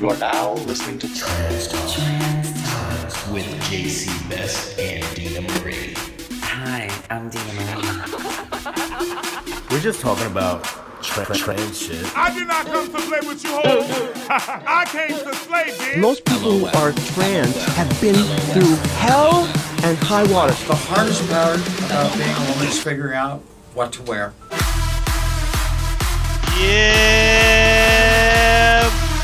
You 0.00 0.10
are 0.10 0.16
now 0.18 0.54
listening 0.54 0.98
to 0.98 1.14
Trans 1.14 1.68
Talk. 1.68 3.32
with 3.32 3.46
JC 3.70 4.08
Best 4.28 4.78
and 4.78 5.04
Dina 5.14 5.40
Marie. 5.40 5.94
Hi, 6.42 6.90
I'm 7.10 7.30
Dina 7.30 7.52
Marie. 7.54 7.88
We're 9.70 9.80
just 9.80 10.00
talking 10.00 10.26
about 10.26 10.64
tra- 11.02 11.24
trans 11.34 11.80
shit. 11.80 12.04
I 12.16 12.34
did 12.34 12.48
not 12.48 12.66
come 12.66 12.86
to 12.86 12.98
play 13.02 13.20
with 13.26 13.44
you 13.44 13.50
hoes. 13.50 13.86
I 14.28 14.84
came 14.88 15.16
to 15.16 15.34
slay, 15.34 15.64
bitch. 15.66 16.00
Most 16.00 16.24
people 16.24 16.58
who 16.58 16.66
are 16.78 16.92
trans 17.14 17.54
have 17.74 18.00
been 18.00 18.14
through 18.52 18.74
hell 18.98 19.44
and 19.84 19.96
high 19.98 20.24
water. 20.32 20.54
The 20.66 20.74
hardest 20.74 21.22
part 21.30 21.60
about 21.86 22.12
being 22.16 22.34
a 22.34 22.50
woman 22.50 22.66
is 22.66 22.82
figuring 22.82 23.14
out 23.16 23.40
what 23.74 23.92
to 23.92 24.02
wear. 24.02 24.32
Yeah, 26.60 27.23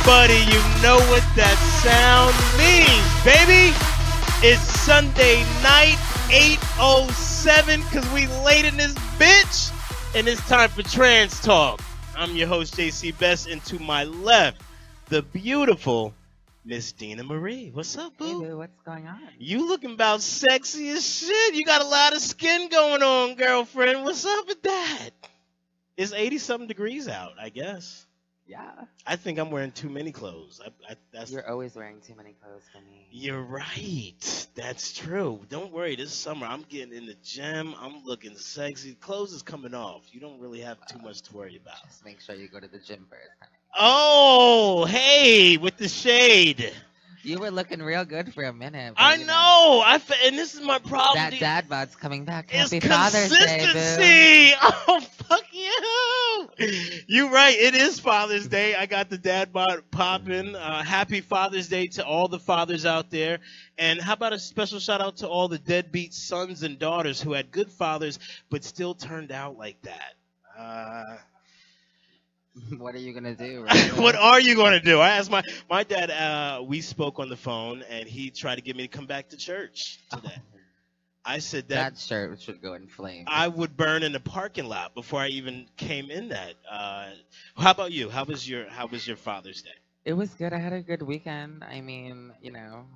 buddy, 0.05 0.39
you 0.51 0.61
know 0.83 0.99
what 1.11 1.25
that 1.37 1.57
sound 1.83 2.35
means, 2.57 3.11
baby. 3.25 3.75
It's 4.43 4.63
Sunday 4.81 5.43
night, 5.63 5.99
807, 6.33 7.81
because 7.83 8.09
we 8.13 8.27
late 8.45 8.65
in 8.65 8.77
this 8.77 8.95
bitch, 9.19 9.71
and 10.17 10.27
it's 10.27 10.47
time 10.49 10.71
for 10.71 10.83
Trans 10.83 11.41
Talk. 11.41 11.81
I'm 12.17 12.35
your 12.37 12.49
host, 12.49 12.75
JC 12.77 13.17
Best, 13.19 13.49
and 13.49 13.63
to 13.67 13.79
my 13.79 14.05
left, 14.05 14.63
the 15.09 15.23
beautiful 15.23 16.15
Miss 16.65 16.93
Dina 16.93 17.23
Marie. 17.25 17.71
What's 17.73 17.97
up, 17.97 18.13
Hey, 18.19 18.25
boo? 18.33 18.41
boo, 18.43 18.57
what's 18.59 18.81
going 18.83 19.07
on? 19.07 19.21
You 19.39 19.67
looking 19.69 19.93
about 19.93 20.21
sexy 20.23 20.89
as 20.91 21.07
shit. 21.07 21.55
You 21.55 21.65
got 21.65 21.83
a 21.83 21.87
lot 21.87 22.13
of 22.15 22.21
skin 22.21 22.69
going 22.69 23.03
on, 23.03 23.35
girlfriend. 23.35 24.05
What's 24.05 24.25
up 24.25 24.47
with 24.47 24.63
that? 24.63 25.11
It's 25.97 26.13
80 26.13 26.39
something 26.39 26.69
degrees 26.69 27.09
out, 27.09 27.33
I 27.41 27.49
guess. 27.51 28.07
Yeah. 28.51 28.73
I 29.07 29.15
think 29.15 29.39
I'm 29.39 29.53
wearing 29.53 29.71
too 29.71 29.89
many 29.89 30.11
clothes. 30.11 30.61
I, 30.65 30.71
I, 30.91 30.97
that's 31.13 31.31
You're 31.31 31.49
always 31.49 31.77
wearing 31.77 32.01
too 32.01 32.17
many 32.17 32.35
clothes 32.43 32.65
for 32.73 32.81
me. 32.81 33.07
You're 33.13 33.43
right. 33.43 34.49
That's 34.57 34.93
true. 34.93 35.41
Don't 35.49 35.73
worry. 35.73 35.95
This 35.95 36.13
summer, 36.13 36.49
I'm 36.49 36.65
getting 36.69 36.93
in 36.93 37.07
the 37.07 37.15
gym. 37.23 37.77
I'm 37.81 38.05
looking 38.05 38.37
sexy. 38.37 38.95
Clothes 38.95 39.33
is 39.33 39.43
coming 39.43 39.73
off. 39.73 40.03
You 40.11 40.19
don't 40.19 40.41
really 40.41 40.61
have 40.63 40.85
too 40.87 40.99
much 40.99 41.23
to 41.23 41.37
worry 41.37 41.61
about. 41.63 41.81
Just 41.87 42.05
make 42.05 42.21
sure 42.21 42.35
you 42.35 42.49
go 42.49 42.59
to 42.59 42.67
the 42.67 42.81
gym 42.81 43.07
first, 43.09 43.31
honey. 43.41 43.53
Oh, 43.79 44.85
hey, 44.85 45.57
with 45.57 45.77
the 45.77 45.89
shade. 45.89 46.73
You 47.23 47.39
were 47.39 47.51
looking 47.51 47.81
real 47.83 48.05
good 48.05 48.33
for 48.33 48.43
a 48.45 48.53
minute. 48.53 48.95
I 48.97 49.17
you 49.17 49.27
know. 49.27 49.83
I 49.85 49.99
fe- 49.99 50.29
and 50.29 50.39
this 50.39 50.55
is 50.55 50.61
my 50.63 50.79
problem. 50.79 51.17
That 51.17 51.33
The- 51.33 51.39
dad 51.39 51.69
bod's 51.69 51.95
coming 51.97 52.25
back. 52.25 52.51
It's 52.53 52.71
Happy 52.73 52.87
Father's 52.87 53.31
Day, 53.31 53.59
consistency. 53.59 54.55
Oh 54.89 55.01
fuck 55.01 55.45
you! 55.53 56.49
You 57.07 57.33
right. 57.33 57.57
It 57.57 57.75
is 57.75 58.01
Father's 58.01 58.49
Day. 58.49 58.75
I 58.75 58.87
got 58.87 59.11
the 59.11 59.19
dad 59.19 59.53
bod 59.53 59.83
popping. 59.91 60.57
Uh, 60.57 60.83
happy 60.83 61.21
Father's 61.21 61.69
Day 61.69 61.87
to 61.89 62.05
all 62.05 62.29
the 62.29 62.39
fathers 62.39 62.85
out 62.87 63.11
there. 63.11 63.39
And 63.79 64.01
how 64.01 64.15
about 64.15 64.33
a 64.33 64.39
special 64.39 64.79
shout 64.81 65.01
out 65.01 65.19
to 65.19 65.29
all 65.29 65.49
the 65.49 65.59
deadbeat 65.59 66.13
sons 66.15 66.63
and 66.63 66.79
daughters 66.79 67.21
who 67.21 67.33
had 67.33 67.51
good 67.51 67.71
fathers 67.71 68.19
but 68.51 68.65
still 68.65 68.95
turned 68.95 69.31
out 69.33 69.57
like 69.59 69.81
that. 69.83 70.15
Uh, 70.59 71.17
what 72.79 72.95
are 72.95 72.99
you 72.99 73.13
gonna 73.13 73.35
do? 73.35 73.63
right? 73.69 73.97
what 73.97 74.15
are 74.15 74.41
you 74.41 74.55
going 74.55 74.73
to 74.73 74.81
do? 74.81 75.01
I 75.01 75.11
asked 75.11 75.31
my 75.31 75.43
my 75.69 75.85
dad. 75.85 76.11
Uh, 76.11 76.63
we 76.63 76.81
spoke 76.81 77.19
on 77.19 77.29
the 77.29 77.37
phone, 77.37 77.83
and 77.89 78.09
he 78.09 78.31
tried 78.31 78.57
to 78.57 78.63
get 78.63 78.77
me 78.77 78.83
to 78.83 78.89
come 78.89 79.07
back 79.07 79.29
to 79.31 79.37
church 79.37 79.99
today. 80.11 80.37
I 81.25 81.39
said 81.39 81.69
that 81.69 81.93
that 81.93 81.99
shirt 81.99 82.41
should 82.41 82.63
go 82.63 82.75
in 82.75 82.87
flames. 82.87 83.27
I 83.31 83.47
would 83.49 83.77
burn 83.77 84.03
in 84.03 84.13
the 84.13 84.21
parking 84.21 84.65
lot 84.65 84.95
before 84.95 85.21
I 85.21 85.29
even 85.29 85.67
came 85.77 86.11
in 86.11 86.29
that. 86.31 86.55
Uh, 86.69 87.11
how 87.57 87.71
about 87.71 87.93
you? 87.93 88.09
How 88.09 88.25
was 88.25 88.49
your 88.49 88.69
How 88.69 88.87
was 88.87 89.07
your 89.07 89.17
Father's 89.17 89.63
Day? 89.63 89.71
It 90.05 90.15
was 90.15 90.31
good. 90.35 90.53
I 90.53 90.59
had 90.59 90.73
a 90.73 90.81
good 90.81 91.03
weekend. 91.03 91.63
I 91.63 91.81
mean, 91.83 92.33
you 92.41 92.53
know, 92.53 92.87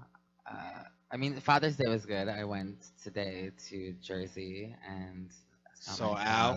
uh, 0.51 0.84
I 1.12 1.17
mean, 1.17 1.39
Father's 1.41 1.77
Day 1.77 1.89
was 1.89 2.07
good. 2.07 2.28
I 2.28 2.45
went 2.45 2.78
today 3.03 3.51
to 3.69 3.95
Jersey 4.03 4.75
and 4.89 5.31
saw 5.75 5.93
Saw 5.93 6.15
my 6.15 6.25
Al. 6.25 6.57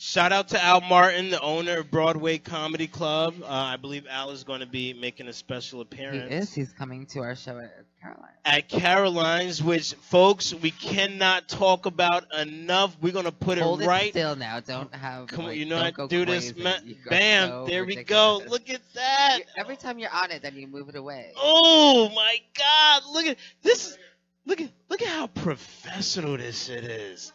Shout 0.00 0.30
out 0.30 0.48
to 0.48 0.62
Al 0.62 0.80
Martin, 0.80 1.30
the 1.30 1.40
owner 1.40 1.78
of 1.78 1.90
Broadway 1.90 2.38
Comedy 2.38 2.86
Club. 2.86 3.34
Uh, 3.42 3.46
I 3.48 3.76
believe 3.78 4.06
Al 4.08 4.30
is 4.30 4.44
going 4.44 4.60
to 4.60 4.66
be 4.66 4.92
making 4.92 5.26
a 5.26 5.32
special 5.32 5.80
appearance. 5.80 6.30
He 6.30 6.36
is. 6.36 6.54
He's 6.54 6.72
coming 6.72 7.04
to 7.06 7.18
our 7.20 7.34
show 7.34 7.58
at 7.58 7.74
Caroline. 8.00 8.30
At 8.44 8.68
Caroline's, 8.68 9.60
which 9.60 9.94
folks 9.94 10.54
we 10.54 10.70
cannot 10.70 11.48
talk 11.48 11.86
about 11.86 12.32
enough. 12.32 12.96
We're 13.00 13.12
gonna 13.12 13.32
put 13.32 13.58
Hold 13.58 13.80
it 13.80 13.86
it 13.86 13.88
right. 13.88 14.10
still 14.10 14.36
now. 14.36 14.60
Don't 14.60 14.94
have. 14.94 15.26
Come 15.26 15.40
on, 15.40 15.46
like, 15.48 15.56
you 15.58 15.64
know 15.66 15.76
don't 15.78 15.86
I 15.86 15.90
go 15.90 16.06
do 16.06 16.24
this. 16.24 16.52
crazy. 16.52 16.62
Ma- 16.62 16.94
Bam! 17.10 17.48
so 17.48 17.66
there 17.66 17.84
we 17.84 17.96
go. 18.04 18.40
Look 18.48 18.70
at 18.70 18.80
that. 18.94 19.38
You- 19.38 19.44
Every 19.56 19.76
time 19.76 19.98
you're 19.98 20.12
on 20.14 20.30
it, 20.30 20.42
then 20.42 20.54
you 20.54 20.68
move 20.68 20.88
it 20.88 20.94
away. 20.94 21.32
Oh 21.36 22.08
my 22.14 22.36
God! 22.56 23.02
Look 23.12 23.26
at 23.26 23.36
this. 23.62 23.98
Look 24.46 24.60
at 24.60 24.70
look 24.88 25.02
at 25.02 25.08
how 25.08 25.26
professional 25.26 26.36
this 26.36 26.66
shit 26.66 26.84
is. 26.84 27.32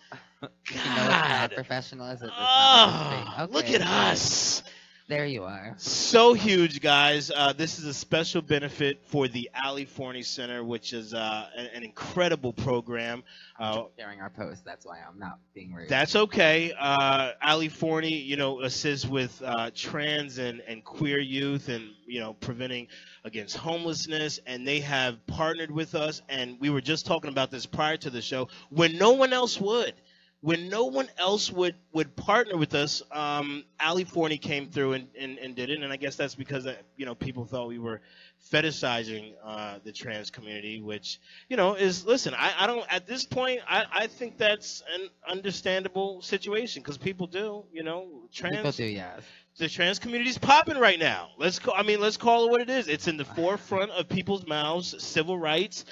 God. 0.85 1.51
professional, 1.53 2.09
is 2.09 2.21
it? 2.21 2.29
Oh, 2.31 3.33
not 3.37 3.51
look 3.51 3.69
at 3.69 3.81
us. 3.81 4.63
There 5.09 5.25
you 5.25 5.43
are. 5.43 5.75
So 5.77 6.33
huge, 6.33 6.79
guys. 6.79 7.29
Uh, 7.29 7.51
this 7.51 7.77
is 7.77 7.85
a 7.85 7.93
special 7.93 8.41
benefit 8.41 9.01
for 9.05 9.27
the 9.27 9.49
Ali 9.63 9.83
Forney 9.83 10.23
Center, 10.23 10.63
which 10.63 10.93
is 10.93 11.13
uh, 11.13 11.49
an, 11.57 11.65
an 11.75 11.83
incredible 11.83 12.53
program. 12.53 13.21
Uh, 13.59 13.83
Sharing 13.99 14.21
our 14.21 14.29
post. 14.29 14.63
That's 14.63 14.85
why 14.85 14.99
I'm 15.05 15.19
not 15.19 15.39
being 15.53 15.73
rude. 15.73 15.89
That's 15.89 16.15
okay. 16.15 16.71
Uh, 16.79 17.31
Ali 17.41 17.67
Forney, 17.67 18.15
you 18.15 18.37
know, 18.37 18.61
assists 18.61 19.05
with 19.05 19.41
uh, 19.45 19.71
trans 19.75 20.37
and, 20.37 20.61
and 20.61 20.85
queer 20.85 21.19
youth 21.19 21.67
and, 21.67 21.89
you 22.07 22.21
know, 22.21 22.33
preventing 22.33 22.87
against 23.25 23.57
homelessness. 23.57 24.39
And 24.47 24.65
they 24.65 24.79
have 24.79 25.27
partnered 25.27 25.69
with 25.69 25.95
us. 25.95 26.21
And 26.29 26.57
we 26.61 26.69
were 26.69 26.81
just 26.81 27.05
talking 27.05 27.29
about 27.29 27.51
this 27.51 27.65
prior 27.65 27.97
to 27.97 28.09
the 28.09 28.21
show 28.21 28.47
when 28.69 28.97
no 28.97 29.11
one 29.11 29.33
else 29.33 29.59
would. 29.59 29.93
When 30.43 30.67
no 30.67 30.85
one 30.85 31.07
else 31.17 31.49
would, 31.51 31.75
would 31.93 32.17
partner 32.17 32.57
with 32.57 32.75
us, 32.75 33.01
um, 33.13 33.63
Ali 33.79 34.03
Forney 34.03 34.37
came 34.37 34.69
through 34.69 34.93
and, 34.93 35.07
and, 35.17 35.39
and 35.39 35.55
did 35.55 35.69
it. 35.69 35.81
And 35.81 35.91
I 35.91 35.95
guess 35.95 36.17
that's 36.17 36.35
because, 36.35 36.65
uh, 36.65 36.75
you 36.97 37.05
know, 37.05 37.15
people 37.15 37.45
thought 37.45 37.69
we 37.69 37.79
were 37.79 38.01
fetishizing 38.51 39.33
uh, 39.43 39.79
the 39.83 39.91
trans 39.91 40.29
community, 40.29 40.81
which 40.81 41.19
you 41.47 41.57
know 41.57 41.75
is 41.75 42.05
listen. 42.05 42.33
I, 42.33 42.53
I 42.59 42.67
don't 42.67 42.85
at 42.89 43.07
this 43.07 43.25
point. 43.25 43.61
I, 43.67 43.85
I 43.91 44.07
think 44.07 44.37
that's 44.37 44.83
an 44.93 45.09
understandable 45.29 46.21
situation 46.21 46.81
because 46.81 46.97
people 46.97 47.27
do. 47.27 47.63
You 47.71 47.83
know, 47.83 48.07
trans 48.33 48.57
People 48.57 48.71
do, 48.71 48.85
yes. 48.85 49.21
the 49.57 49.69
trans 49.69 49.99
community's 49.99 50.37
popping 50.37 50.77
right 50.77 50.99
now. 50.99 51.29
Let's 51.37 51.59
call. 51.59 51.73
I 51.75 51.83
mean, 51.83 51.99
let's 52.01 52.17
call 52.17 52.45
it 52.45 52.51
what 52.51 52.61
it 52.61 52.69
is. 52.69 52.87
It's 52.87 53.07
in 53.07 53.17
the 53.17 53.25
forefront 53.35 53.91
of 53.91 54.09
people's 54.09 54.45
mouths. 54.45 55.01
Civil 55.03 55.37
rights, 55.37 55.85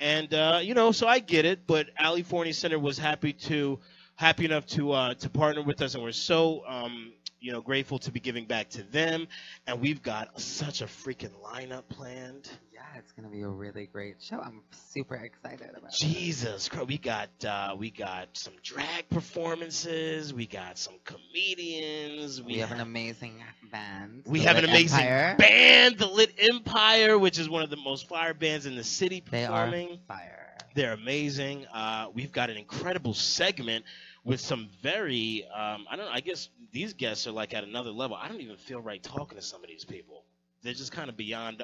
and 0.00 0.32
uh, 0.34 0.60
you 0.62 0.74
know, 0.74 0.92
so 0.92 1.06
I 1.06 1.18
get 1.18 1.44
it. 1.44 1.66
But 1.66 1.90
Ali 1.98 2.22
Forney 2.22 2.52
Center 2.52 2.78
was 2.78 2.98
happy 2.98 3.32
to 3.32 3.78
happy 4.16 4.44
enough 4.44 4.66
to 4.66 4.92
uh, 4.92 5.14
to 5.14 5.30
partner 5.30 5.62
with 5.62 5.80
us, 5.82 5.94
and 5.94 6.02
we're 6.02 6.12
so 6.12 6.64
um, 6.66 7.12
you 7.44 7.52
know 7.52 7.60
grateful 7.60 7.98
to 8.00 8.10
be 8.10 8.20
giving 8.20 8.46
back 8.46 8.70
to 8.70 8.82
them. 8.84 9.28
And 9.66 9.80
we've 9.80 10.02
got 10.02 10.40
such 10.40 10.80
a 10.80 10.86
freaking 10.86 11.32
lineup 11.44 11.82
planned. 11.90 12.48
Yeah, 12.72 12.80
it's 12.96 13.12
gonna 13.12 13.28
be 13.28 13.42
a 13.42 13.48
really 13.48 13.86
great 13.86 14.16
show. 14.20 14.40
I'm 14.40 14.62
super 14.72 15.14
excited 15.16 15.70
about 15.76 15.92
it. 15.92 15.96
Jesus 15.98 16.68
Christ, 16.68 16.86
we 16.88 16.98
got 16.98 17.28
uh, 17.44 17.76
we 17.78 17.90
got 17.90 18.28
some 18.32 18.54
drag 18.62 19.08
performances, 19.10 20.32
we 20.32 20.46
got 20.46 20.78
some 20.78 20.94
comedians, 21.04 22.40
we, 22.42 22.54
We 22.54 22.58
have 22.58 22.72
an 22.72 22.80
amazing 22.80 23.42
band. 23.70 24.22
we 24.26 24.40
the 24.40 24.46
have 24.46 24.56
an 24.56 24.62
Lit 24.62 24.70
amazing 24.70 25.00
Empire. 25.00 25.36
band, 25.38 25.98
the 25.98 26.06
Lit 26.06 26.32
Empire, 26.38 27.18
which 27.18 27.38
is 27.38 27.48
one 27.48 27.62
of 27.62 27.70
the 27.70 27.76
most 27.76 28.08
fire 28.08 28.34
bands 28.34 28.66
in 28.66 28.74
the 28.74 28.84
city 28.84 29.22
They 29.30 29.44
are 29.44 29.66
performing. 29.66 29.98
fire. 30.08 30.40
They're 30.74 30.94
amazing. 30.94 31.66
Uh, 31.72 32.08
we've 32.14 32.32
got 32.32 32.50
an 32.50 32.56
incredible 32.56 33.14
segment 33.14 33.84
with 34.24 34.40
some 34.40 34.68
very 34.82 35.44
um, 35.54 35.86
I 35.90 35.96
don't 35.96 36.06
know, 36.06 36.12
I 36.12 36.20
guess 36.20 36.48
these 36.72 36.94
guests 36.94 37.26
are 37.26 37.32
like 37.32 37.54
at 37.54 37.64
another 37.64 37.90
level. 37.90 38.16
I 38.16 38.28
don't 38.28 38.40
even 38.40 38.56
feel 38.56 38.80
right 38.80 39.02
talking 39.02 39.36
to 39.38 39.44
some 39.44 39.62
of 39.62 39.68
these 39.68 39.84
people. 39.84 40.24
They're 40.62 40.72
just 40.72 40.92
kind 40.92 41.08
of 41.08 41.16
beyond 41.16 41.62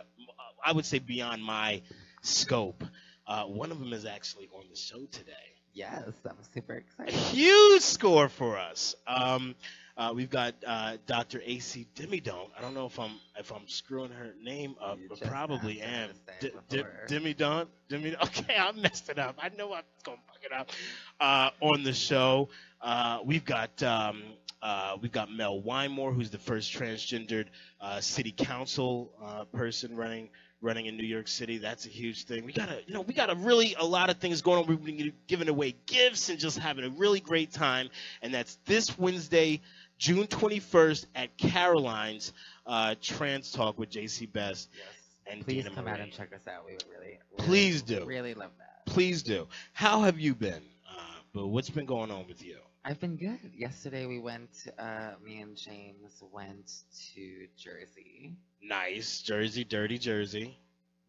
I 0.65 0.73
would 0.73 0.85
say 0.85 0.99
beyond 0.99 1.43
my 1.43 1.83
scope. 2.23 2.85
Uh, 3.27 3.45
one 3.45 3.71
of 3.71 3.79
them 3.79 3.93
is 3.93 4.05
actually 4.05 4.49
on 4.55 4.65
the 4.71 4.77
show 4.77 5.07
today. 5.07 5.33
Yes, 5.73 6.03
I'm 6.29 6.37
super 6.53 6.75
excited. 6.75 7.15
huge 7.15 7.83
score 7.83 8.29
for 8.29 8.59
us. 8.59 8.95
Um, 9.07 9.55
uh, 9.97 10.13
we've 10.15 10.31
got 10.31 10.55
uh, 10.67 10.97
Dr. 11.07 11.41
AC 11.45 11.87
Demidont. 11.95 12.49
I 12.59 12.61
don't 12.63 12.75
know 12.75 12.87
if 12.87 12.99
I'm 12.99 13.13
if 13.39 13.53
I'm 13.53 13.69
screwing 13.69 14.11
her 14.11 14.33
name 14.43 14.75
up, 14.83 14.99
You 14.99 15.09
but 15.09 15.19
just 15.19 15.31
probably 15.31 15.81
asked 15.83 15.93
am. 15.93 16.09
to 16.09 16.15
say 16.15 16.33
D- 16.41 16.51
D- 16.69 16.77
before. 16.79 17.07
Demidont. 17.09 17.67
Demidont. 17.89 18.23
Okay, 18.41 18.57
I 18.57 18.73
messed 18.73 19.09
it 19.11 19.19
up. 19.19 19.37
I 19.41 19.51
know 19.51 19.73
I'm 19.75 19.83
gonna 20.05 20.19
fuck 20.27 20.43
it 20.45 20.53
up. 20.53 20.71
Uh, 21.21 21.51
on 21.61 21.85
the 21.85 21.93
show, 21.93 22.49
uh, 22.81 23.19
we've 23.25 23.45
got. 23.45 23.83
Um, 23.83 24.23
uh, 24.63 24.95
we've 25.01 25.11
got 25.13 25.33
Mel 25.33 25.63
Wymore, 25.63 26.15
who's 26.15 26.29
the 26.29 26.37
first 26.39 26.71
transgendered 26.75 27.47
uh, 27.81 27.99
city 28.03 28.31
council 28.31 29.11
uh, 29.25 29.45
person 29.45 29.97
running 29.97 30.29
running 30.63 30.87
in 30.87 30.97
New 30.97 31.07
York 31.07 31.29
City. 31.29 31.59
That's 31.59 31.87
a 31.87 31.89
huge 31.89 32.25
thing. 32.25 32.45
We 32.45 32.53
gotta, 32.53 32.81
you 32.87 32.95
know, 32.95 33.01
we 33.01 33.15
got 33.15 33.31
a 33.31 33.35
really 33.35 33.75
a 33.79 33.85
lot 33.85 34.11
of 34.11 34.19
things 34.19 34.43
going 34.43 34.59
on. 34.63 34.67
We've 34.67 34.83
been 34.83 35.13
giving 35.27 35.49
away 35.49 35.75
gifts 35.87 36.29
and 36.29 36.39
just 36.39 36.59
having 36.59 36.85
a 36.85 36.91
really 36.91 37.21
great 37.21 37.53
time. 37.53 37.89
And 38.23 38.35
that's 38.35 38.59
this 38.67 38.99
Wednesday, 38.99 39.61
June 39.99 40.27
21st 40.27 41.07
at 41.15 41.37
Caroline's 41.37 42.33
uh, 42.67 42.95
Trans 43.01 43.53
Talk 43.53 43.79
with 43.79 43.91
JC 43.91 44.31
Best. 44.31 44.71
Yes. 44.75 44.87
And 45.27 45.45
Please 45.45 45.69
come 45.75 45.87
out 45.87 46.01
and 46.01 46.13
check 46.13 46.33
us 46.35 46.49
out. 46.49 46.67
We 46.67 46.73
would 46.73 46.85
really, 46.91 47.19
really 47.33 47.47
Please 47.47 47.83
do. 47.83 48.05
Really 48.05 48.35
love 48.35 48.51
that. 48.59 48.87
Please 48.87 49.23
do. 49.23 49.47
How 49.73 50.03
have 50.03 50.19
you 50.19 50.35
been? 50.35 50.63
Uh, 50.91 51.01
but 51.33 51.47
what's 51.47 51.71
been 51.71 51.87
going 51.87 52.11
on 52.11 52.27
with 52.27 52.45
you? 52.45 52.57
I've 52.85 52.99
been 52.99 53.17
good. 53.17 53.39
Yesterday 53.55 54.07
we 54.07 54.19
went. 54.19 54.67
Uh, 54.79 55.11
me 55.25 55.41
and 55.41 55.57
James 55.57 56.23
went 56.33 56.73
to 57.15 57.47
Jersey. 57.57 58.33
Nice. 58.63 59.23
Jersey, 59.23 59.65
dirty 59.65 59.99
Jersey. 59.99 60.59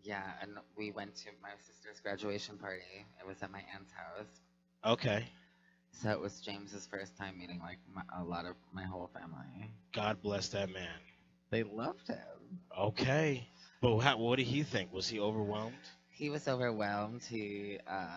Yeah, 0.04 0.24
and 0.42 0.52
we 0.78 0.92
went 0.92 1.16
to 1.18 1.30
my 1.42 1.50
sister's 1.66 2.00
graduation 2.00 2.58
party. 2.58 3.06
It 3.20 3.28
was 3.28 3.44
at 3.44 3.52
my 3.52 3.62
aunt's 3.76 3.92
house. 3.94 4.42
Okay. 4.86 5.26
So 5.92 6.10
it 6.10 6.20
was 6.20 6.40
James's 6.42 6.88
first 6.88 7.18
time 7.18 7.38
meeting 7.38 7.60
like 7.60 7.78
my, 7.94 8.02
a 8.20 8.24
lot 8.24 8.46
of 8.46 8.56
my 8.74 8.84
whole 8.84 9.10
family. 9.14 9.70
God 9.94 10.22
bless 10.22 10.50
that 10.50 10.72
man. 10.74 10.88
They 11.52 11.64
loved 11.64 12.08
him. 12.08 12.18
Okay. 12.78 13.48
But 13.82 14.00
how, 14.00 14.18
what 14.18 14.38
did 14.38 14.48
he 14.48 14.64
think? 14.64 14.92
Was 14.94 15.08
he 15.08 15.20
overwhelmed? 15.20 15.76
He 16.10 16.30
was 16.30 16.48
overwhelmed. 16.48 17.24
He 17.24 17.80
uh, 17.88 18.08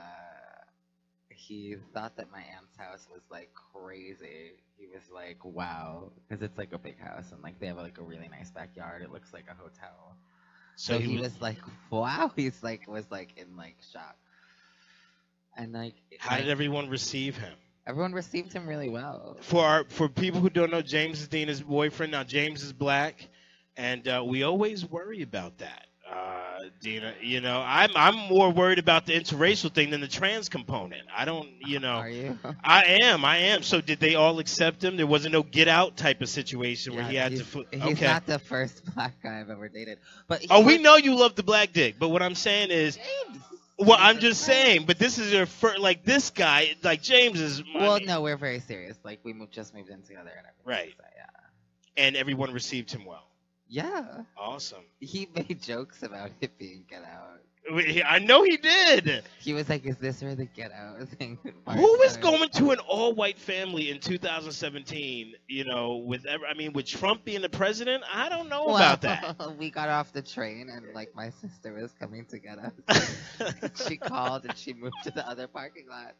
he 1.29 1.77
thought 1.93 2.17
that 2.17 2.31
my 2.31 2.43
aunt's 2.57 2.77
house 2.77 3.07
was 3.11 3.23
like 3.31 3.51
crazy. 3.73 4.53
He 4.85 4.95
was 4.95 5.11
like, 5.13 5.45
"Wow," 5.45 6.13
because 6.29 6.43
it's 6.43 6.59
like 6.59 6.73
a 6.73 6.79
big 6.79 6.99
house 6.99 7.33
and 7.33 7.43
like 7.43 7.59
they 7.59 7.67
have 7.69 7.77
like 7.77 7.99
a 7.99 8.03
really 8.03 8.29
nice 8.29 8.51
backyard. 8.51 9.03
It 9.03 9.11
looks 9.11 9.33
like 9.33 9.47
a 9.51 9.55
hotel. 9.55 10.17
So, 10.77 10.99
he, 10.99 11.19
was, 11.19 11.41
like, 11.41 11.59
"Wow!" 11.91 12.33
He's 12.37 12.63
like 12.63 12.89
was 12.89 13.11
like 13.11 13.31
in 13.37 13.57
like 13.57 13.77
shock. 13.93 14.17
And 15.57 15.73
like, 15.73 15.95
How 16.19 16.37
did 16.37 16.49
everyone 16.49 16.89
receive 16.89 17.37
him? 17.37 17.55
everyone 17.87 18.13
received 18.13 18.53
him 18.53 18.67
really 18.67 18.89
well? 18.89 19.37
For 19.41 19.65
our 19.65 19.85
for 19.85 20.09
people 20.09 20.41
who 20.41 20.51
don't 20.51 20.71
know, 20.71 20.83
James 20.83 21.21
is 21.21 21.29
Dina's 21.29 21.63
boyfriend. 21.63 22.13
Now 22.13 22.25
James 22.25 22.63
is 22.63 22.73
black, 22.73 23.29
and 23.77 24.07
uh, 24.09 24.23
we 24.27 24.43
always 24.43 24.85
worry 24.85 25.23
about 25.23 25.59
that. 25.59 25.87
Uh, 26.11 26.44
Dina, 26.81 27.15
you 27.21 27.41
know, 27.41 27.63
I'm 27.65 27.91
I'm 27.97 28.17
more 28.29 28.51
worried 28.51 28.79
about 28.79 29.07
the 29.07 29.13
interracial 29.13 29.73
thing 29.73 29.91
than 29.91 30.01
the 30.01 30.09
trans 30.09 30.49
component. 30.49 31.03
I 31.15 31.25
don't, 31.25 31.49
you 31.67 31.81
know, 31.81 31.95
Are 31.97 32.09
you? 32.09 32.39
I 32.65 32.85
am, 33.03 33.25
I 33.25 33.39
am. 33.39 33.63
So 33.63 33.81
did 33.81 34.01
they 34.01 34.15
all 34.15 34.39
accept 34.39 34.83
him? 34.83 34.97
There 34.97 35.07
wasn't 35.07 35.33
no 35.33 35.43
get 35.43 35.69
out 35.69 35.97
type 35.97 36.21
of 36.21 36.29
situation 36.29 36.95
where 36.95 37.05
he 37.05 37.15
Yeah, 37.15 37.25
had 37.25 37.37
to. 37.37 37.45
Fl- 37.45 37.61
he's 37.71 37.83
okay. 37.83 38.07
not 38.07 38.27
the 38.27 38.39
first 38.39 38.85
black 38.95 39.15
guy 39.23 39.41
I've 39.41 39.51
ever 39.51 39.69
dated. 39.69 39.99
But 40.29 40.47
Oh, 40.51 40.65
we 40.65 40.79
know 40.79 40.97
you 40.97 41.15
love 41.17 41.35
the 41.35 41.43
black 41.43 41.73
dick, 41.73 41.97
but 41.99 42.09
what 42.11 42.23
I'm 42.23 42.35
saying 42.35 42.71
is, 42.71 42.97
James. 42.97 43.43
well, 43.79 43.99
I'm 44.01 44.19
just 44.19 44.43
saying. 44.43 44.85
But 44.87 44.99
this 44.99 45.19
is 45.19 45.33
your 45.33 45.47
first, 45.47 45.79
like 45.81 46.05
this 46.05 46.31
guy, 46.31 46.75
like 46.83 47.03
James 47.03 47.41
is. 47.41 47.63
Well, 47.75 47.99
mean- 47.99 48.07
no, 48.07 48.21
we're 48.23 48.37
very 48.37 48.61
serious. 48.61 48.97
Like 49.05 49.21
we 49.25 49.33
moved, 49.33 49.53
just 49.53 49.75
moved 49.75 49.89
in 49.91 50.03
together 50.03 50.31
and 50.37 50.47
everything. 50.47 50.65
Right. 50.65 50.95
So, 50.97 51.05
yeah. 51.17 52.05
and 52.07 52.17
everyone 52.17 52.53
received 52.53 52.91
him 52.93 53.05
well. 53.05 53.27
Yeah. 53.69 54.23
Awesome. 54.37 54.85
He 55.01 55.27
made 55.35 55.61
jokes 55.63 56.03
about 56.03 56.31
it 56.41 56.59
being 56.59 56.85
Get 56.89 57.05
Out. 57.05 57.41
I 58.07 58.19
know 58.19 58.43
he 58.43 58.59
did. 58.59 59.25
He 59.39 59.55
was 59.55 59.69
like, 59.71 59.87
"Is 59.87 59.97
this 59.97 60.23
where 60.23 60.35
the 60.35 60.45
Get 60.45 60.71
Out 60.73 61.09
thing?" 61.09 61.39
Who 61.69 62.03
is 62.03 62.17
going 62.19 62.49
to 62.51 62.71
an 62.73 62.79
all-white 62.81 63.39
family 63.39 63.91
in 63.91 64.01
2017? 64.01 65.35
You 65.49 65.65
know, 65.65 65.97
with 65.97 66.27
ever, 66.27 66.45
I 66.47 66.55
mean, 66.55 66.73
with 66.75 66.87
Trump 66.87 67.25
being 67.25 67.41
the 67.41 67.49
president, 67.49 68.05
I 68.13 68.29
don't 68.29 68.49
know 68.51 68.67
about 68.67 69.01
that. 69.03 69.37
We 69.59 69.71
got 69.71 69.89
off 69.89 70.13
the 70.13 70.23
train 70.23 70.69
and 70.69 70.93
like 70.95 71.15
my 71.15 71.31
sister 71.31 71.73
was 71.73 71.93
coming 71.95 72.27
to 72.27 72.39
get 72.39 72.59
us. 72.59 72.73
she 73.89 73.97
called 73.97 74.45
and 74.45 74.57
she 74.57 74.75
moved 74.75 75.03
to 75.05 75.11
the 75.11 75.27
other 75.27 75.47
parking 75.47 75.87
lot. 75.89 76.15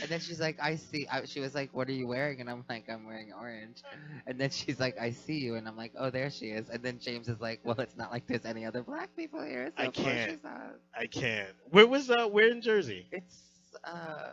And 0.00 0.10
then 0.10 0.20
she's 0.20 0.40
like, 0.40 0.58
I 0.60 0.76
see. 0.76 1.06
I, 1.10 1.24
she 1.24 1.40
was 1.40 1.54
like, 1.54 1.70
What 1.72 1.88
are 1.88 1.92
you 1.92 2.06
wearing? 2.06 2.40
And 2.40 2.50
I'm 2.50 2.64
like, 2.68 2.88
I'm 2.88 3.04
wearing 3.06 3.32
orange. 3.32 3.82
And 4.26 4.38
then 4.40 4.50
she's 4.50 4.78
like, 4.80 4.98
I 4.98 5.10
see 5.10 5.38
you. 5.38 5.54
And 5.56 5.66
I'm 5.68 5.76
like, 5.76 5.92
Oh, 5.98 6.10
there 6.10 6.30
she 6.30 6.46
is. 6.46 6.68
And 6.68 6.82
then 6.82 6.98
James 6.98 7.28
is 7.28 7.40
like, 7.40 7.60
Well, 7.64 7.78
it's 7.80 7.96
not 7.96 8.10
like 8.10 8.26
there's 8.26 8.44
any 8.44 8.64
other 8.64 8.82
black 8.82 9.14
people 9.16 9.42
here. 9.42 9.72
So 9.78 9.84
I 9.84 9.86
of 9.86 9.94
course 9.96 10.06
can't. 10.06 10.30
she's 10.30 10.42
not. 10.42 10.76
I 10.96 11.06
can't. 11.06 11.54
Where 11.70 11.86
was 11.86 12.10
uh? 12.10 12.26
Where 12.28 12.48
in 12.50 12.60
Jersey? 12.60 13.06
It's 13.10 13.76
uh, 13.84 14.32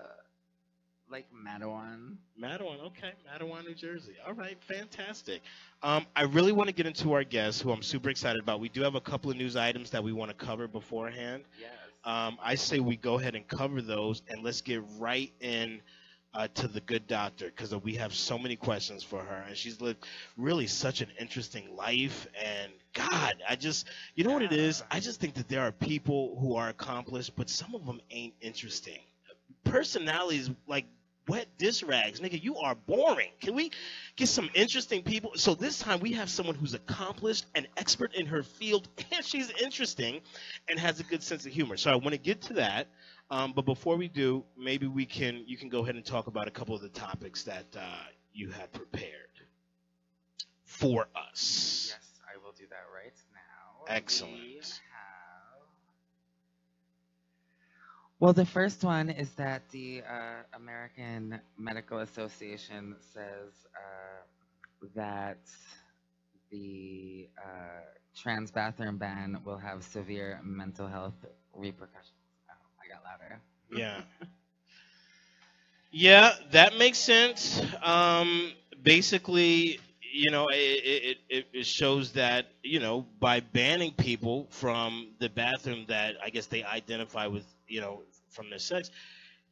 like 1.10 1.28
Matawan. 1.32 2.18
Matawan, 2.40 2.80
okay, 2.88 3.14
Matawan, 3.28 3.66
New 3.66 3.74
Jersey. 3.76 4.16
All 4.26 4.34
right, 4.34 4.58
fantastic. 4.64 5.42
Um, 5.84 6.06
I 6.16 6.24
really 6.24 6.52
want 6.52 6.68
to 6.70 6.74
get 6.74 6.86
into 6.86 7.14
our 7.14 7.24
guests, 7.24 7.62
who 7.62 7.72
I'm 7.72 7.82
super 7.84 8.10
excited 8.10 8.42
about. 8.42 8.60
We 8.60 8.70
do 8.70 8.82
have 8.82 8.96
a 8.96 9.02
couple 9.02 9.30
of 9.32 9.38
news 9.38 9.56
items 9.56 9.92
that 9.92 10.04
we 10.04 10.12
want 10.14 10.30
to 10.32 10.46
cover 10.46 10.68
beforehand. 10.68 11.44
Yes. 11.60 11.70
Um, 12.04 12.38
I 12.42 12.56
say 12.56 12.80
we 12.80 12.96
go 12.96 13.20
ahead 13.20 13.36
and 13.36 13.48
cover 13.48 13.82
those, 13.82 14.22
and 14.30 14.44
let's 14.44 14.62
get 14.62 14.84
right 14.98 15.32
in 15.40 15.82
uh, 16.34 16.48
to 16.56 16.68
the 16.68 16.82
good 16.82 17.08
doctor 17.08 17.46
because 17.46 17.76
we 17.76 17.96
have 17.96 18.14
so 18.14 18.38
many 18.38 18.56
questions 18.56 19.04
for 19.04 19.20
her, 19.20 19.44
and 19.48 19.56
she's 19.56 19.82
lived 19.82 20.06
really 20.38 20.68
such 20.68 21.02
an 21.02 21.10
interesting 21.20 21.76
life. 21.76 22.28
And 22.44 22.72
God, 22.94 23.36
I 23.48 23.56
just, 23.56 23.88
you 24.16 24.24
know 24.24 24.32
what 24.34 24.42
it 24.42 24.54
is? 24.54 24.84
I 24.90 25.00
just 25.00 25.20
think 25.20 25.34
that 25.36 25.48
there 25.50 25.62
are 25.62 25.72
people 25.72 26.38
who 26.40 26.56
are 26.56 26.70
accomplished, 26.70 27.36
but 27.36 27.50
some 27.50 27.76
of 27.76 27.86
them 27.86 28.02
ain't 28.10 28.34
interesting. 28.42 29.00
Personalities 29.64 30.50
like 30.68 30.86
wet 31.32 31.48
dish 31.58 31.82
rags, 31.82 32.20
nigga. 32.20 32.42
You 32.42 32.58
are 32.58 32.76
boring. 32.76 33.30
Can 33.40 33.56
we 33.56 33.72
get 34.18 34.28
some 34.28 34.50
interesting 34.54 35.02
people? 35.02 35.32
So 35.36 35.56
this 35.56 35.80
time 35.80 36.02
we 36.02 36.12
have 36.14 36.30
someone 36.30 36.56
who's 36.56 36.74
accomplished 36.74 37.46
and 37.56 37.68
expert 37.78 38.14
in 38.14 38.26
her 38.26 38.44
field, 38.44 38.90
and 39.12 39.24
she's 39.24 39.50
interesting 39.62 40.20
and 40.68 40.78
has 40.78 41.00
a 41.00 41.04
good 41.04 41.24
sense 41.24 41.46
of 41.46 41.54
humor. 41.54 41.78
So 41.78 41.90
I 41.92 41.96
want 41.96 42.12
to 42.12 42.18
get 42.18 42.42
to 42.44 42.54
that. 42.56 42.88
Um, 43.30 43.54
but 43.56 43.66
before 43.66 43.96
we 43.96 44.10
do, 44.10 44.44
maybe 44.58 44.88
we 44.88 45.06
can 45.06 45.46
you 45.48 45.56
can 45.56 45.70
go 45.70 45.80
ahead 45.84 45.96
and 45.96 46.06
talk 46.06 46.28
about 46.28 46.50
a 46.50 46.52
couple 46.52 46.76
of 46.76 46.82
the 46.82 46.90
topics 46.90 47.44
that 47.44 47.66
uh, 47.78 47.82
you 48.34 48.50
had 48.50 48.74
prepared 48.74 49.14
for 50.66 51.08
us. 51.16 51.94
Yes, 51.94 52.20
I 52.28 52.38
will 52.44 52.52
do 52.52 52.66
that 52.70 52.86
right 52.94 53.14
now. 53.34 53.86
Excellent. 53.88 54.34
We 54.34 54.56
have- 54.58 54.80
Well, 58.22 58.34
the 58.34 58.46
first 58.46 58.84
one 58.84 59.10
is 59.10 59.32
that 59.32 59.68
the 59.72 60.04
uh, 60.08 60.44
American 60.56 61.42
Medical 61.58 62.02
Association 62.02 62.96
says 63.16 63.52
uh, 63.76 64.88
that 64.96 65.40
the 66.52 67.30
uh, 67.44 67.82
trans 68.16 68.52
bathroom 68.52 69.00
ban 69.00 69.40
will 69.44 69.58
have 69.58 69.84
severe 69.84 70.40
mental 70.44 70.88
health 70.88 71.16
repercussions. 71.56 72.14
Oh, 72.52 72.54
I 72.86 72.94
got 72.94 73.04
louder. 73.04 73.42
Yeah. 73.72 74.02
yeah, 75.92 76.34
that 76.52 76.78
makes 76.78 77.00
sense. 77.00 77.60
Um, 77.84 78.54
basically, 78.84 79.80
you 80.14 80.32
know, 80.32 80.48
it, 80.50 80.56
it, 80.56 81.18
it, 81.30 81.48
it 81.54 81.66
shows 81.66 82.14
that, 82.14 82.48
you 82.64 82.80
know, 82.80 83.08
by 83.20 83.40
banning 83.40 83.94
people 83.94 84.48
from 84.52 85.10
the 85.20 85.30
bathroom 85.30 85.86
that 85.88 86.18
I 86.24 86.30
guess 86.30 86.48
they 86.48 86.64
identify 86.64 87.28
with, 87.28 87.46
you 87.72 87.82
know, 87.82 88.04
from 88.30 88.50
their 88.50 88.60
sex, 88.60 88.92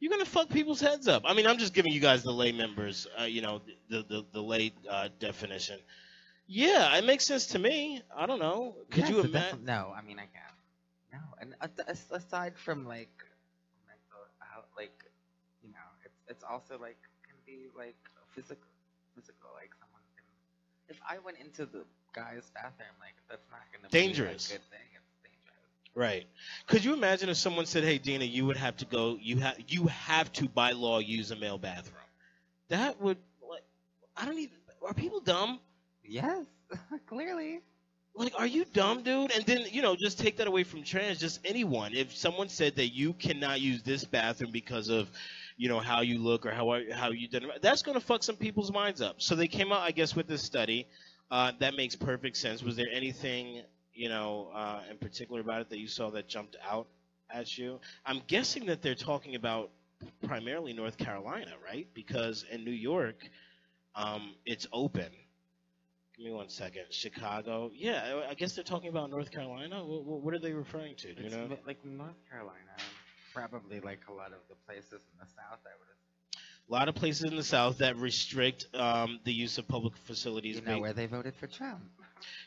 you're 0.00 0.10
gonna 0.10 0.24
fuck 0.26 0.50
people's 0.50 0.80
heads 0.80 1.08
up. 1.08 1.22
I 1.26 1.34
mean, 1.34 1.46
I'm 1.46 1.58
just 1.58 1.74
giving 1.74 1.92
you 1.92 2.00
guys 2.00 2.22
the 2.22 2.32
lay 2.32 2.52
members, 2.52 3.06
uh, 3.20 3.24
you 3.24 3.42
know, 3.42 3.62
the 3.88 4.02
the, 4.08 4.24
the 4.32 4.42
lay 4.42 4.72
uh, 4.90 5.08
definition. 5.18 5.80
Yeah, 6.46 6.96
it 6.96 7.04
makes 7.04 7.24
sense 7.26 7.46
to 7.48 7.58
me. 7.58 8.02
I 8.16 8.26
don't 8.26 8.40
know. 8.40 8.76
Could 8.90 9.08
Yes, 9.08 9.08
you 9.08 9.20
imagine? 9.20 9.64
No, 9.64 9.92
I 9.96 10.02
mean 10.02 10.18
I 10.18 10.26
can't. 10.26 10.58
No, 11.12 11.20
and 11.40 11.54
aside 12.10 12.58
from 12.58 12.86
like 12.86 13.12
mental 13.86 14.24
health, 14.40 14.68
like 14.76 15.04
you 15.62 15.70
know, 15.70 15.88
it's 16.04 16.22
it's 16.28 16.44
also 16.44 16.78
like 16.78 16.98
can 17.26 17.36
be 17.46 17.68
like 17.76 17.98
physical, 18.34 18.68
physical. 19.14 19.50
Like 19.54 19.74
someone 19.78 20.02
can. 20.16 20.26
If 20.88 21.00
I 21.08 21.18
went 21.18 21.38
into 21.38 21.66
the 21.66 21.84
guy's 22.14 22.50
bathroom, 22.50 22.96
like 23.00 23.16
that's 23.28 23.48
not 23.50 23.66
gonna 23.72 23.90
Dangerous. 23.90 24.48
be 24.48 24.54
a 24.54 24.58
good 24.58 24.66
thing. 24.70 24.99
Right. 25.94 26.26
Could 26.66 26.84
you 26.84 26.92
imagine 26.92 27.28
if 27.28 27.36
someone 27.36 27.66
said, 27.66 27.82
"Hey, 27.82 27.98
Dina, 27.98 28.24
you 28.24 28.46
would 28.46 28.56
have 28.56 28.76
to 28.78 28.84
go. 28.84 29.18
You 29.20 29.38
have 29.38 29.56
you 29.68 29.88
have 29.88 30.32
to 30.34 30.48
by 30.48 30.70
law 30.72 30.98
use 31.00 31.30
a 31.32 31.36
male 31.36 31.58
bathroom." 31.58 31.96
That 32.68 33.00
would 33.00 33.18
like. 33.42 33.64
I 34.16 34.26
don't 34.26 34.38
even. 34.38 34.56
Are 34.86 34.94
people 34.94 35.20
dumb? 35.20 35.60
Yes, 36.04 36.46
clearly. 37.06 37.60
Like, 38.14 38.34
are 38.38 38.46
you 38.46 38.64
dumb, 38.64 39.02
dude? 39.02 39.32
And 39.32 39.44
then 39.46 39.66
you 39.70 39.82
know, 39.82 39.96
just 39.96 40.18
take 40.18 40.36
that 40.38 40.46
away 40.48 40.64
from 40.64 40.82
trans. 40.84 41.18
Just 41.18 41.40
anyone. 41.44 41.94
If 41.94 42.16
someone 42.16 42.48
said 42.48 42.76
that 42.76 42.88
you 42.88 43.12
cannot 43.14 43.60
use 43.60 43.82
this 43.82 44.04
bathroom 44.04 44.52
because 44.52 44.88
of, 44.88 45.10
you 45.56 45.68
know, 45.68 45.80
how 45.80 46.02
you 46.02 46.18
look 46.18 46.46
or 46.46 46.52
how 46.52 46.78
how 46.92 47.10
you 47.10 47.28
did, 47.28 47.44
that's 47.62 47.82
gonna 47.82 48.00
fuck 48.00 48.22
some 48.22 48.36
people's 48.36 48.72
minds 48.72 49.00
up. 49.02 49.22
So 49.22 49.34
they 49.36 49.48
came 49.48 49.72
out, 49.72 49.80
I 49.82 49.92
guess, 49.92 50.14
with 50.16 50.28
this 50.28 50.42
study. 50.42 50.86
Uh, 51.30 51.52
that 51.60 51.74
makes 51.76 51.96
perfect 51.96 52.36
sense. 52.36 52.62
Was 52.62 52.76
there 52.76 52.88
anything, 52.92 53.62
you 53.94 54.08
know, 54.08 54.50
uh, 54.54 54.80
in 54.90 54.96
particular 54.98 55.40
about 55.40 55.62
it 55.62 55.70
that 55.70 55.78
you 55.78 55.88
saw 55.88 56.10
that 56.10 56.28
jumped 56.28 56.56
out 56.68 56.86
at 57.32 57.56
you? 57.58 57.80
I'm 58.06 58.22
guessing 58.26 58.66
that 58.66 58.82
they're 58.82 58.94
talking 58.94 59.34
about 59.34 59.70
primarily 60.26 60.72
North 60.72 60.96
Carolina, 60.96 61.52
right? 61.64 61.86
Because 61.94 62.44
in 62.50 62.64
New 62.64 62.70
York, 62.70 63.28
um, 63.94 64.34
it's 64.46 64.66
open. 64.72 65.10
Give 66.16 66.26
me 66.26 66.32
one 66.32 66.48
second. 66.48 66.84
Chicago. 66.90 67.70
Yeah, 67.74 68.22
I- 68.26 68.30
I 68.30 68.34
guess 68.34 68.54
they're 68.54 68.64
talking 68.64 68.88
about 68.90 69.10
North 69.10 69.30
Carolina. 69.30 69.84
What, 69.84 70.22
what 70.22 70.34
are 70.34 70.38
they 70.38 70.52
referring 70.52 70.94
to? 70.96 71.14
Do 71.14 71.20
you 71.22 71.26
It's 71.26 71.34
know? 71.36 71.56
like 71.66 71.84
North 71.84 72.14
Carolina, 72.30 72.58
probably 73.32 73.80
like 73.80 74.00
a 74.08 74.12
lot 74.12 74.28
of 74.32 74.38
the 74.48 74.54
places 74.66 74.92
in 75.12 75.18
the 75.18 75.26
South. 75.26 75.60
I 75.64 75.70
would. 75.78 75.86
A 76.68 76.72
lot 76.72 76.88
of 76.88 76.94
places 76.94 77.24
in 77.24 77.36
the 77.36 77.42
South 77.42 77.78
that 77.78 77.96
restrict 77.96 78.66
um, 78.74 79.18
the 79.24 79.32
use 79.32 79.58
of 79.58 79.66
public 79.66 79.94
facilities. 80.04 80.56
You 80.56 80.62
know 80.62 80.74
ba- 80.76 80.80
where 80.80 80.92
they 80.92 81.06
voted 81.06 81.34
for 81.34 81.46
Trump. 81.48 81.80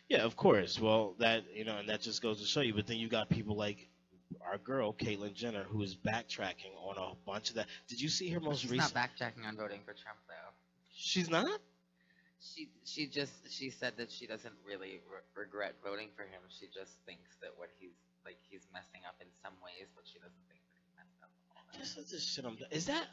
Yeah, 0.10 0.20
of 0.20 0.36
course. 0.36 0.80
Well, 0.80 1.15
that 1.20 1.44
you 1.53 1.65
know, 1.65 1.77
and 1.77 1.89
that 1.89 2.01
just 2.01 2.22
goes 2.22 2.39
to 2.42 2.46
show 2.46 2.62
you. 2.62 2.74
But 2.74 2.88
then 2.88 2.98
you 2.98 3.08
got 3.10 3.30
people 3.30 3.56
like 3.56 3.89
our 4.46 4.58
girl 4.58 4.94
Caitlyn 4.94 5.34
Jenner, 5.34 5.63
who 5.63 5.82
is 5.82 5.96
backtracking 5.96 6.74
on 6.82 6.98
a 6.98 7.15
bunch 7.25 7.50
of 7.50 7.56
that. 7.56 7.68
Did 7.88 8.01
you 8.01 8.10
see 8.10 8.30
her 8.30 8.39
most 8.39 8.62
She's 8.62 8.72
recent? 8.72 8.94
not 8.94 9.10
backtracking 9.10 9.48
on 9.48 9.56
voting 9.56 9.82
for 9.86 9.94
Trump 9.94 10.20
though. 10.27 10.51
She's 10.96 11.30
not. 11.30 11.60
She 12.39 12.70
she 12.84 13.08
just 13.08 13.34
she 13.50 13.70
said 13.70 13.94
that 13.98 14.12
she 14.12 14.27
doesn't 14.27 14.53
really 14.68 15.00
re- 15.10 15.24
regret 15.36 15.75
voting 15.84 16.10
for 16.15 16.24
him. 16.24 16.42
She 16.50 16.68
just 16.68 16.98
thinks 17.06 17.38
that 17.42 17.51
what 17.56 17.70
he's 17.80 17.96
like 18.25 18.38
he's 18.50 18.68
messing 18.74 19.01
up 19.08 19.15
in 19.22 19.27
some 19.42 19.53
ways, 19.63 19.88
but 19.96 20.03
she 20.06 20.20
doesn't 20.20 20.44
think 20.50 20.60
that 20.74 20.82
he 20.84 20.92
messed 20.98 21.20
up. 21.24 21.30
This 21.80 21.98
is 21.98 22.12
the 22.12 22.20
shit 22.20 22.46
I'm. 22.46 22.58
Is 22.70 22.86
that 22.88 23.08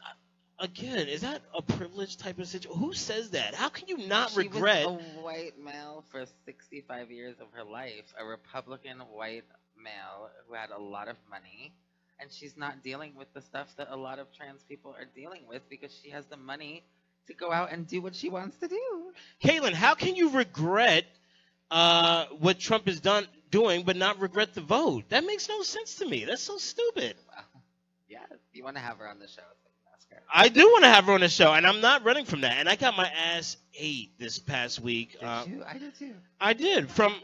again? 0.61 1.09
Is 1.09 1.23
that 1.23 1.43
a 1.55 1.63
privileged 1.63 2.21
type 2.21 2.39
of 2.39 2.47
situation? 2.47 2.81
Who 2.81 2.93
says 2.93 3.31
that? 3.31 3.55
How 3.55 3.69
can 3.69 3.89
you 3.89 4.07
not 4.07 4.31
she 4.31 4.39
regret? 4.41 4.87
was 4.87 5.03
a 5.17 5.21
white 5.21 5.59
male 5.63 6.05
for 6.11 6.25
65 6.47 7.11
years 7.11 7.37
of 7.41 7.49
her 7.53 7.65
life, 7.65 8.13
a 8.19 8.25
Republican 8.25 8.99
white 9.01 9.45
male 9.83 10.31
who 10.47 10.55
had 10.55 10.71
a 10.71 10.81
lot 10.81 11.09
of 11.09 11.17
money, 11.31 11.73
and 12.21 12.31
she's 12.33 12.57
not 12.57 12.83
dealing 12.83 13.15
with 13.17 13.33
the 13.35 13.41
stuff 13.41 13.75
that 13.77 13.89
a 13.91 13.97
lot 13.97 14.19
of 14.19 14.27
trans 14.37 14.63
people 14.65 14.95
are 14.99 15.07
dealing 15.17 15.43
with 15.49 15.69
because 15.69 15.93
she 16.03 16.11
has 16.11 16.27
the 16.27 16.37
money 16.37 16.85
to 17.27 17.35
go 17.35 17.53
out 17.53 17.73
and 17.73 17.87
do 17.87 18.01
what 18.01 18.15
she 18.15 18.29
wants 18.29 18.57
to 18.59 18.69
do. 18.69 19.13
Caitlyn, 19.43 19.73
how 19.73 19.95
can 19.95 20.17
you 20.17 20.31
regret 20.31 21.05
uh, 21.71 22.27
what 22.39 22.59
Trump 22.59 22.89
is 22.89 23.01
done 23.01 23.27
doing, 23.51 23.85
but 23.85 23.97
not 23.97 24.21
regret 24.21 24.55
the 24.55 24.61
vote? 24.61 25.05
That 25.09 25.25
makes 25.25 25.49
no 25.49 25.63
sense 25.63 25.97
to 25.97 26.07
me. 26.07 26.25
That's 26.25 26.43
so 26.43 26.59
stupid. 26.59 27.15
Well, 27.29 27.63
yeah, 28.09 28.19
you 28.53 28.65
want 28.65 28.77
to 28.77 28.83
have 28.83 28.99
her 28.99 29.09
on 29.09 29.19
the 29.19 29.29
show, 29.29 29.43
so 30.11 30.17
you 30.17 30.31
can 30.31 30.35
ask 30.35 30.35
her. 30.35 30.35
I 30.35 30.49
do 30.49 30.67
want 30.69 30.85
to 30.85 30.91
have 30.91 31.05
her 31.07 31.13
on 31.13 31.21
the 31.21 31.29
show, 31.29 31.53
and 31.53 31.67
I'm 31.67 31.81
not 31.81 32.05
running 32.05 32.25
from 32.25 32.43
that. 32.43 32.59
And 32.59 32.69
I 32.69 32.77
got 32.77 32.97
my 32.97 33.09
ass 33.09 33.57
ate 33.75 34.19
this 34.19 34.39
past 34.39 34.81
week. 34.81 35.13
Did 35.21 35.23
Uh, 35.23 35.45
you? 35.47 35.65
I 35.67 35.79
did 35.79 35.95
too. 35.95 36.15
I 36.41 36.53
did 36.53 36.91
from 36.91 37.15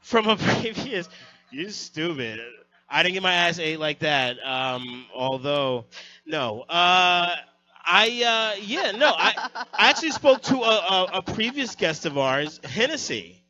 from 0.00 0.28
a 0.28 0.36
previous. 0.60 1.08
You 1.50 1.70
stupid. 1.70 2.40
I 2.88 3.02
didn't 3.02 3.14
get 3.14 3.22
my 3.22 3.32
ass 3.34 3.58
ate 3.58 3.78
like 3.80 4.00
that. 4.00 4.36
Um, 4.44 5.06
although, 5.14 5.86
no. 6.26 6.62
Uh, 6.62 7.36
I 7.84 8.54
uh, 8.56 8.60
yeah 8.62 8.92
no. 8.92 9.12
I 9.16 9.34
I 9.72 9.90
actually 9.90 10.12
spoke 10.12 10.42
to 10.42 10.56
a, 10.62 10.68
a, 10.68 11.04
a 11.14 11.22
previous 11.22 11.74
guest 11.74 12.06
of 12.06 12.16
ours, 12.18 12.60
Hennessy, 12.64 13.42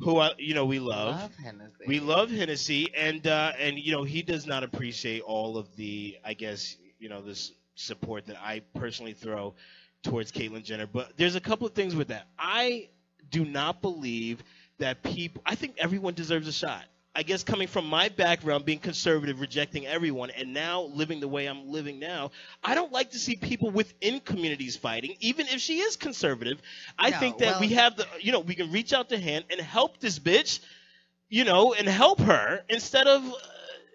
who 0.00 0.18
uh, 0.18 0.34
you 0.38 0.54
know 0.54 0.66
we 0.66 0.78
love. 0.78 1.20
love 1.20 1.34
Hennessy. 1.36 1.84
We 1.86 2.00
love 2.00 2.30
Hennessy, 2.30 2.94
and 2.96 3.26
uh, 3.26 3.52
and 3.58 3.78
you 3.78 3.92
know 3.92 4.04
he 4.04 4.22
does 4.22 4.46
not 4.46 4.62
appreciate 4.62 5.22
all 5.22 5.56
of 5.58 5.74
the, 5.76 6.16
I 6.24 6.34
guess 6.34 6.76
you 6.98 7.08
know 7.08 7.22
this 7.22 7.52
support 7.82 8.26
that 8.26 8.36
I 8.42 8.62
personally 8.74 9.12
throw 9.12 9.54
towards 10.02 10.32
Caitlyn 10.32 10.64
Jenner. 10.64 10.86
But 10.86 11.16
there's 11.16 11.34
a 11.36 11.40
couple 11.40 11.66
of 11.66 11.74
things 11.74 11.94
with 11.94 12.08
that. 12.08 12.26
I 12.38 12.88
do 13.30 13.44
not 13.44 13.82
believe 13.82 14.42
that 14.78 15.02
people. 15.02 15.42
I 15.46 15.54
think 15.54 15.74
everyone 15.78 16.14
deserves 16.14 16.48
a 16.48 16.52
shot. 16.52 16.84
I 17.14 17.22
guess 17.24 17.44
coming 17.44 17.68
from 17.68 17.86
my 17.86 18.08
background, 18.08 18.64
being 18.64 18.78
conservative, 18.78 19.38
rejecting 19.40 19.86
everyone, 19.86 20.30
and 20.30 20.54
now 20.54 20.82
living 20.94 21.20
the 21.20 21.28
way 21.28 21.46
I'm 21.46 21.68
living 21.70 21.98
now, 21.98 22.30
I 22.64 22.74
don't 22.74 22.90
like 22.90 23.10
to 23.10 23.18
see 23.18 23.36
people 23.36 23.70
within 23.70 24.20
communities 24.20 24.76
fighting, 24.76 25.16
even 25.20 25.46
if 25.48 25.60
she 25.60 25.80
is 25.80 25.96
conservative. 25.96 26.58
I 26.98 27.10
No, 27.10 27.18
think 27.18 27.38
that 27.38 27.50
well- 27.52 27.60
we 27.60 27.68
have 27.74 27.96
the, 27.96 28.06
you 28.20 28.32
know, 28.32 28.40
we 28.40 28.54
can 28.54 28.72
reach 28.72 28.94
out 28.94 29.10
to 29.10 29.18
hand 29.18 29.44
and 29.50 29.60
help 29.60 30.00
this 30.00 30.18
bitch 30.18 30.60
you 31.28 31.44
know, 31.44 31.72
and 31.72 31.88
help 31.88 32.20
her 32.20 32.60
instead 32.68 33.06
of, 33.06 33.22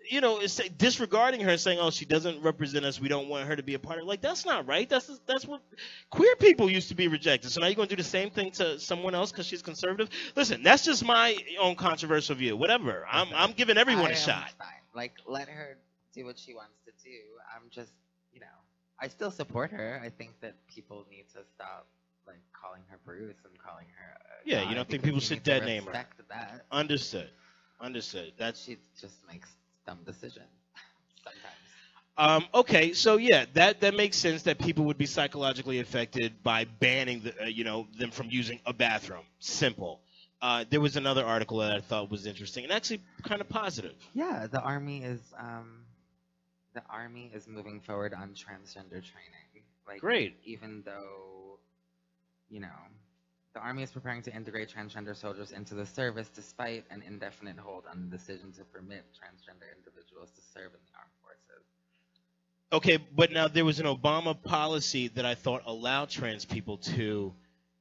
you 0.09 0.21
know, 0.21 0.45
say- 0.47 0.69
disregarding 0.69 1.41
her 1.41 1.51
and 1.51 1.59
saying, 1.59 1.79
"Oh, 1.79 1.89
she 1.89 2.05
doesn't 2.05 2.41
represent 2.41 2.85
us. 2.85 2.99
We 2.99 3.07
don't 3.07 3.27
want 3.29 3.47
her 3.47 3.55
to 3.55 3.63
be 3.63 3.73
a 3.73 3.79
part 3.79 3.99
of." 3.99 4.03
it." 4.03 4.07
Like 4.07 4.21
that's 4.21 4.45
not 4.45 4.67
right. 4.67 4.87
That's 4.89 5.07
that's 5.25 5.45
what 5.45 5.61
queer 6.09 6.35
people 6.35 6.69
used 6.69 6.89
to 6.89 6.95
be 6.95 7.07
rejected. 7.07 7.51
So 7.51 7.61
now 7.61 7.67
you're 7.67 7.75
going 7.75 7.89
to 7.89 7.95
do 7.95 8.01
the 8.01 8.07
same 8.07 8.29
thing 8.29 8.51
to 8.51 8.79
someone 8.79 9.15
else 9.15 9.31
because 9.31 9.45
she's 9.47 9.61
conservative. 9.61 10.09
Listen, 10.35 10.63
that's 10.63 10.83
just 10.83 11.03
my 11.05 11.37
own 11.59 11.75
controversial 11.75 12.35
view. 12.35 12.55
Whatever. 12.57 13.05
I'm 13.09 13.27
I'm 13.33 13.51
giving 13.53 13.77
everyone 13.77 14.07
I 14.07 14.11
a 14.11 14.15
shot. 14.15 14.51
Fine. 14.57 14.67
Like, 14.93 15.13
let 15.27 15.47
her 15.47 15.77
do 16.13 16.25
what 16.25 16.39
she 16.39 16.53
wants 16.55 16.77
to 16.85 16.91
do. 17.03 17.15
I'm 17.55 17.69
just, 17.69 17.91
you 18.33 18.39
know, 18.39 18.47
I 18.99 19.07
still 19.09 19.29
support 19.29 19.71
her. 19.71 20.01
I 20.03 20.09
think 20.09 20.39
that 20.41 20.55
people 20.67 21.05
need 21.11 21.25
to 21.33 21.39
stop 21.55 21.87
like 22.25 22.41
calling 22.51 22.81
her 22.89 22.97
Bruce 23.05 23.35
and 23.45 23.57
calling 23.59 23.85
her. 23.97 24.17
Uh, 24.19 24.41
Yeah, 24.43 24.67
you 24.69 24.75
don't 24.75 24.89
think 24.89 25.03
people 25.03 25.19
should 25.19 25.43
dead 25.43 25.65
name 25.65 25.85
her. 25.85 25.91
That. 26.29 26.65
Understood. 26.71 27.29
Understood. 27.79 28.33
That's 28.37 28.63
She 28.63 28.77
just 28.99 29.15
makes 29.31 29.49
dumb 29.87 29.99
decisions 30.05 30.49
sometimes. 31.23 31.55
Um, 32.17 32.45
okay, 32.53 32.93
so 32.93 33.17
yeah, 33.17 33.45
that 33.53 33.81
that 33.81 33.95
makes 33.95 34.17
sense 34.17 34.43
that 34.43 34.59
people 34.59 34.85
would 34.85 34.97
be 34.97 35.05
psychologically 35.05 35.79
affected 35.79 36.43
by 36.43 36.65
banning 36.65 37.21
the, 37.21 37.43
uh, 37.43 37.45
you 37.45 37.63
know 37.63 37.87
them 37.97 38.11
from 38.11 38.27
using 38.29 38.59
a 38.65 38.73
bathroom. 38.73 39.23
Simple. 39.39 40.01
Uh, 40.41 40.65
there 40.69 40.81
was 40.81 40.95
another 40.97 41.25
article 41.25 41.59
that 41.59 41.71
I 41.71 41.79
thought 41.79 42.11
was 42.11 42.27
interesting 42.27 42.63
and 42.63 42.73
actually 42.73 43.01
kind 43.23 43.41
of 43.41 43.49
positive. 43.49 43.95
Yeah, 44.13 44.47
the 44.47 44.61
army 44.61 45.03
is 45.03 45.21
um, 45.39 45.85
the 46.75 46.83
army 46.89 47.31
is 47.33 47.47
moving 47.47 47.79
forward 47.81 48.13
on 48.13 48.29
transgender 48.35 49.01
training. 49.01 49.65
Like, 49.87 50.01
Great. 50.01 50.35
even 50.43 50.83
though, 50.85 51.59
you 52.49 52.59
know, 52.59 52.67
the 53.57 53.63
army 53.63 53.81
is 53.81 53.89
preparing 53.91 54.21
to 54.21 54.35
integrate 54.35 54.69
transgender 54.69 55.15
soldiers 55.15 55.51
into 55.51 55.73
the 55.73 55.85
service, 55.85 56.29
despite 56.29 56.85
an 56.91 57.01
indefinite 57.07 57.57
hold 57.57 57.85
on 57.89 58.07
the 58.07 58.15
decision 58.15 58.51
to 58.51 58.63
permit 58.65 59.03
transgender 59.13 59.75
individuals 59.75 60.29
to 60.31 60.41
serve 60.53 60.73
in 60.73 60.79
the 60.85 60.95
armed 60.95 61.11
forces. 61.23 61.65
Okay, 62.71 62.97
but 63.15 63.31
now 63.31 63.47
there 63.47 63.65
was 63.65 63.79
an 63.79 63.87
Obama 63.87 64.39
policy 64.43 65.07
that 65.09 65.25
I 65.25 65.33
thought 65.33 65.63
allowed 65.65 66.09
trans 66.09 66.45
people 66.45 66.77
to 66.77 67.33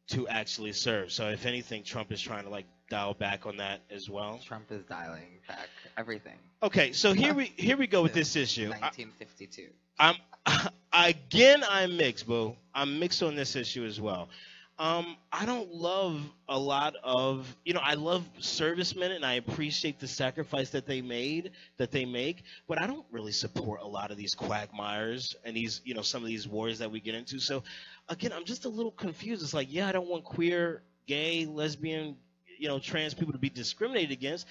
to 0.08 0.28
actually 0.28 0.72
serve. 0.72 1.12
So 1.12 1.28
if 1.28 1.44
anything, 1.44 1.82
Trump 1.82 2.10
is 2.12 2.22
trying 2.22 2.44
to 2.44 2.50
like 2.50 2.66
dial 2.88 3.12
back 3.12 3.44
on 3.44 3.58
that 3.58 3.80
as 3.90 4.08
well. 4.08 4.40
Trump 4.46 4.70
is 4.70 4.82
dialing 4.84 5.40
back 5.46 5.68
everything. 5.98 6.38
Okay, 6.62 6.92
so 6.92 7.12
here 7.12 7.34
we 7.34 7.52
here 7.56 7.76
we 7.76 7.86
go 7.86 8.02
with 8.02 8.14
this 8.14 8.34
issue. 8.34 8.72
I- 8.72 8.80
1952. 8.80 9.68
I'm 9.98 10.16
again 10.94 11.62
I'm 11.68 11.98
mixed, 11.98 12.26
boo. 12.26 12.56
I'm 12.74 12.98
mixed 12.98 13.22
on 13.22 13.34
this 13.36 13.56
issue 13.56 13.84
as 13.84 14.00
well. 14.00 14.30
Um, 14.78 15.16
I 15.32 15.46
don't 15.46 15.72
love 15.72 16.20
a 16.50 16.58
lot 16.58 16.96
of 17.02 17.56
you 17.64 17.72
know 17.72 17.80
I 17.82 17.94
love 17.94 18.28
servicemen 18.40 19.12
and 19.12 19.24
I 19.24 19.34
appreciate 19.34 19.98
the 19.98 20.06
sacrifice 20.06 20.68
that 20.70 20.86
they 20.86 21.00
made 21.00 21.52
that 21.78 21.90
they 21.90 22.04
make, 22.04 22.42
but 22.68 22.78
I 22.78 22.86
don't 22.86 23.06
really 23.10 23.32
support 23.32 23.80
a 23.80 23.86
lot 23.86 24.10
of 24.10 24.18
these 24.18 24.34
quagmires 24.34 25.34
and 25.44 25.56
these 25.56 25.80
you 25.84 25.94
know 25.94 26.02
some 26.02 26.22
of 26.22 26.28
these 26.28 26.46
wars 26.46 26.78
that 26.80 26.90
we 26.90 27.00
get 27.00 27.14
into. 27.14 27.38
So 27.38 27.62
again, 28.10 28.32
I'm 28.34 28.44
just 28.44 28.66
a 28.66 28.68
little 28.68 28.90
confused. 28.90 29.42
It's 29.42 29.54
like 29.54 29.68
yeah, 29.72 29.88
I 29.88 29.92
don't 29.92 30.08
want 30.08 30.24
queer, 30.24 30.82
gay, 31.06 31.46
lesbian, 31.46 32.16
you 32.58 32.68
know, 32.68 32.78
trans 32.78 33.14
people 33.14 33.32
to 33.32 33.38
be 33.38 33.48
discriminated 33.48 34.12
against. 34.12 34.46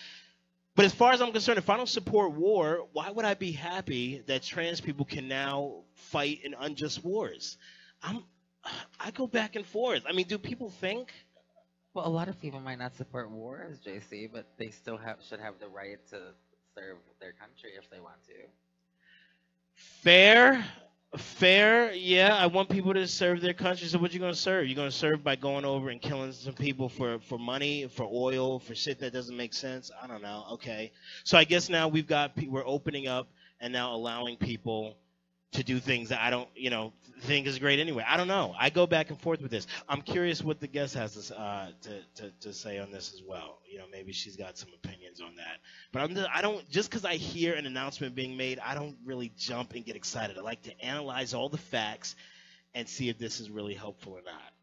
But 0.75 0.85
as 0.85 0.93
far 0.93 1.13
as 1.13 1.21
I'm 1.21 1.31
concerned, 1.31 1.59
if 1.59 1.69
I 1.69 1.77
don't 1.77 1.87
support 1.87 2.31
war, 2.33 2.87
why 2.93 3.11
would 3.11 3.25
I 3.25 3.35
be 3.35 3.51
happy 3.51 4.23
that 4.27 4.41
trans 4.41 4.81
people 4.81 5.05
can 5.05 5.27
now 5.27 5.83
fight 5.93 6.39
in 6.43 6.55
unjust 6.59 7.03
wars? 7.03 7.57
I'm, 8.03 8.23
I 8.99 9.11
go 9.11 9.27
back 9.27 9.55
and 9.55 9.65
forth. 9.65 10.03
I 10.07 10.13
mean, 10.13 10.27
do 10.27 10.37
people 10.37 10.69
think? 10.69 11.11
Well, 11.93 12.07
a 12.07 12.09
lot 12.09 12.27
of 12.27 12.39
people 12.41 12.59
might 12.59 12.79
not 12.79 12.95
support 12.95 13.29
wars, 13.31 13.79
JC, 13.85 14.29
but 14.31 14.45
they 14.57 14.69
still 14.69 14.97
have 14.97 15.17
should 15.27 15.39
have 15.39 15.59
the 15.59 15.67
right 15.67 15.97
to 16.09 16.19
serve 16.75 16.97
their 17.19 17.33
country 17.33 17.71
if 17.77 17.89
they 17.89 17.99
want 17.99 18.21
to. 18.27 18.33
Fair, 20.01 20.65
fair, 21.15 21.93
yeah. 21.93 22.35
I 22.35 22.47
want 22.47 22.69
people 22.69 22.93
to 22.93 23.07
serve 23.07 23.39
their 23.41 23.53
country. 23.53 23.87
So 23.87 23.97
what 23.97 24.13
you 24.13 24.19
gonna 24.19 24.33
serve? 24.33 24.67
You're 24.67 24.75
gonna 24.75 24.91
serve 24.91 25.23
by 25.23 25.35
going 25.35 25.63
over 25.63 25.89
and 25.89 26.01
killing 26.01 26.31
some 26.33 26.53
people 26.53 26.89
for 26.89 27.19
for 27.19 27.37
money, 27.37 27.87
for 27.87 28.09
oil, 28.11 28.59
for 28.59 28.75
shit 28.75 28.99
that 28.99 29.13
doesn't 29.13 29.37
make 29.37 29.53
sense. 29.53 29.89
I 30.01 30.07
don't 30.07 30.21
know. 30.21 30.45
Okay, 30.53 30.91
so 31.23 31.37
I 31.37 31.43
guess 31.45 31.69
now 31.69 31.87
we've 31.87 32.07
got 32.07 32.31
we're 32.47 32.67
opening 32.67 33.07
up 33.07 33.29
and 33.61 33.71
now 33.71 33.95
allowing 33.95 34.37
people 34.37 34.97
to 35.55 35.63
do 35.63 35.79
things 35.79 36.09
that 36.09 36.21
I 36.21 36.29
don't, 36.29 36.47
you 36.55 36.69
know, 36.69 36.93
think 37.21 37.47
is 37.47 37.59
great 37.59 37.79
anyway. 37.79 38.03
I 38.07 38.17
don't 38.17 38.27
know. 38.27 38.53
I 38.57 38.69
go 38.69 38.85
back 38.87 39.09
and 39.09 39.19
forth 39.19 39.41
with 39.41 39.51
this. 39.51 39.67
I'm 39.87 40.01
curious 40.01 40.43
what 40.43 40.59
the 40.59 40.67
guest 40.67 40.95
has 40.95 41.27
to 41.27 41.39
uh, 41.39 41.67
to, 41.83 42.21
to 42.21 42.31
to 42.41 42.53
say 42.53 42.79
on 42.79 42.91
this 42.91 43.13
as 43.13 43.21
well. 43.27 43.59
You 43.69 43.79
know, 43.79 43.85
maybe 43.91 44.11
she's 44.13 44.35
got 44.35 44.57
some 44.57 44.69
opinions 44.75 45.21
on 45.21 45.35
that. 45.37 45.59
But 45.91 46.01
I'm 46.01 46.15
just, 46.15 46.29
I 46.33 46.41
don't 46.41 46.67
just 46.69 46.89
because 46.89 47.05
I 47.05 47.15
hear 47.15 47.53
an 47.53 47.65
announcement 47.65 48.15
being 48.15 48.37
made, 48.37 48.59
I 48.59 48.75
don't 48.75 48.97
really 49.05 49.31
jump 49.37 49.73
and 49.73 49.85
get 49.85 49.95
excited. 49.95 50.37
I 50.37 50.41
like 50.41 50.63
to 50.63 50.81
analyze 50.81 51.33
all 51.33 51.49
the 51.49 51.57
facts 51.57 52.15
and 52.73 52.87
see 52.87 53.09
if 53.09 53.17
this 53.17 53.39
is 53.39 53.49
really 53.49 53.73
helpful 53.73 54.13
or 54.13 54.21
not. 54.25 54.53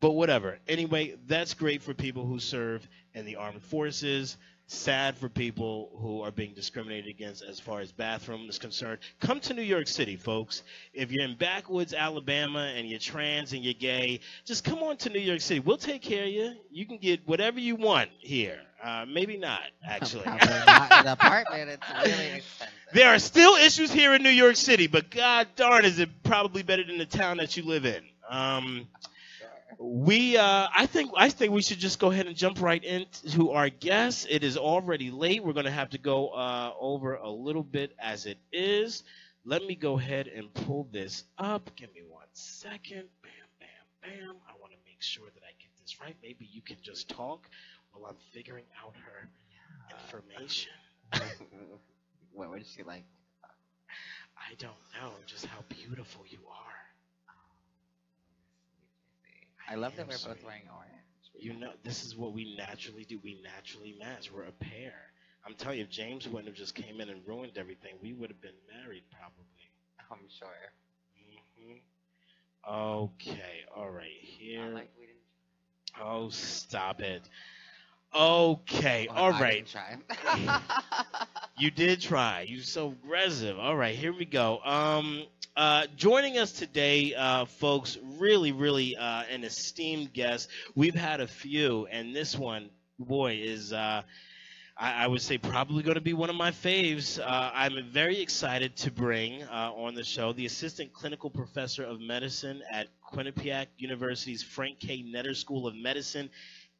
But 0.00 0.12
whatever. 0.12 0.58
Anyway, 0.66 1.16
that's 1.26 1.52
great 1.54 1.82
for 1.82 1.92
people 1.92 2.24
who 2.24 2.40
serve 2.40 2.86
in 3.14 3.26
the 3.26 3.36
armed 3.36 3.62
forces. 3.62 4.38
Sad 4.72 5.18
for 5.18 5.28
people 5.28 5.90
who 6.00 6.22
are 6.22 6.30
being 6.30 6.54
discriminated 6.54 7.08
against 7.08 7.42
as 7.42 7.58
far 7.58 7.80
as 7.80 7.90
bathroom 7.90 8.48
is 8.48 8.56
concerned. 8.56 9.00
Come 9.18 9.40
to 9.40 9.52
New 9.52 9.62
York 9.62 9.88
City, 9.88 10.14
folks. 10.14 10.62
If 10.94 11.10
you're 11.10 11.24
in 11.24 11.34
backwoods 11.34 11.92
Alabama 11.92 12.72
and 12.76 12.88
you're 12.88 13.00
trans 13.00 13.52
and 13.52 13.64
you're 13.64 13.74
gay, 13.74 14.20
just 14.44 14.62
come 14.62 14.78
on 14.78 14.96
to 14.98 15.10
New 15.10 15.18
York 15.18 15.40
City. 15.40 15.58
We'll 15.58 15.76
take 15.76 16.02
care 16.02 16.22
of 16.22 16.30
you. 16.30 16.52
You 16.70 16.86
can 16.86 16.98
get 16.98 17.26
whatever 17.26 17.58
you 17.58 17.74
want 17.74 18.10
here. 18.20 18.60
Uh, 18.80 19.06
maybe 19.08 19.36
not, 19.36 19.60
actually. 19.84 20.24
Not 20.26 20.92
an 20.92 21.06
apartment. 21.08 21.70
It's 21.70 22.06
really 22.06 22.36
expensive. 22.36 22.74
there 22.92 23.08
are 23.08 23.18
still 23.18 23.56
issues 23.56 23.90
here 23.90 24.14
in 24.14 24.22
New 24.22 24.30
York 24.30 24.54
City, 24.54 24.86
but 24.86 25.10
god 25.10 25.48
darn, 25.56 25.84
is 25.84 25.98
it 25.98 26.22
probably 26.22 26.62
better 26.62 26.84
than 26.84 26.96
the 26.96 27.06
town 27.06 27.38
that 27.38 27.56
you 27.56 27.64
live 27.64 27.86
in. 27.86 28.04
Um, 28.28 28.86
we, 29.78 30.36
uh, 30.36 30.68
I 30.74 30.86
think, 30.86 31.12
I 31.16 31.30
think 31.30 31.52
we 31.52 31.62
should 31.62 31.78
just 31.78 31.98
go 31.98 32.10
ahead 32.10 32.26
and 32.26 32.36
jump 32.36 32.60
right 32.60 32.82
into 32.82 33.50
our 33.50 33.68
guests. 33.70 34.26
It 34.28 34.44
is 34.44 34.56
already 34.56 35.10
late. 35.10 35.42
We're 35.44 35.52
gonna 35.52 35.70
have 35.70 35.90
to 35.90 35.98
go 35.98 36.28
uh, 36.28 36.72
over 36.78 37.16
a 37.16 37.30
little 37.30 37.62
bit 37.62 37.94
as 37.98 38.26
it 38.26 38.38
is. 38.52 39.02
Let 39.44 39.64
me 39.64 39.74
go 39.74 39.98
ahead 39.98 40.28
and 40.28 40.52
pull 40.52 40.88
this 40.92 41.24
up. 41.38 41.70
Give 41.76 41.92
me 41.94 42.02
one 42.08 42.26
second. 42.32 43.04
Bam, 43.22 43.32
bam, 43.60 43.68
bam. 44.02 44.36
I 44.48 44.52
want 44.60 44.72
to 44.72 44.78
make 44.86 45.00
sure 45.00 45.26
that 45.34 45.42
I 45.42 45.52
get 45.60 45.70
this 45.80 46.00
right. 46.00 46.16
Maybe 46.22 46.48
you 46.50 46.62
can 46.62 46.76
just 46.82 47.08
talk 47.08 47.48
while 47.92 48.10
I'm 48.10 48.16
figuring 48.32 48.66
out 48.84 48.94
her 48.96 49.28
information. 49.90 50.72
what 52.32 52.50
would 52.50 52.66
she 52.66 52.82
like? 52.82 53.04
I 54.36 54.54
don't 54.58 54.72
know 55.00 55.12
just 55.26 55.46
how 55.46 55.60
beautiful 55.68 56.24
you 56.28 56.40
are. 56.48 56.89
I 59.70 59.76
love 59.76 59.96
that 59.96 60.08
we're 60.08 60.18
both 60.18 60.44
wearing 60.44 60.68
orange. 60.76 60.92
You 61.38 61.54
know, 61.54 61.72
this 61.84 62.04
is 62.04 62.16
what 62.16 62.32
we 62.34 62.56
naturally 62.56 63.04
do. 63.04 63.18
We 63.22 63.40
naturally 63.42 63.94
match. 63.98 64.32
We're 64.32 64.44
a 64.44 64.52
pair. 64.52 64.94
I'm 65.46 65.54
telling 65.54 65.78
you, 65.78 65.84
if 65.84 65.90
James 65.90 66.28
wouldn't 66.28 66.48
have 66.48 66.56
just 66.56 66.74
came 66.74 67.00
in 67.00 67.10
and 67.10 67.26
ruined 67.26 67.58
everything, 67.58 67.96
we 68.02 68.12
would 68.14 68.30
have 68.30 68.42
been 68.42 68.58
married 68.82 69.04
probably. 69.10 69.46
I'm 70.12 70.28
sure. 70.28 70.48
hmm 71.58 71.78
Okay, 72.68 73.64
all 73.76 73.90
right. 73.90 74.18
Here. 74.20 74.64
Like 74.74 74.90
we 74.98 75.06
didn't. 75.06 75.20
Oh, 76.00 76.30
stop 76.30 77.00
it. 77.00 77.28
Okay, 78.14 79.08
all 79.16 79.32
I 79.32 79.40
right. 79.40 79.64
didn't 79.64 79.68
try. 79.68 79.96
You 81.60 81.70
did 81.70 82.00
try. 82.00 82.46
You're 82.48 82.62
so 82.62 82.88
aggressive. 82.88 83.58
All 83.58 83.76
right, 83.76 83.94
here 83.94 84.14
we 84.14 84.24
go. 84.24 84.60
Um, 84.64 85.24
uh, 85.54 85.88
joining 85.94 86.38
us 86.38 86.52
today, 86.52 87.14
uh, 87.14 87.44
folks, 87.44 87.98
really, 88.18 88.50
really 88.50 88.96
uh, 88.96 89.24
an 89.30 89.44
esteemed 89.44 90.14
guest. 90.14 90.48
We've 90.74 90.94
had 90.94 91.20
a 91.20 91.26
few, 91.26 91.86
and 91.90 92.16
this 92.16 92.34
one, 92.34 92.70
boy, 92.98 93.40
is. 93.42 93.74
Uh, 93.74 94.00
I 94.82 95.06
would 95.06 95.20
say 95.20 95.36
probably 95.36 95.82
going 95.82 95.96
to 95.96 96.00
be 96.00 96.14
one 96.14 96.30
of 96.30 96.36
my 96.36 96.52
faves. 96.52 97.20
Uh, 97.20 97.50
I'm 97.52 97.90
very 97.92 98.18
excited 98.22 98.76
to 98.76 98.90
bring 98.90 99.42
uh, 99.42 99.72
on 99.76 99.94
the 99.94 100.02
show 100.02 100.32
the 100.32 100.46
assistant 100.46 100.94
clinical 100.94 101.28
professor 101.28 101.84
of 101.84 102.00
medicine 102.00 102.62
at 102.72 102.88
Quinnipiac 103.12 103.66
University's 103.76 104.42
Frank 104.42 104.80
K. 104.80 105.04
Netter 105.06 105.36
School 105.36 105.66
of 105.66 105.74
Medicine 105.74 106.30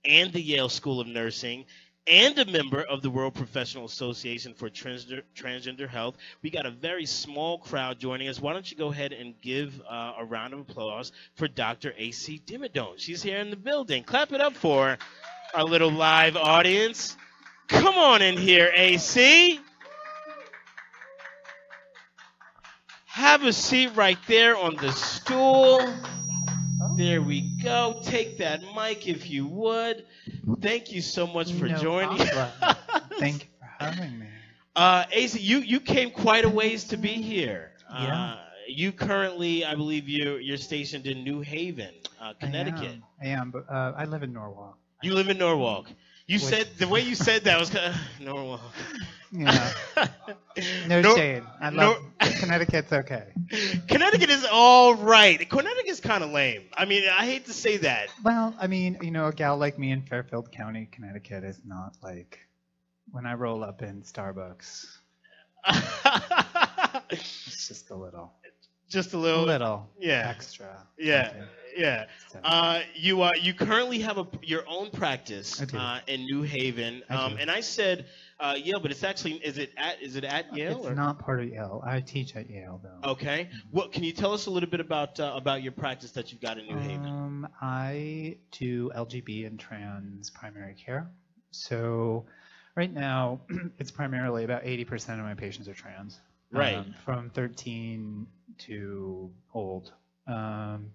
and 0.07 0.33
the 0.33 0.41
Yale 0.41 0.71
School 0.71 0.99
of 0.99 1.07
Nursing, 1.07 1.67
and 2.07 2.39
a 2.39 2.45
member 2.45 2.83
of 2.83 3.03
the 3.03 3.11
World 3.11 3.35
Professional 3.35 3.85
Association 3.85 4.55
for 4.55 4.69
Transgender, 4.69 5.23
Transgender 5.37 5.89
Health. 5.89 6.17
We 6.43 6.51
got 6.51 6.67
a 6.67 6.71
very 6.71 7.07
small 7.07 7.59
crowd 7.59 7.99
joining 7.99 8.29
us. 8.29 8.41
Why 8.41 8.53
don't 8.53 8.71
you 8.71 8.77
go 8.77 8.91
ahead 8.91 9.13
and 9.13 9.41
give 9.41 9.81
uh, 9.89 10.15
a 10.19 10.25
round 10.25 10.55
of 10.55 10.61
applause 10.61 11.13
for 11.35 11.49
Dr. 11.49 11.95
A.C. 11.97 12.43
Dimmadome? 12.47 12.95
She's 12.99 13.23
here 13.23 13.39
in 13.39 13.51
the 13.51 13.57
building. 13.57 14.03
Clap 14.05 14.33
it 14.33 14.41
up 14.41 14.55
for 14.55 14.99
our 15.55 15.65
little 15.65 15.91
live 15.93 16.37
audience. 16.37 17.17
Come 17.69 17.97
on 17.97 18.23
in 18.23 18.37
here, 18.37 18.71
AC. 18.75 19.61
Have 23.07 23.45
a 23.45 23.53
seat 23.53 23.91
right 23.95 24.19
there 24.27 24.57
on 24.57 24.77
the 24.77 24.93
stool. 24.93 25.81
There 26.97 27.21
we 27.23 27.43
go. 27.63 28.01
Take 28.03 28.39
that 28.39 28.63
mic 28.75 29.07
if 29.07 29.31
you 29.31 29.47
would. 29.47 30.05
Thank 30.61 30.93
you 30.93 31.01
so 31.01 31.27
much 31.27 31.53
for 31.53 31.67
No 31.67 31.77
joining. 31.77 32.19
Thank 33.19 33.43
you 33.45 33.49
for 33.59 33.85
having 33.85 34.19
me. 34.19 34.27
Uh, 34.75 35.05
AC, 35.13 35.39
you, 35.41 35.59
you 35.59 35.81
came 35.81 36.11
quite 36.11 36.45
a 36.45 36.49
ways 36.49 36.85
to 36.85 36.97
be 36.97 37.09
here. 37.09 37.73
Yeah. 37.91 38.23
Uh, 38.33 38.37
you 38.69 38.93
currently, 38.93 39.65
I 39.65 39.75
believe, 39.75 40.09
you 40.09 40.37
you're 40.37 40.57
stationed 40.57 41.07
in 41.07 41.25
New 41.25 41.41
Haven, 41.41 41.93
uh, 42.21 42.35
Connecticut. 42.41 42.99
I 43.21 43.27
am, 43.27 43.39
I 43.39 43.41
am 43.43 43.51
but 43.51 43.69
uh, 43.69 43.93
I 43.97 44.05
live 44.05 44.23
in 44.23 44.33
Norwalk. 44.33 44.79
You 45.03 45.15
live 45.15 45.29
in 45.29 45.39
Norwalk. 45.39 45.89
You 46.27 46.37
Which- 46.37 46.43
said 46.45 46.69
the 46.79 46.87
way 46.87 47.01
you 47.01 47.15
said 47.17 47.45
that 47.45 47.59
was 47.59 47.71
kind 47.71 47.93
of 47.95 48.01
Norwalk. 48.25 48.61
Yeah, 49.33 49.73
no 50.89 51.01
Nor- 51.01 51.17
shade. 51.17 51.43
I 51.61 51.69
love 51.71 51.99
Connecticut's 52.41 52.93
okay. 52.93 53.29
Connecticut 53.89 54.31
is 54.31 54.45
all 54.51 54.95
right. 54.95 55.49
Connecticut's 55.49 56.01
kind 56.01 56.25
of 56.25 56.31
lame. 56.31 56.65
I 56.75 56.85
mean, 56.85 57.05
I 57.09 57.25
hate 57.27 57.47
to 57.47 57.53
say 57.53 57.77
that. 57.79 58.09
Well, 58.25 58.55
I 58.61 58.67
mean, 58.67 58.99
you 59.03 59.11
know, 59.13 59.27
a 59.27 59.33
gal 59.33 59.57
like 59.57 59.79
me 59.79 59.93
in 59.93 60.03
Fairfield 60.03 60.51
County, 60.51 60.89
Connecticut, 60.91 61.45
is 61.45 61.61
not 61.65 61.97
like 62.03 62.41
when 63.13 63.25
I 63.27 63.35
roll 63.35 63.63
up 63.63 63.83
in 63.83 64.03
Starbucks. 64.03 64.87
It's 67.11 67.67
just 67.69 67.91
a 67.91 67.97
little, 67.97 68.33
Just 68.91 69.15
a 69.15 69.19
little. 69.19 69.45
little 69.45 69.89
yeah. 69.99 70.29
extra. 70.29 70.85
Yeah. 70.99 71.29
something. 71.29 71.49
Yeah. 71.77 72.07
Uh, 72.43 72.81
you 72.95 73.23
uh, 73.23 73.33
you 73.41 73.55
currently 73.55 74.01
have 74.01 74.19
a 74.19 74.27
your 74.43 74.65
own 74.69 74.91
practice 74.91 75.63
uh, 75.63 76.01
in 76.09 76.25
New 76.25 76.43
Haven, 76.43 77.03
um, 77.09 77.37
and 77.39 77.49
I 77.49 77.61
said 77.61 78.07
uh, 78.41 78.57
Yale, 78.57 78.81
but 78.81 78.91
it's 78.91 79.05
actually 79.05 79.35
is 79.35 79.57
it 79.57 79.73
at 79.77 80.03
is 80.03 80.17
it 80.17 80.25
at 80.25 80.55
Yale? 80.55 80.79
it's 80.79 80.87
or? 80.89 80.95
not 80.97 81.21
part 81.21 81.41
of 81.41 81.49
Yale. 81.49 81.83
I 81.87 82.01
teach 82.01 82.35
at 82.35 82.51
Yale 82.51 82.81
though. 82.83 83.11
Okay. 83.11 83.49
What 83.71 83.93
can 83.93 84.03
you 84.03 84.13
tell 84.13 84.33
us 84.33 84.47
a 84.47 84.51
little 84.51 84.69
bit 84.69 84.81
about 84.81 85.21
uh, 85.21 85.33
about 85.37 85.63
your 85.63 85.73
practice 85.73 86.11
that 86.13 86.33
you've 86.33 86.41
got 86.41 86.59
in 86.59 86.67
New 86.67 86.77
Haven? 86.77 87.07
Um, 87.07 87.49
I 87.63 88.37
do 88.51 88.91
LGB 88.97 89.47
and 89.47 89.59
trans 89.59 90.29
primary 90.31 90.75
care. 90.75 91.09
So 91.53 92.27
right 92.77 92.93
now, 92.93 93.41
it's 93.79 93.91
primarily 93.91 94.45
about 94.45 94.65
80% 94.65 95.15
of 95.15 95.21
my 95.21 95.35
patients 95.35 95.69
are 95.69 95.75
trans. 95.75 96.21
Right. 96.53 96.77
Um, 96.77 96.95
from 97.05 97.31
13 97.31 98.27
to 98.67 99.31
old. 99.55 99.93
Um, 100.27 100.91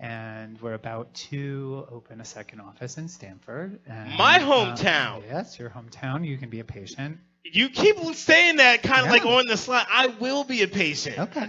and 0.00 0.60
we're 0.60 0.74
about 0.74 1.14
to 1.14 1.86
open 1.90 2.20
a 2.20 2.24
second 2.24 2.60
office 2.60 2.98
in 2.98 3.08
Stamford. 3.08 3.80
And, 3.86 4.16
My 4.16 4.36
uh, 4.38 4.40
hometown. 4.76 5.22
yes, 5.26 5.58
your 5.58 5.70
hometown. 5.70 6.26
You 6.26 6.36
can 6.36 6.50
be 6.50 6.60
a 6.60 6.64
patient. 6.64 7.18
You 7.44 7.68
keep 7.68 7.98
saying 8.14 8.56
that 8.56 8.82
kind 8.82 9.00
of 9.00 9.06
Yeah. 9.06 9.12
like 9.12 9.26
on 9.26 9.46
the 9.46 9.56
slide. 9.56 9.86
I 9.90 10.06
will 10.08 10.44
be 10.44 10.62
a 10.62 10.68
patient. 10.68 11.18
Okay. 11.18 11.46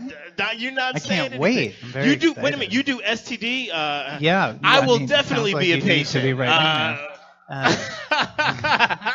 You're 0.58 0.74
not 0.74 0.96
I 0.96 1.00
saying 1.00 1.10
can't 1.22 1.34
anything. 1.34 1.40
wait. 1.42 1.76
I'm 1.84 1.90
very 1.90 2.10
You 2.10 2.16
do. 2.18 2.34
Wait 2.34 2.54
a 2.54 2.58
minute. 2.58 2.74
You 2.74 2.84
do 2.84 3.00
STD. 3.02 3.70
Uh, 3.72 4.18
Yeah. 4.20 4.56
I 4.62 4.80
yeah, 4.80 4.86
will 4.86 5.00
mean, 5.00 5.08
definitely 5.08 5.54
be 5.56 5.74
like 5.74 5.84
a 5.84 5.86
patient. 5.86 6.24
be 6.24 6.34
right 6.34 6.50
Uh, 6.50 6.98
now. 7.50 7.76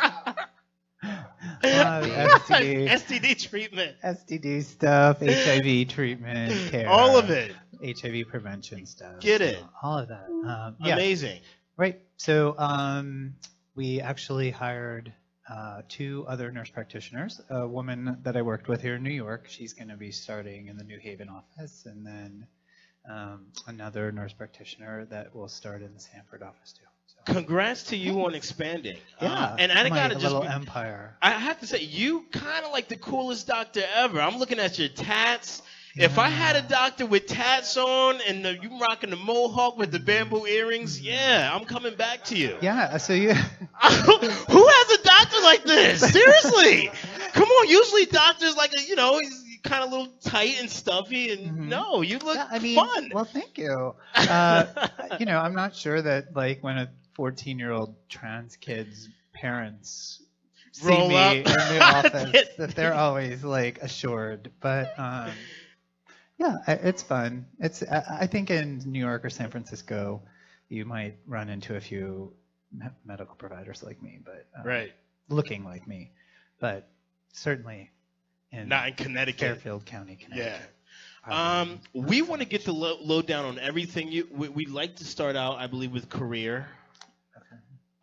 STD. 1.85 2.87
STD 2.89 3.49
treatment. 3.49 3.95
STD 4.03 4.63
stuff, 4.63 5.19
HIV 5.21 5.87
treatment, 5.89 6.71
care, 6.71 6.89
All 6.89 7.17
of 7.17 7.29
it. 7.29 7.53
HIV 7.83 8.27
prevention 8.27 8.85
stuff. 8.85 9.19
Get 9.19 9.41
it. 9.41 9.63
all 9.81 9.97
of 9.97 10.07
that. 10.09 10.27
Um, 10.29 10.75
yeah, 10.79 10.93
Amazing. 10.93 11.39
right. 11.77 11.99
So 12.17 12.55
um, 12.57 13.33
we 13.75 13.99
actually 14.01 14.51
hired 14.51 15.11
uh, 15.49 15.81
two 15.89 16.23
other 16.27 16.51
nurse 16.51 16.69
practitioners. 16.69 17.41
A 17.49 17.67
woman 17.67 18.17
that 18.23 18.37
I 18.37 18.41
worked 18.43 18.67
with 18.67 18.81
here 18.81 18.95
in 18.95 19.03
New 19.03 19.09
York. 19.09 19.45
She's 19.49 19.73
going 19.73 19.87
to 19.89 19.97
be 19.97 20.11
starting 20.11 20.67
in 20.67 20.77
the 20.77 20.83
New 20.83 20.99
Haven 20.99 21.27
office, 21.29 21.85
and 21.85 22.05
then 22.05 22.47
um, 23.09 23.47
another 23.67 24.11
nurse 24.11 24.33
practitioner 24.33 25.05
that 25.05 25.35
will 25.35 25.47
start 25.47 25.81
in 25.81 25.93
the 25.93 25.99
Stamford 25.99 26.43
office 26.43 26.73
too. 26.73 26.85
Congrats 27.25 27.83
to 27.83 27.95
you 27.95 28.23
on 28.25 28.33
expanding. 28.35 28.97
Uh, 29.19 29.25
yeah, 29.25 29.55
and 29.59 29.71
I 29.71 29.89
gotta 29.89 30.15
just. 30.15 30.23
little 30.25 30.43
empire. 30.43 31.15
I 31.21 31.31
have 31.31 31.59
to 31.59 31.67
say, 31.67 31.81
you 31.81 32.25
kind 32.31 32.65
of 32.65 32.71
like 32.71 32.87
the 32.87 32.97
coolest 32.97 33.47
doctor 33.47 33.83
ever. 33.95 34.19
I'm 34.19 34.37
looking 34.37 34.59
at 34.59 34.79
your 34.79 34.89
tats. 34.89 35.61
If 35.93 36.17
I 36.17 36.29
had 36.29 36.55
a 36.55 36.61
doctor 36.61 37.05
with 37.05 37.27
tats 37.27 37.75
on 37.75 38.21
and 38.25 38.45
the, 38.45 38.53
you 38.53 38.79
rocking 38.79 39.09
the 39.09 39.17
mohawk 39.17 39.77
with 39.77 39.91
the 39.91 39.99
bamboo 39.99 40.45
earrings, 40.45 41.01
yeah, 41.01 41.51
I'm 41.53 41.65
coming 41.65 41.95
back 41.95 42.23
to 42.25 42.37
you. 42.37 42.55
Yeah. 42.61 42.95
So 42.95 43.11
you. 43.13 43.33
Who 43.33 44.67
has 44.69 44.99
a 44.99 45.03
doctor 45.03 45.41
like 45.43 45.63
this? 45.65 45.99
Seriously. 46.13 46.89
Come 47.33 47.47
on. 47.49 47.67
Usually 47.67 48.05
doctors 48.05 48.55
like 48.55 48.71
you 48.87 48.95
know, 48.95 49.19
he's 49.19 49.43
kind 49.63 49.83
of 49.83 49.91
a 49.91 49.95
little 49.97 50.13
tight 50.23 50.55
and 50.61 50.69
stuffy, 50.69 51.31
and 51.33 51.51
Mhm. 51.51 51.67
no, 51.67 52.01
you 52.01 52.17
look 52.19 52.35
Yeah, 52.35 52.47
I 52.49 52.59
mean, 52.59 52.75
fun. 52.75 53.11
well, 53.13 53.25
thank 53.25 53.57
you. 53.57 53.93
Uh, 54.15 54.65
you 55.19 55.25
know, 55.25 55.39
I'm 55.39 55.53
not 55.55 55.75
sure 55.75 56.01
that 56.01 56.35
like 56.35 56.63
when 56.63 56.77
a 56.77 56.89
14 57.13 57.59
year 57.59 57.71
old 57.71 57.95
trans 58.09 58.55
kid's 58.55 59.09
parents 59.33 60.21
see 60.73 60.87
Roll 60.87 61.09
me 61.09 61.15
up. 61.15 61.35
in 61.35 61.43
the 61.43 61.79
office 61.81 62.47
that 62.57 62.75
they're 62.75 62.93
always 62.93 63.43
like 63.43 63.79
assured. 63.81 64.51
But 64.59 64.97
um, 64.97 65.31
yeah, 66.37 66.57
it's 66.67 67.03
fun. 67.03 67.45
It's 67.59 67.83
I, 67.83 68.19
I 68.21 68.27
think 68.27 68.49
in 68.49 68.81
New 68.85 68.99
York 68.99 69.25
or 69.25 69.29
San 69.29 69.49
Francisco, 69.51 70.21
you 70.69 70.85
might 70.85 71.17
run 71.27 71.49
into 71.49 71.75
a 71.75 71.81
few 71.81 72.33
me- 72.71 72.85
medical 73.05 73.35
providers 73.35 73.83
like 73.83 74.01
me, 74.01 74.19
but 74.23 74.47
um, 74.57 74.65
right. 74.65 74.91
looking 75.29 75.63
like 75.65 75.87
me, 75.87 76.11
but 76.59 76.87
certainly 77.33 77.91
in 78.51 78.69
Not 78.69 78.87
in 78.87 78.93
Connecticut. 78.95 79.39
Fairfield 79.39 79.85
County, 79.85 80.17
Yeah. 80.21 80.25
Connecticut. 80.25 80.69
Um, 81.23 81.79
we 81.93 82.23
want 82.23 82.41
to 82.41 82.47
get 82.47 82.65
the 82.65 82.71
low, 82.73 82.97
low 82.99 83.21
down 83.21 83.45
on 83.45 83.59
everything. 83.59 84.11
You, 84.11 84.27
we, 84.31 84.49
we'd 84.49 84.69
like 84.69 84.95
to 84.97 85.05
start 85.05 85.35
out, 85.35 85.57
I 85.59 85.67
believe, 85.67 85.91
with 85.91 86.09
career. 86.09 86.67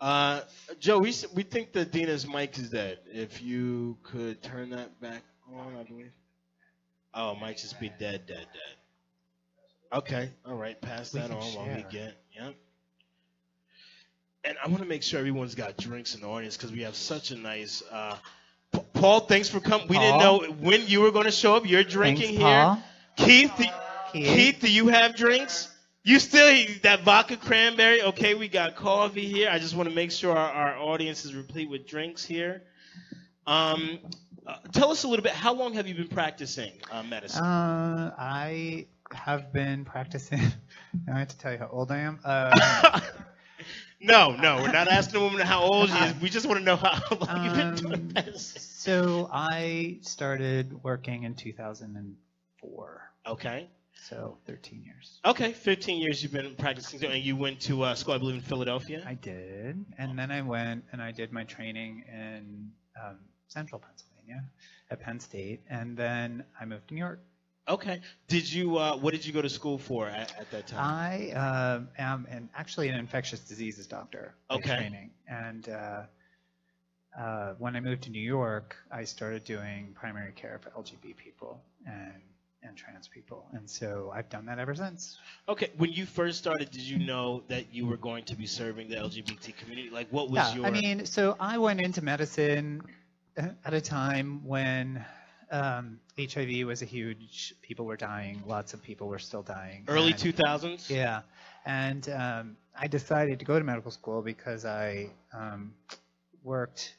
Uh, 0.00 0.42
Joe, 0.78 0.98
we 0.98 1.08
s- 1.08 1.26
we 1.34 1.42
think 1.42 1.72
that 1.72 1.90
Dina's 1.90 2.26
mic 2.26 2.56
is 2.58 2.70
dead. 2.70 2.98
If 3.12 3.42
you 3.42 3.98
could 4.04 4.42
turn 4.42 4.70
that 4.70 5.00
back 5.00 5.22
on, 5.52 5.76
I 5.76 5.82
believe. 5.82 6.12
Oh, 7.14 7.32
it 7.32 7.40
might 7.40 7.56
just 7.56 7.80
be 7.80 7.88
dead, 7.88 8.26
dead, 8.26 8.46
dead. 8.52 8.76
Okay, 9.92 10.30
all 10.46 10.54
right. 10.54 10.80
Pass 10.80 11.12
We 11.14 11.20
that 11.20 11.30
can 11.30 11.38
on 11.38 11.54
while 11.54 11.66
we 11.66 11.80
share. 11.82 11.86
get. 11.90 12.22
Yep. 12.40 12.54
And 14.44 14.56
I 14.64 14.68
want 14.68 14.82
to 14.82 14.88
make 14.88 15.02
sure 15.02 15.18
everyone's 15.18 15.54
got 15.56 15.76
drinks 15.76 16.14
in 16.14 16.20
the 16.20 16.28
audience 16.28 16.56
because 16.56 16.70
we 16.70 16.82
have 16.82 16.94
such 16.94 17.32
a 17.32 17.36
nice. 17.36 17.82
Uh, 17.90 18.16
Paul, 18.92 19.20
thanks 19.20 19.48
for 19.48 19.60
coming. 19.60 19.88
We 19.88 19.98
didn't 19.98 20.20
know 20.20 20.40
when 20.60 20.86
you 20.86 21.00
were 21.00 21.10
going 21.10 21.24
to 21.24 21.30
show 21.32 21.56
up. 21.56 21.66
You're 21.68 21.82
drinking 21.82 22.36
Thanks, 22.38 22.38
here. 22.38 22.46
Paul. 22.46 22.82
Keith, 23.16 23.52
do, 23.56 23.64
Keith. 24.12 24.26
Keith, 24.36 24.58
do 24.60 24.70
you 24.70 24.88
have 24.88 25.16
drinks? 25.16 25.74
You 26.08 26.18
still 26.18 26.66
that 26.84 27.02
vodka 27.02 27.36
cranberry? 27.36 28.00
Okay, 28.00 28.34
we 28.34 28.48
got 28.48 28.76
coffee 28.76 29.26
here. 29.26 29.50
I 29.50 29.58
just 29.58 29.76
want 29.76 29.90
to 29.90 29.94
make 29.94 30.10
sure 30.10 30.34
our, 30.34 30.50
our 30.50 30.78
audience 30.78 31.26
is 31.26 31.34
replete 31.34 31.68
with 31.68 31.86
drinks 31.86 32.24
here. 32.24 32.62
Um, 33.46 33.98
uh, 34.46 34.56
tell 34.72 34.90
us 34.90 35.04
a 35.04 35.08
little 35.08 35.22
bit. 35.22 35.32
How 35.32 35.52
long 35.52 35.74
have 35.74 35.86
you 35.86 35.94
been 35.94 36.08
practicing 36.08 36.72
uh, 36.90 37.02
medicine? 37.02 37.44
Uh, 37.44 38.14
I 38.18 38.86
have 39.12 39.52
been 39.52 39.84
practicing. 39.84 40.40
I 41.12 41.18
have 41.18 41.28
to 41.28 41.36
tell 41.36 41.52
you 41.52 41.58
how 41.58 41.68
old 41.70 41.92
I 41.92 41.98
am. 41.98 42.20
Uh, 42.24 43.00
no, 44.00 44.34
no, 44.34 44.62
we're 44.62 44.72
not 44.72 44.88
asking 44.88 45.20
a 45.20 45.24
woman 45.24 45.46
how 45.46 45.60
old 45.60 45.90
she 45.90 45.96
is. 45.96 46.14
We 46.22 46.30
just 46.30 46.46
want 46.46 46.58
to 46.58 46.64
know 46.64 46.76
how 46.76 47.02
long 47.20 47.44
you've 47.44 47.54
been 47.54 47.74
doing 47.74 47.92
Um, 47.94 48.12
medicine. 48.14 48.62
so 48.62 49.28
I 49.30 49.98
started 50.00 50.82
working 50.82 51.24
in 51.24 51.34
2004. 51.34 53.10
Okay. 53.26 53.68
So 53.98 54.38
13 54.46 54.82
years. 54.84 55.20
Okay, 55.24 55.52
15 55.52 56.00
years 56.00 56.22
you've 56.22 56.32
been 56.32 56.54
practicing, 56.54 57.04
and 57.04 57.22
you 57.22 57.36
went 57.36 57.60
to 57.62 57.82
uh, 57.82 57.94
school, 57.94 58.14
I 58.14 58.18
believe, 58.18 58.36
in 58.36 58.40
Philadelphia. 58.40 59.02
I 59.06 59.14
did, 59.14 59.84
and 59.98 60.18
then 60.18 60.30
I 60.30 60.40
went 60.42 60.84
and 60.92 61.02
I 61.02 61.10
did 61.10 61.32
my 61.32 61.44
training 61.44 62.04
in 62.08 62.70
um, 63.02 63.18
Central 63.48 63.80
Pennsylvania 63.80 64.44
at 64.90 65.00
Penn 65.00 65.20
State, 65.20 65.60
and 65.68 65.96
then 65.96 66.44
I 66.60 66.64
moved 66.64 66.88
to 66.88 66.94
New 66.94 67.00
York. 67.00 67.20
Okay. 67.68 68.00
Did 68.28 68.50
you? 68.50 68.78
Uh, 68.78 68.96
what 68.96 69.12
did 69.12 69.26
you 69.26 69.32
go 69.32 69.42
to 69.42 69.50
school 69.50 69.78
for 69.78 70.06
at, 70.06 70.34
at 70.38 70.50
that 70.52 70.66
time? 70.68 70.80
I 70.80 71.32
um, 71.32 71.88
am 71.98 72.26
an, 72.30 72.48
actually 72.56 72.88
an 72.88 72.98
infectious 72.98 73.40
diseases 73.40 73.86
doctor 73.86 74.34
Okay. 74.50 74.76
training, 74.76 75.10
and 75.28 75.68
uh, 75.68 76.02
uh, 77.18 77.54
when 77.58 77.76
I 77.76 77.80
moved 77.80 78.02
to 78.04 78.10
New 78.10 78.22
York, 78.22 78.76
I 78.90 79.04
started 79.04 79.44
doing 79.44 79.94
primary 79.94 80.32
care 80.32 80.60
for 80.62 80.70
LGBT 80.70 81.16
people 81.16 81.60
and 81.86 82.22
and 82.62 82.76
trans 82.76 83.08
people, 83.08 83.46
and 83.52 83.68
so 83.68 84.12
I've 84.14 84.28
done 84.28 84.46
that 84.46 84.58
ever 84.58 84.74
since. 84.74 85.18
Okay, 85.48 85.70
when 85.76 85.92
you 85.92 86.06
first 86.06 86.38
started, 86.38 86.70
did 86.70 86.82
you 86.82 86.98
know 86.98 87.42
that 87.48 87.72
you 87.72 87.86
were 87.86 87.96
going 87.96 88.24
to 88.24 88.36
be 88.36 88.46
serving 88.46 88.88
the 88.88 88.96
LGBT 88.96 89.56
community? 89.56 89.90
Like, 89.90 90.08
what 90.10 90.30
was 90.30 90.36
yeah, 90.36 90.54
your? 90.56 90.66
I 90.66 90.70
mean, 90.70 91.06
so 91.06 91.36
I 91.38 91.58
went 91.58 91.80
into 91.80 92.02
medicine 92.02 92.82
at 93.36 93.74
a 93.74 93.80
time 93.80 94.44
when 94.44 95.04
um, 95.50 96.00
HIV 96.18 96.66
was 96.66 96.82
a 96.82 96.84
huge. 96.84 97.54
People 97.62 97.86
were 97.86 97.96
dying. 97.96 98.42
Lots 98.46 98.74
of 98.74 98.82
people 98.82 99.08
were 99.08 99.18
still 99.18 99.42
dying. 99.42 99.84
early 99.88 100.12
and- 100.12 100.20
2000s. 100.20 100.90
Yeah, 100.90 101.22
and 101.64 102.08
um, 102.08 102.56
I 102.78 102.86
decided 102.88 103.38
to 103.38 103.44
go 103.44 103.58
to 103.58 103.64
medical 103.64 103.90
school 103.90 104.22
because 104.22 104.64
I 104.64 105.10
um, 105.32 105.74
worked 106.42 106.94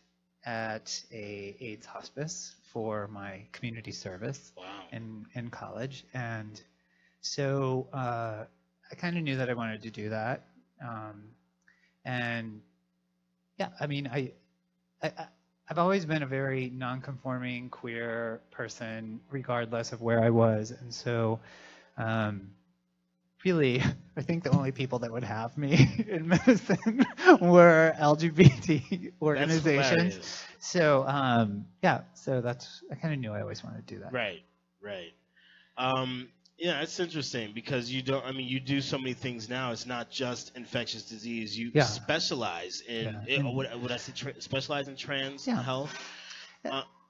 at 0.45 1.03
a 1.11 1.55
AIDS 1.59 1.85
hospice 1.85 2.55
for 2.73 3.07
my 3.07 3.45
community 3.51 3.91
service 3.91 4.53
Wow. 4.57 4.65
in 4.91 5.25
in 5.35 5.49
college, 5.49 6.05
and 6.13 6.61
so 7.21 7.87
uh, 7.93 8.45
I 8.91 8.95
kind 8.95 9.17
of 9.17 9.23
knew 9.23 9.37
that 9.37 9.49
I 9.49 9.53
wanted 9.53 9.81
to 9.83 9.91
do 9.91 10.09
that, 10.09 10.47
um, 10.83 11.23
and 12.05 12.61
yeah, 13.57 13.69
I 13.79 13.87
mean, 13.87 14.07
I, 14.07 14.31
I 15.03 15.07
I- 15.17 15.27
I've 15.71 15.77
always 15.77 16.03
been 16.05 16.23
a 16.23 16.27
very 16.27 16.71
non-conforming 16.71 17.69
queer 17.69 18.41
person, 18.49 19.21
regardless 19.29 19.91
of 19.93 20.01
where 20.01 20.23
I 20.23 20.29
was, 20.31 20.71
and 20.71 20.93
so. 20.93 21.39
Um, 21.97 22.51
Really, 23.45 23.81
I 24.17 24.21
think 24.21 24.43
the 24.43 24.51
only 24.51 24.71
people 24.71 24.99
that 24.99 25.11
would 25.11 25.23
have 25.23 25.57
me 25.57 26.05
in 26.09 26.27
medicine 26.27 27.05
were 27.41 27.93
LGBT 27.99 29.13
organizations. 29.21 30.43
So, 30.59 31.05
um, 31.07 31.65
yeah, 31.81 32.01
so 32.13 32.41
that's 32.41 32.83
I 32.91 32.95
kind 32.95 33.13
of 33.13 33.19
knew 33.19 33.31
I 33.31 33.41
always 33.41 33.63
wanted 33.63 33.87
to 33.87 33.95
do 33.95 34.01
that. 34.01 34.11
Right, 34.11 34.41
right. 34.81 35.13
Um, 35.77 36.29
yeah, 36.57 36.81
it's 36.81 36.99
interesting 36.99 37.53
because 37.55 37.89
you 37.89 38.01
don't. 38.01 38.25
I 38.25 38.33
mean, 38.33 38.45
you 38.49 38.59
do 38.59 38.81
so 38.81 38.97
many 38.97 39.13
things 39.13 39.47
now. 39.47 39.71
It's 39.71 39.85
not 39.85 40.09
just 40.11 40.51
infectious 40.57 41.03
disease. 41.03 41.57
You 41.57 41.71
Yeah. 41.73 41.83
specialize 41.83 42.81
in. 42.81 43.05
Yeah. 43.25 43.37
in 43.37 43.55
would, 43.55 43.81
would 43.81 43.91
I 43.93 43.97
say 43.97 44.11
tra- 44.13 44.41
specialize 44.41 44.89
in 44.89 44.97
trans 44.97 45.47
Yeah. 45.47 45.63
health? 45.63 45.95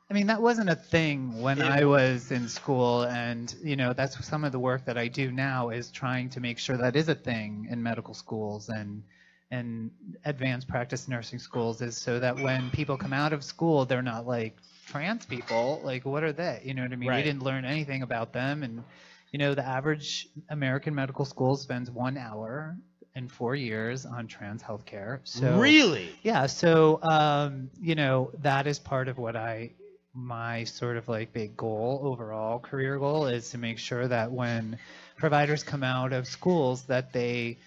I 0.10 0.16
mean, 0.16 0.28
that 0.28 0.42
wasn't 0.42 0.70
a 0.70 0.76
thing 0.76 1.40
when 1.42 1.60
Yeah. 1.60 1.68
I 1.68 1.86
was 1.86 2.32
in 2.32 2.48
school, 2.48 3.04
and 3.04 3.54
you 3.64 3.76
know, 3.76 3.94
that's 3.94 4.26
some 4.26 4.44
of 4.44 4.52
the 4.52 4.60
work 4.60 4.86
that 4.86 4.98
I 4.98 5.08
do 5.08 5.32
now 5.32 5.70
is 5.70 5.92
trying 5.92 6.30
to 6.32 6.40
make 6.40 6.58
sure 6.58 6.78
that 6.78 6.96
is 6.96 7.10
a 7.10 7.16
thing 7.16 7.68
in 7.70 7.84
medical 7.84 8.14
schools 8.14 8.70
and 8.70 9.04
and 9.52 9.92
advanced 10.26 10.68
practice 10.68 11.08
nursing 11.08 11.40
schools 11.40 11.82
is 11.82 11.98
so 11.98 12.20
that 12.20 12.38
when 12.38 12.70
people 12.70 12.98
come 12.98 13.14
out 13.14 13.34
of 13.34 13.44
school, 13.44 13.86
they're 13.86 14.04
not 14.04 14.28
like 14.28 14.56
trans 14.86 15.26
people. 15.26 15.82
Like, 15.84 16.06
what 16.06 16.24
are 16.24 16.34
they? 16.34 16.62
You 16.64 16.76
know 16.76 16.84
what 16.84 16.94
I 16.94 16.96
mean? 16.96 17.10
Right. 17.10 17.18
We 17.18 17.24
didn't 17.24 17.44
learn 17.44 17.66
anything 17.66 18.02
about 18.04 18.32
them, 18.34 18.64
and 18.64 18.84
you 19.32 19.40
know, 19.40 19.54
the 19.54 19.66
average 19.66 20.28
American 20.50 20.96
medical 20.96 21.26
school 21.26 21.56
spends 21.56 21.92
one 21.92 22.18
hour 22.18 22.78
in 23.16 23.28
four 23.28 23.56
years 23.56 24.06
on 24.06 24.28
trans 24.28 24.64
healthcare. 24.64 25.20
So 25.24 25.60
really? 25.60 26.10
yeah 26.24 26.46
so 26.48 27.00
um, 27.04 27.70
you 27.80 27.96
know 27.96 28.32
that 28.40 28.68
is 28.68 28.80
part 28.80 29.08
of 29.08 29.18
what 29.18 29.36
i 29.36 29.72
my 30.14 30.64
sort 30.64 30.98
of 30.98 31.08
like 31.08 31.34
big 31.34 31.56
goal 31.56 32.02
overall 32.04 32.60
career 32.60 32.98
goal 32.98 33.28
is 33.28 33.52
to 33.52 33.58
make 33.58 33.78
sure 33.78 34.08
that 34.08 34.32
when 34.32 34.78
providers 35.18 35.64
come 35.64 35.84
out 35.84 36.14
of 36.14 36.28
schools 36.28 36.84
that 36.84 37.14
they 37.14 37.58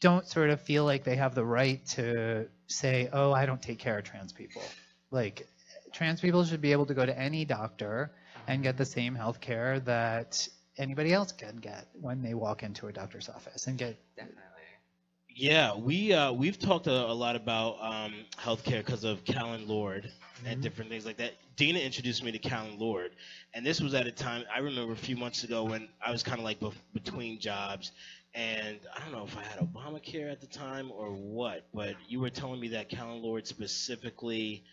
don't 0.00 0.26
sort 0.26 0.50
of 0.50 0.60
feel 0.60 0.84
like 0.84 1.04
they 1.04 1.16
have 1.16 1.34
the 1.34 1.44
right 1.44 1.84
to 1.86 2.48
say 2.66 3.08
oh 3.12 3.32
i 3.32 3.44
don't 3.44 3.62
take 3.62 3.78
care 3.78 3.98
of 3.98 4.04
trans 4.04 4.32
people 4.32 4.62
like 5.10 5.46
trans 5.92 6.20
people 6.20 6.44
should 6.44 6.62
be 6.62 6.72
able 6.72 6.86
to 6.86 6.94
go 6.94 7.04
to 7.04 7.18
any 7.18 7.44
doctor 7.44 8.10
and 8.48 8.62
get 8.62 8.76
the 8.76 8.84
same 8.84 9.14
health 9.14 9.40
care 9.40 9.78
that 9.80 10.48
anybody 10.78 11.12
else 11.12 11.30
can 11.30 11.56
get 11.56 11.86
when 12.00 12.22
they 12.22 12.34
walk 12.34 12.62
into 12.62 12.86
a 12.86 12.92
doctor's 12.92 13.28
office 13.28 13.66
and 13.66 13.76
get 13.76 13.96
Definitely. 14.16 14.38
Yeah, 15.34 15.76
we 15.76 16.12
uh, 16.12 16.32
we've 16.32 16.58
talked 16.58 16.86
a, 16.86 16.92
a 16.92 17.14
lot 17.14 17.36
about 17.36 17.78
um, 17.80 18.12
healthcare 18.38 18.84
because 18.84 19.02
of 19.04 19.24
Callen-Lorde 19.24 20.10
and 20.46 20.62
different 20.62 20.90
things 20.90 21.06
like 21.06 21.18
that. 21.18 21.32
Dina 21.56 21.78
introduced 21.78 22.22
me 22.24 22.32
to 22.32 22.38
Callen-Lorde, 22.38 23.12
and 23.54 23.64
this 23.64 23.80
was 23.80 23.94
at 23.94 24.06
a 24.06 24.12
time 24.12 24.44
I 24.54 24.60
remember 24.60 24.92
a 24.92 24.96
few 24.96 25.16
months 25.16 25.44
ago 25.44 25.64
when 25.64 25.88
I 26.04 26.10
was 26.10 26.22
kind 26.22 26.38
of 26.38 26.44
like 26.44 26.60
bef- 26.60 26.74
between 26.94 27.38
jobs, 27.40 27.92
and 28.34 28.78
I 28.94 29.00
don't 29.00 29.12
know 29.12 29.24
if 29.24 29.36
I 29.36 29.42
had 29.42 29.58
Obamacare 29.58 30.30
at 30.32 30.40
the 30.40 30.46
time 30.46 30.90
or 30.90 31.10
what, 31.10 31.64
but 31.74 31.94
you 32.08 32.20
were 32.20 32.30
telling 32.30 32.60
me 32.60 32.68
that 32.68 32.90
Callen-Lorde 32.90 33.46
specifically 33.46 34.64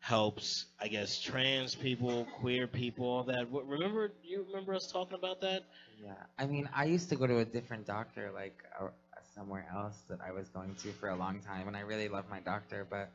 helps, 0.00 0.66
I 0.80 0.88
guess, 0.88 1.20
trans 1.20 1.74
people, 1.74 2.26
queer 2.40 2.66
people, 2.66 3.06
all 3.06 3.24
that. 3.24 3.50
What, 3.50 3.66
remember 3.66 4.12
you 4.22 4.44
remember 4.48 4.74
us 4.74 4.90
talking 4.90 5.14
about 5.14 5.40
that? 5.40 5.64
Yeah, 6.02 6.12
I 6.38 6.46
mean, 6.46 6.68
I 6.74 6.84
used 6.84 7.08
to 7.08 7.16
go 7.16 7.26
to 7.26 7.38
a 7.38 7.44
different 7.44 7.86
doctor, 7.86 8.30
like 8.34 8.56
uh, 8.80 8.88
somewhere 9.34 9.66
else 9.74 9.96
that 10.08 10.20
I 10.20 10.32
was 10.32 10.48
going 10.48 10.74
to 10.76 10.92
for 10.92 11.08
a 11.08 11.16
long 11.16 11.40
time, 11.40 11.68
and 11.68 11.76
I 11.76 11.80
really 11.80 12.08
loved 12.08 12.30
my 12.30 12.40
doctor. 12.40 12.86
But 12.88 13.10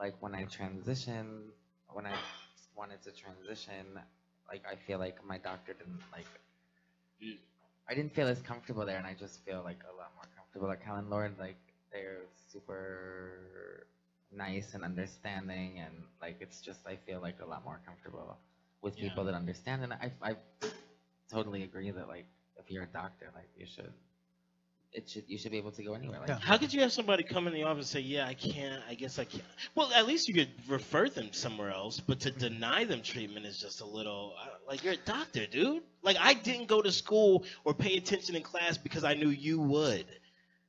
like 0.00 0.14
when 0.20 0.34
I 0.34 0.44
transitioned, 0.44 1.50
when 1.92 2.06
I 2.06 2.14
wanted 2.76 3.02
to 3.02 3.12
transition, 3.12 3.86
like 4.48 4.62
I 4.70 4.74
feel 4.74 4.98
like 4.98 5.24
my 5.24 5.38
doctor 5.38 5.74
didn't 5.74 6.00
like. 6.12 6.26
I 7.88 7.94
didn't 7.94 8.14
feel 8.14 8.28
as 8.28 8.40
comfortable 8.40 8.86
there, 8.86 8.98
and 8.98 9.06
I 9.06 9.14
just 9.14 9.44
feel 9.44 9.62
like 9.64 9.80
a 9.92 9.96
lot 9.96 10.12
more 10.16 10.28
comfortable 10.36 10.70
at 10.70 10.82
Callen-Lorde. 10.84 11.38
Like 11.38 11.58
they're 11.92 12.22
super 12.50 13.86
nice 14.32 14.74
and 14.74 14.84
understanding, 14.84 15.80
and 15.80 15.94
like 16.22 16.36
it's 16.40 16.60
just 16.60 16.86
I 16.86 16.96
feel 16.96 17.20
like 17.20 17.40
a 17.42 17.46
lot 17.46 17.64
more 17.64 17.80
comfortable 17.84 18.38
with 18.82 18.96
Yeah. 18.96 19.08
people 19.08 19.24
that 19.24 19.34
understand. 19.34 19.82
And 19.84 19.92
I 19.92 20.12
I 20.22 20.36
totally 21.30 21.62
agree 21.64 21.90
that 21.90 22.08
like 22.08 22.26
if 22.56 22.70
you're 22.70 22.84
a 22.84 22.92
doctor, 22.92 23.30
like 23.34 23.50
you 23.56 23.66
should 23.66 23.92
it 24.92 25.08
should 25.08 25.24
you 25.28 25.38
should 25.38 25.52
be 25.52 25.58
able 25.58 25.72
to 25.72 25.82
go 25.82 25.94
anywhere. 25.94 26.20
Like 26.20 26.28
Yeah. 26.28 26.38
How 26.40 26.58
could 26.58 26.72
you 26.72 26.80
have 26.82 26.92
somebody 26.92 27.22
come 27.22 27.46
in 27.46 27.52
the 27.52 27.64
office 27.64 27.94
and 27.94 28.04
say, 28.04 28.08
"Yeah, 28.08 28.26
I 28.26 28.34
can't. 28.34 28.82
I 28.88 28.94
guess 28.94 29.18
I 29.18 29.24
can't." 29.24 29.44
Well, 29.74 29.92
at 29.92 30.06
least 30.06 30.28
you 30.28 30.34
could 30.34 30.50
refer 30.68 31.08
them 31.08 31.32
somewhere 31.32 31.70
else. 31.70 32.00
But 32.00 32.20
to 32.20 32.30
deny 32.30 32.84
them 32.84 33.02
treatment 33.02 33.46
is 33.46 33.58
just 33.60 33.80
a 33.80 33.86
little 33.86 34.34
uh, 34.40 34.48
like 34.68 34.82
you're 34.84 34.94
a 34.94 34.96
doctor, 34.96 35.46
dude. 35.46 35.82
Like 36.02 36.16
I 36.20 36.34
didn't 36.34 36.66
go 36.66 36.82
to 36.82 36.90
school 36.92 37.44
or 37.64 37.74
pay 37.74 37.96
attention 37.96 38.34
in 38.36 38.42
class 38.42 38.78
because 38.78 39.04
I 39.04 39.14
knew 39.14 39.28
you 39.30 39.60
would. 39.60 40.06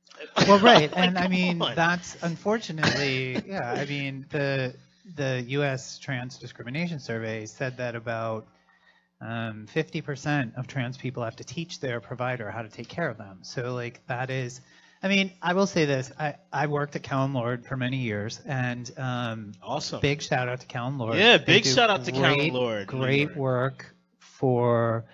well 0.46 0.58
right 0.58 0.92
Like, 0.96 0.98
and 1.08 1.18
i 1.18 1.26
mean 1.28 1.60
on. 1.62 1.74
that's 1.74 2.16
unfortunately 2.22 3.42
yeah 3.46 3.72
i 3.72 3.84
mean 3.86 4.26
the 4.30 4.74
the 5.16 5.40
us 5.46 5.98
trans 5.98 6.38
discrimination 6.38 6.98
survey 7.00 7.46
said 7.46 7.78
that 7.78 7.94
about 7.96 8.46
um, 9.22 9.66
50% 9.72 10.56
of 10.58 10.66
trans 10.66 10.96
people 10.96 11.22
have 11.22 11.36
to 11.36 11.44
teach 11.44 11.78
their 11.80 12.00
provider 12.00 12.50
how 12.50 12.62
to 12.62 12.68
take 12.68 12.88
care 12.88 13.08
of 13.08 13.16
them 13.18 13.38
so 13.42 13.72
like 13.74 14.04
that 14.08 14.30
is 14.30 14.60
I 15.04 15.08
mean, 15.08 15.32
I 15.42 15.54
will 15.54 15.66
say 15.66 15.84
this. 15.84 16.12
I, 16.16 16.36
I 16.52 16.68
worked 16.68 16.94
at 16.94 17.02
Callen-Lorde 17.02 17.66
for 17.66 17.76
many 17.76 17.96
years, 17.96 18.40
and 18.46 18.88
um, 18.96 19.50
Awesome. 19.60 19.98
big 20.00 20.22
shout 20.22 20.48
out 20.48 20.60
to 20.60 20.66
Callen-Lorde. 20.68 21.16
Yeah, 21.18 21.38
They 21.38 21.44
big 21.44 21.64
shout 21.66 21.90
out 21.90 22.04
to 22.04 22.12
Cowan 22.12 22.34
great- 22.36 22.52
Lord, 22.52 22.86
Great 22.86 23.36
work 23.36 23.92
for 24.20 25.06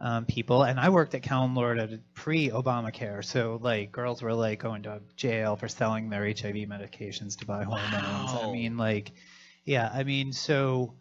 um, 0.00 0.24
people, 0.24 0.62
and 0.62 0.80
I 0.80 0.88
worked 0.88 1.14
at 1.14 1.20
Callen-Lorde 1.20 1.78
at 1.78 2.14
pre-Obamacare, 2.14 3.22
so 3.22 3.58
like 3.60 3.92
girls 3.92 4.22
were 4.22 4.32
like 4.32 4.60
going 4.60 4.84
to 4.84 5.02
jail 5.14 5.56
for 5.56 5.68
selling 5.68 6.08
their 6.08 6.24
HIV 6.24 6.54
medications 6.66 7.36
to 7.40 7.44
buy 7.44 7.64
hormones. 7.64 8.30
I 8.32 8.50
mean, 8.50 8.78
like, 8.78 9.12
yeah, 9.66 9.90
I 9.92 10.04
mean, 10.04 10.32
so 10.32 10.94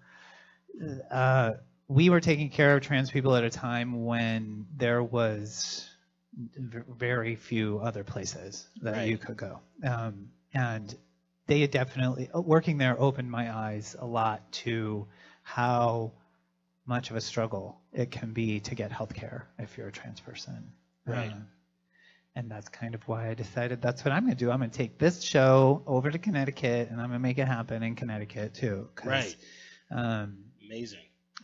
uh, 1.09 1.51
we 1.87 2.09
were 2.09 2.19
taking 2.19 2.49
care 2.49 2.75
of 2.75 2.81
trans 2.83 3.09
people 3.11 3.35
at 3.35 3.43
a 3.43 3.49
time 3.49 4.05
when 4.05 4.65
there 4.75 5.01
was 5.01 5.87
v- 6.35 6.79
very 6.89 7.35
few 7.35 7.79
other 7.79 8.03
places 8.03 8.67
that 8.81 8.93
Right. 8.95 9.07
you 9.09 9.17
could 9.17 9.37
go. 9.37 9.59
Um, 9.83 10.29
and 10.53 10.93
they 11.47 11.61
had 11.61 11.71
definitely, 11.71 12.29
uh, 12.33 12.41
working 12.41 12.77
there 12.77 12.99
opened 12.99 13.31
my 13.31 13.55
eyes 13.55 13.95
a 13.99 14.05
lot 14.05 14.51
to 14.51 15.07
how 15.43 16.11
much 16.85 17.09
of 17.09 17.15
a 17.15 17.21
struggle 17.21 17.79
it 17.93 18.11
can 18.11 18.33
be 18.33 18.59
to 18.61 18.75
get 18.75 18.91
health 18.91 19.13
care 19.13 19.47
if 19.57 19.77
you're 19.77 19.87
a 19.87 19.91
trans 19.91 20.19
person. 20.19 20.71
Right. 21.05 21.31
Um, 21.31 21.47
and 22.35 22.51
that's 22.51 22.67
kind 22.69 22.95
of 22.95 23.07
why 23.07 23.29
I 23.29 23.33
decided 23.33 23.81
that's 23.81 24.03
what 24.05 24.11
I'm 24.11 24.23
going 24.25 24.35
to 24.35 24.39
do. 24.45 24.51
I'm 24.51 24.59
going 24.59 24.69
to 24.69 24.77
take 24.77 24.97
this 24.99 25.23
show 25.23 25.81
over 25.87 26.11
to 26.11 26.19
Connecticut 26.19 26.89
and 26.91 26.99
I'm 27.01 27.07
going 27.07 27.19
to 27.19 27.23
make 27.23 27.39
it 27.39 27.47
happen 27.47 27.81
in 27.81 27.95
Connecticut 27.95 28.53
too. 28.53 28.89
Right. 29.03 29.35
Um, 29.89 30.43
Amazing. 30.65 30.99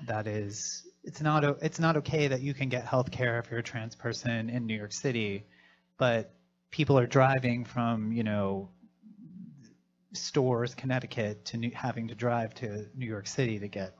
That 0.07 0.27
is 0.27 0.87
it's 1.03 1.21
not 1.21 1.43
it's 1.61 1.79
not 1.79 1.97
okay 1.97 2.27
that 2.27 2.41
you 2.41 2.53
can 2.53 2.69
get 2.69 2.85
health 2.85 3.11
care 3.11 3.39
if 3.39 3.49
you're 3.49 3.59
a 3.59 3.63
trans 3.63 3.95
person 3.95 4.49
in 4.49 4.65
New 4.65 4.75
York 4.75 4.93
City, 4.93 5.45
but 5.97 6.33
people 6.71 6.97
are 6.97 7.07
driving 7.07 7.65
from 7.65 8.11
you 8.11 8.23
know 8.23 8.69
stores 10.13 10.75
Connecticut 10.75 11.45
to 11.45 11.57
New, 11.57 11.71
having 11.73 12.07
to 12.07 12.15
drive 12.15 12.53
to 12.55 12.85
New 12.95 13.05
York 13.05 13.27
City 13.27 13.59
to 13.59 13.67
get 13.67 13.95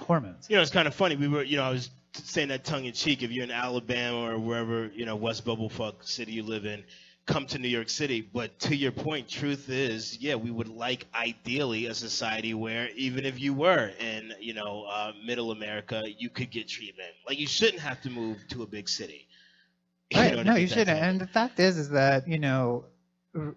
hormones. 0.00 0.48
You 0.48 0.56
know, 0.56 0.62
it's 0.62 0.70
kind 0.70 0.86
of 0.86 0.94
funny. 0.94 1.16
We 1.16 1.28
were, 1.28 1.42
you 1.42 1.56
know, 1.56 1.64
I 1.64 1.70
was 1.70 1.90
saying 2.12 2.48
that 2.48 2.64
tongue 2.64 2.84
in 2.84 2.92
cheek. 2.92 3.22
If 3.22 3.30
you're 3.30 3.44
in 3.44 3.50
Alabama 3.50 4.30
or 4.30 4.38
wherever, 4.38 4.86
you 4.88 5.06
know, 5.06 5.16
West 5.16 5.44
Bubblefuck 5.44 6.04
city 6.04 6.32
you 6.32 6.42
live 6.42 6.66
in, 6.66 6.84
come 7.26 7.46
to 7.46 7.58
New 7.58 7.68
York 7.68 7.88
City. 7.88 8.20
But 8.20 8.58
to 8.60 8.76
your 8.76 8.92
point, 8.92 9.28
truth 9.28 9.68
is, 9.68 10.18
yeah, 10.20 10.34
we 10.34 10.50
would 10.50 10.68
like 10.68 11.06
ideally 11.14 11.86
a 11.86 11.94
society 11.94 12.54
where 12.54 12.88
even 12.96 13.24
if 13.24 13.38
you 13.40 13.54
were 13.54 13.90
in, 13.98 14.32
you 14.40 14.54
know, 14.54 14.84
uh, 14.90 15.12
middle 15.24 15.50
America, 15.50 16.04
you 16.18 16.30
could 16.30 16.50
get 16.50 16.68
treatment. 16.68 17.10
Like 17.26 17.38
you 17.38 17.46
shouldn't 17.46 17.80
have 17.82 18.00
to 18.02 18.10
move 18.10 18.46
to 18.48 18.62
a 18.62 18.66
big 18.66 18.88
city. 18.88 19.26
You 20.10 20.30
Right. 20.30 20.32
know, 20.32 20.42
no, 20.42 20.54
you 20.54 20.66
shouldn't. 20.68 20.98
And 20.98 21.20
the 21.20 21.26
fact 21.26 21.58
is, 21.60 21.76
is 21.76 21.90
that 21.90 22.26
you 22.26 22.38
know, 22.38 22.84
r- 23.34 23.54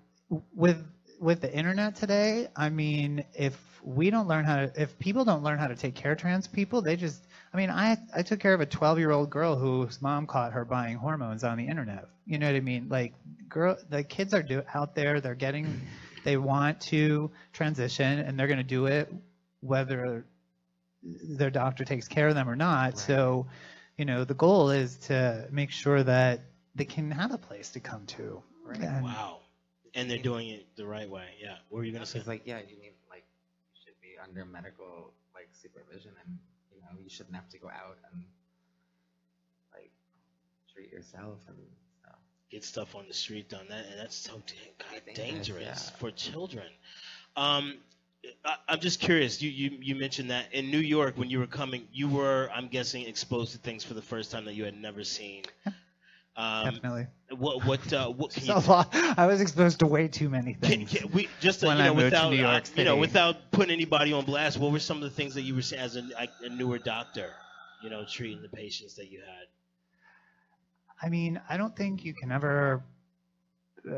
with 0.54 0.84
with 1.20 1.42
the 1.42 1.54
internet 1.54 1.96
today, 1.96 2.48
I 2.56 2.70
mean, 2.70 3.24
if 3.34 3.82
we 3.84 4.10
don't 4.10 4.28
learn 4.28 4.46
how 4.46 4.58
to, 4.58 4.72
if 4.76 4.98
people 5.00 5.24
don't 5.26 5.44
learn 5.44 5.58
how 5.60 5.68
to 5.68 5.76
take 5.76 5.96
care 5.96 6.12
of 6.14 6.18
trans 6.18 6.48
people, 6.48 6.82
they 6.82 6.96
just, 6.96 7.28
I 7.54 7.58
mean, 7.58 7.70
I 7.70 7.98
I 8.16 8.22
took 8.24 8.40
care 8.40 8.54
of 8.54 8.62
a 8.62 8.66
12 8.66 9.00
year 9.00 9.12
old 9.12 9.30
girl 9.30 9.56
whose 9.56 10.02
mom 10.02 10.28
caught 10.28 10.54
her 10.54 10.66
buying 10.66 10.98
hormones 10.98 11.44
on 11.44 11.58
the 11.58 11.68
internet. 11.68 12.06
You 12.26 12.40
know 12.40 12.48
what 12.48 12.56
I 12.56 12.60
mean? 12.60 12.88
Like, 12.90 13.14
girl, 13.50 13.78
the 13.90 14.04
kids 14.04 14.34
are 14.34 14.44
do, 14.44 14.64
out 14.74 14.96
there, 14.96 15.22
they're 15.22 15.36
getting, 15.36 15.82
they 16.26 16.36
want 16.38 16.82
to 16.82 17.32
transition, 17.54 18.20
and 18.20 18.38
they're 18.38 18.48
going 18.48 18.58
to 18.58 18.64
do 18.64 18.86
it 18.88 19.12
whether 19.62 20.26
their 21.04 21.50
doctor 21.50 21.86
takes 21.86 22.08
care 22.08 22.28
of 22.28 22.36
them 22.36 22.50
or 22.50 22.56
not. 22.56 22.98
So, 23.00 23.48
you 23.98 24.06
know, 24.06 24.24
the 24.26 24.34
goal 24.34 24.72
is 24.72 24.98
to 25.08 25.48
make 25.52 25.72
sure 25.72 26.04
that 26.04 26.42
they 26.76 26.86
can 26.86 27.12
have 27.12 27.32
a 27.32 27.38
place 27.38 27.70
to 27.72 27.80
come 27.80 28.06
to. 28.08 28.44
Right. 28.66 28.80
And- 28.82 29.04
Wow. 29.06 29.40
And 29.96 30.12
they're 30.12 30.20
doing 30.20 30.50
it 30.50 30.68
the 30.76 30.86
right 30.86 31.10
way. 31.10 31.26
Yeah. 31.42 31.56
What 31.70 31.80
were 31.80 31.84
you 31.84 31.92
gonna 31.92 32.06
say? 32.06 32.20
It's 32.20 32.28
like, 32.28 32.44
yeah, 32.46 32.60
you 32.60 32.78
need 32.80 32.94
like 33.10 33.24
you 33.74 33.80
should 33.84 34.00
be 34.00 34.10
under 34.24 34.46
medical 34.46 35.12
like 35.34 35.48
supervision, 35.54 36.12
and 36.24 36.34
you 36.34 36.38
know 36.94 37.00
you 37.04 37.10
shouldn't 37.10 37.36
have 37.36 37.50
to 37.50 37.58
go 37.60 37.68
out 37.68 37.98
and 38.12 38.24
like 39.74 39.92
treat 40.74 40.92
yourself 40.92 41.40
and 41.48 41.58
stuff. 42.02 42.20
get 42.52 42.64
stuff 42.64 42.96
on 42.96 43.06
the 43.08 43.14
street 43.14 43.50
done. 43.50 43.66
That 43.70 43.86
and 43.92 44.00
that's 44.00 44.16
so 44.16 44.42
da- 44.46 44.74
God, 44.80 45.16
Dangerous, 45.16 45.92
yeah. 45.92 45.98
for 46.00 46.12
children. 46.12 46.68
Um, 47.36 47.78
I, 48.44 48.56
I'm 48.68 48.80
just 48.80 49.00
curious. 49.00 49.42
You, 49.42 49.50
you 49.50 49.78
you 49.82 49.96
mentioned 49.96 50.32
that 50.32 50.54
in 50.54 50.72
New 50.72 50.80
York 50.80 51.18
when 51.18 51.30
you 51.30 51.40
were 51.40 51.48
coming, 51.48 51.88
you 51.94 52.08
were 52.08 52.50
I'm 52.54 52.68
guessing 52.68 53.04
exposed 53.08 53.52
to 53.54 53.58
things 53.60 53.84
for 53.84 53.94
the 53.94 54.02
first 54.02 54.32
time 54.32 54.46
that 54.46 54.54
you 54.54 54.66
had 54.66 54.80
never 54.80 55.04
seen. 55.04 55.44
Um, 56.38 56.66
Definitely. 56.66 57.08
what 57.36 57.66
what 57.66 57.92
uh, 57.94 58.10
what 58.10 58.32
can 58.34 58.44
So 58.44 58.60
you? 58.60 58.68
lot- 58.68 58.96
I 58.96 59.26
was 59.26 59.42
exposed 59.42 59.80
to 59.80 59.88
way 59.88 60.08
too 60.08 60.30
many 60.30 60.54
things. 60.54 60.94
can 60.94 61.12
we 61.12 61.28
just 61.40 61.64
uh, 61.64 61.68
when 61.68 61.78
you 61.78 61.84
I 61.84 61.88
know 61.88 61.94
without 61.94 62.32
uh, 62.34 62.62
you 62.76 62.84
know 62.84 62.96
without 62.98 63.52
putting 63.52 63.72
anybody 63.74 64.14
on 64.14 64.24
blast, 64.24 64.58
what 64.60 64.72
were 64.72 64.80
some 64.80 64.98
of 64.98 65.04
the 65.04 65.10
things 65.10 65.34
that 65.34 65.42
you 65.42 65.56
were 65.56 65.64
saying 65.64 65.82
as 65.82 65.96
a, 65.96 66.04
a 66.44 66.50
newer 66.50 66.78
doctor, 66.78 67.32
you 67.82 67.90
know, 67.90 68.06
treating 68.06 68.44
the 68.44 68.50
patients 68.50 68.96
that 68.96 69.12
you 69.12 69.20
had? 69.20 69.48
I 71.02 71.10
mean, 71.10 71.42
I 71.50 71.58
don't 71.58 71.76
think 71.76 72.06
you 72.06 72.14
can 72.14 72.32
ever 72.32 72.84
uh, 73.90 73.94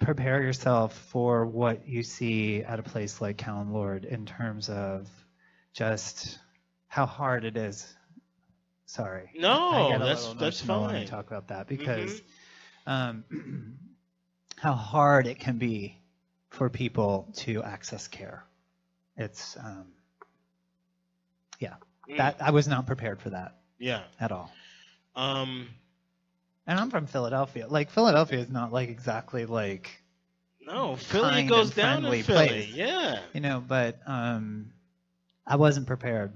prepare 0.00 0.42
yourself 0.42 0.92
for 1.10 1.46
what 1.46 1.86
you 1.88 2.02
see 2.02 2.62
at 2.62 2.78
a 2.78 2.82
place 2.82 3.20
like 3.20 3.36
Callen-Lorde 3.36 4.04
in 4.04 4.26
terms 4.26 4.68
of 4.68 5.08
just 5.72 6.38
how 6.88 7.06
hard 7.06 7.44
it 7.44 7.56
is. 7.56 7.94
Sorry. 8.88 9.30
No, 9.34 9.68
I 9.70 9.88
get 9.90 10.00
a 10.00 10.04
that's- 10.04 10.24
that's 10.24 10.62
emotional 10.62 10.86
when 10.86 10.96
I 10.96 11.04
talk 11.04 11.26
about 11.26 11.48
that 11.48 11.66
because 11.68 12.20
Mhm. 12.86 13.24
um, 13.30 13.78
how 14.56 14.72
hard 14.72 15.26
it 15.26 15.38
can 15.38 15.58
be 15.58 16.00
for 16.48 16.70
people 16.70 17.28
to 17.36 17.62
access 17.62 18.08
care. 18.08 18.44
It's 19.16 19.56
um, 19.58 19.92
yeah, 21.60 21.74
Mm, 22.08 22.16
that 22.16 22.36
I 22.40 22.50
was 22.50 22.66
not 22.66 22.86
prepared 22.86 23.20
for 23.20 23.28
that 23.30 23.58
yeah. 23.78 24.04
at 24.18 24.32
all. 24.32 24.50
Um, 25.14 25.68
And 26.66 26.80
I'm 26.80 26.90
from 26.90 27.06
Philadelphia. 27.06 27.66
Like 27.68 27.90
Philadelphia 27.90 28.38
is 28.38 28.48
not 28.48 28.72
like 28.72 28.88
exactly 28.88 29.44
like 29.44 30.02
No, 30.62 30.96
Philly 30.96 31.44
goes 31.44 31.70
down 31.72 32.06
in 32.06 32.22
Philly. 32.22 32.48
place. 32.48 32.68
Yeah. 32.68 33.20
you 33.34 33.40
know, 33.42 33.62
but 33.66 34.00
um, 34.06 34.72
I 35.46 35.56
wasn't 35.56 35.86
prepared 35.86 36.32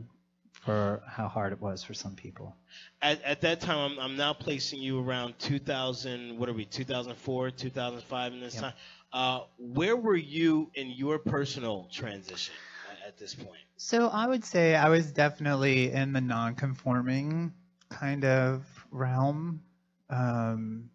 for 0.63 1.03
how 1.07 1.29
hard 1.29 1.53
it 1.53 1.61
was 1.61 1.83
for 1.83 1.95
some 1.95 2.15
people. 2.15 2.57
At, 3.03 3.23
at 3.23 3.41
that 3.43 3.61
time, 3.61 3.93
I'm, 3.93 3.99
I'm 3.99 4.17
now 4.17 4.33
placing 4.33 4.81
you 4.81 5.01
around 5.03 5.39
2000. 5.39 6.39
What 6.39 6.49
are 6.49 6.53
we? 6.53 6.65
2004, 6.65 7.51
2005 7.51 8.33
in 8.33 8.41
this 8.41 8.55
Yep. 8.55 8.63
time. 8.63 8.73
Uh, 9.13 9.41
where 9.59 9.97
were 9.97 10.17
you 10.17 10.71
in 10.75 10.91
your 10.91 11.19
personal 11.19 11.89
transition 11.93 12.55
at, 12.91 13.09
at 13.09 13.19
this 13.19 13.35
point? 13.35 13.61
So 13.77 14.09
I 14.09 14.27
would 14.27 14.45
say 14.45 14.77
I 14.77 14.89
was 14.89 15.13
definitely 15.13 15.93
in 15.93 16.13
the 16.13 16.21
non-conforming 16.21 17.53
kind 17.91 18.25
of 18.25 18.87
realm. 18.91 19.63
Um, 20.11 20.91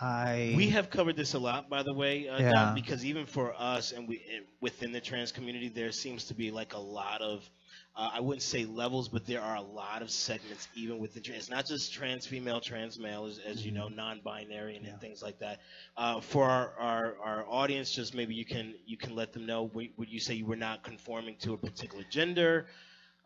I 0.00 0.54
We 0.56 0.70
have 0.70 0.90
covered 0.90 1.16
this 1.16 1.34
a 1.34 1.38
lot, 1.38 1.68
by 1.70 1.82
the 1.82 1.94
way, 1.94 2.28
uh, 2.28 2.38
Yeah. 2.40 2.72
because 2.74 3.04
even 3.04 3.26
for 3.26 3.54
us 3.56 3.92
and 3.92 4.08
we 4.08 4.22
and 4.34 4.44
within 4.60 4.92
the 4.92 5.00
trans 5.00 5.30
community, 5.32 5.68
there 5.68 5.92
seems 5.92 6.24
to 6.26 6.34
be 6.34 6.50
like 6.50 6.74
a 6.74 6.78
lot 6.80 7.22
of. 7.22 7.48
Uh, 7.94 8.10
I 8.14 8.20
wouldn't 8.20 8.42
say 8.42 8.64
levels, 8.64 9.08
but 9.08 9.24
there 9.26 9.40
are 9.42 9.56
a 9.56 9.62
lot 9.62 10.02
of 10.02 10.10
segments 10.10 10.68
even 10.74 10.98
within 10.98 11.22
trans. 11.22 11.42
It's 11.42 11.50
not 11.50 11.66
just 11.66 11.92
trans 11.92 12.26
female, 12.26 12.60
trans 12.60 12.98
male, 12.98 13.26
as, 13.26 13.38
as 13.38 13.64
you 13.64 13.72
know, 13.72 13.88
non-binary 13.88 14.76
and, 14.76 14.84
Mm-hmm. 14.84 14.86
Yeah. 14.86 14.98
things 14.98 15.22
like 15.22 15.38
that. 15.38 15.58
Uh, 15.96 16.20
for 16.20 16.48
our, 16.48 16.72
our, 16.78 17.16
our 17.22 17.44
audience, 17.48 17.90
just 17.90 18.14
maybe 18.14 18.34
you 18.34 18.44
can 18.44 18.74
you 18.84 18.96
can 18.96 19.14
let 19.14 19.32
them 19.32 19.46
know. 19.46 19.64
Would, 19.64 19.88
would 19.96 20.08
you 20.10 20.20
say 20.20 20.34
you 20.34 20.46
were 20.46 20.56
not 20.56 20.82
conforming 20.82 21.36
to 21.40 21.52
a 21.52 21.58
particular 21.58 22.04
gender? 22.04 22.64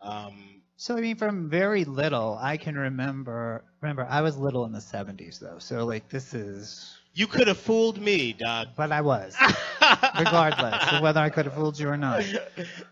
Um, 0.03 0.63
So 0.77 0.97
I 0.97 1.01
mean, 1.01 1.17
from 1.17 1.49
very 1.51 1.85
little, 1.85 2.39
I 2.41 2.57
can 2.57 2.77
remember. 2.77 3.65
Remember, 3.81 4.07
I 4.09 4.21
was 4.23 4.37
little 4.37 4.65
in 4.65 4.73
the 4.73 4.81
'70s, 4.81 5.39
though. 5.39 5.59
So 5.59 5.85
like, 5.85 6.09
this 6.09 6.35
is. 6.35 6.99
you 7.15 7.27
could 7.27 7.47
have 7.49 7.59
fooled 7.59 8.01
me, 8.01 8.33
Doc. 8.33 8.69
But 8.77 8.93
I 8.93 9.01
was, 9.01 9.37
regardless 10.19 10.93
of 10.93 11.03
whether 11.03 11.21
I 11.21 11.31
could 11.31 11.47
have 11.47 11.55
fooled 11.55 11.79
you 11.79 11.89
or 11.89 11.97
not. 11.97 12.25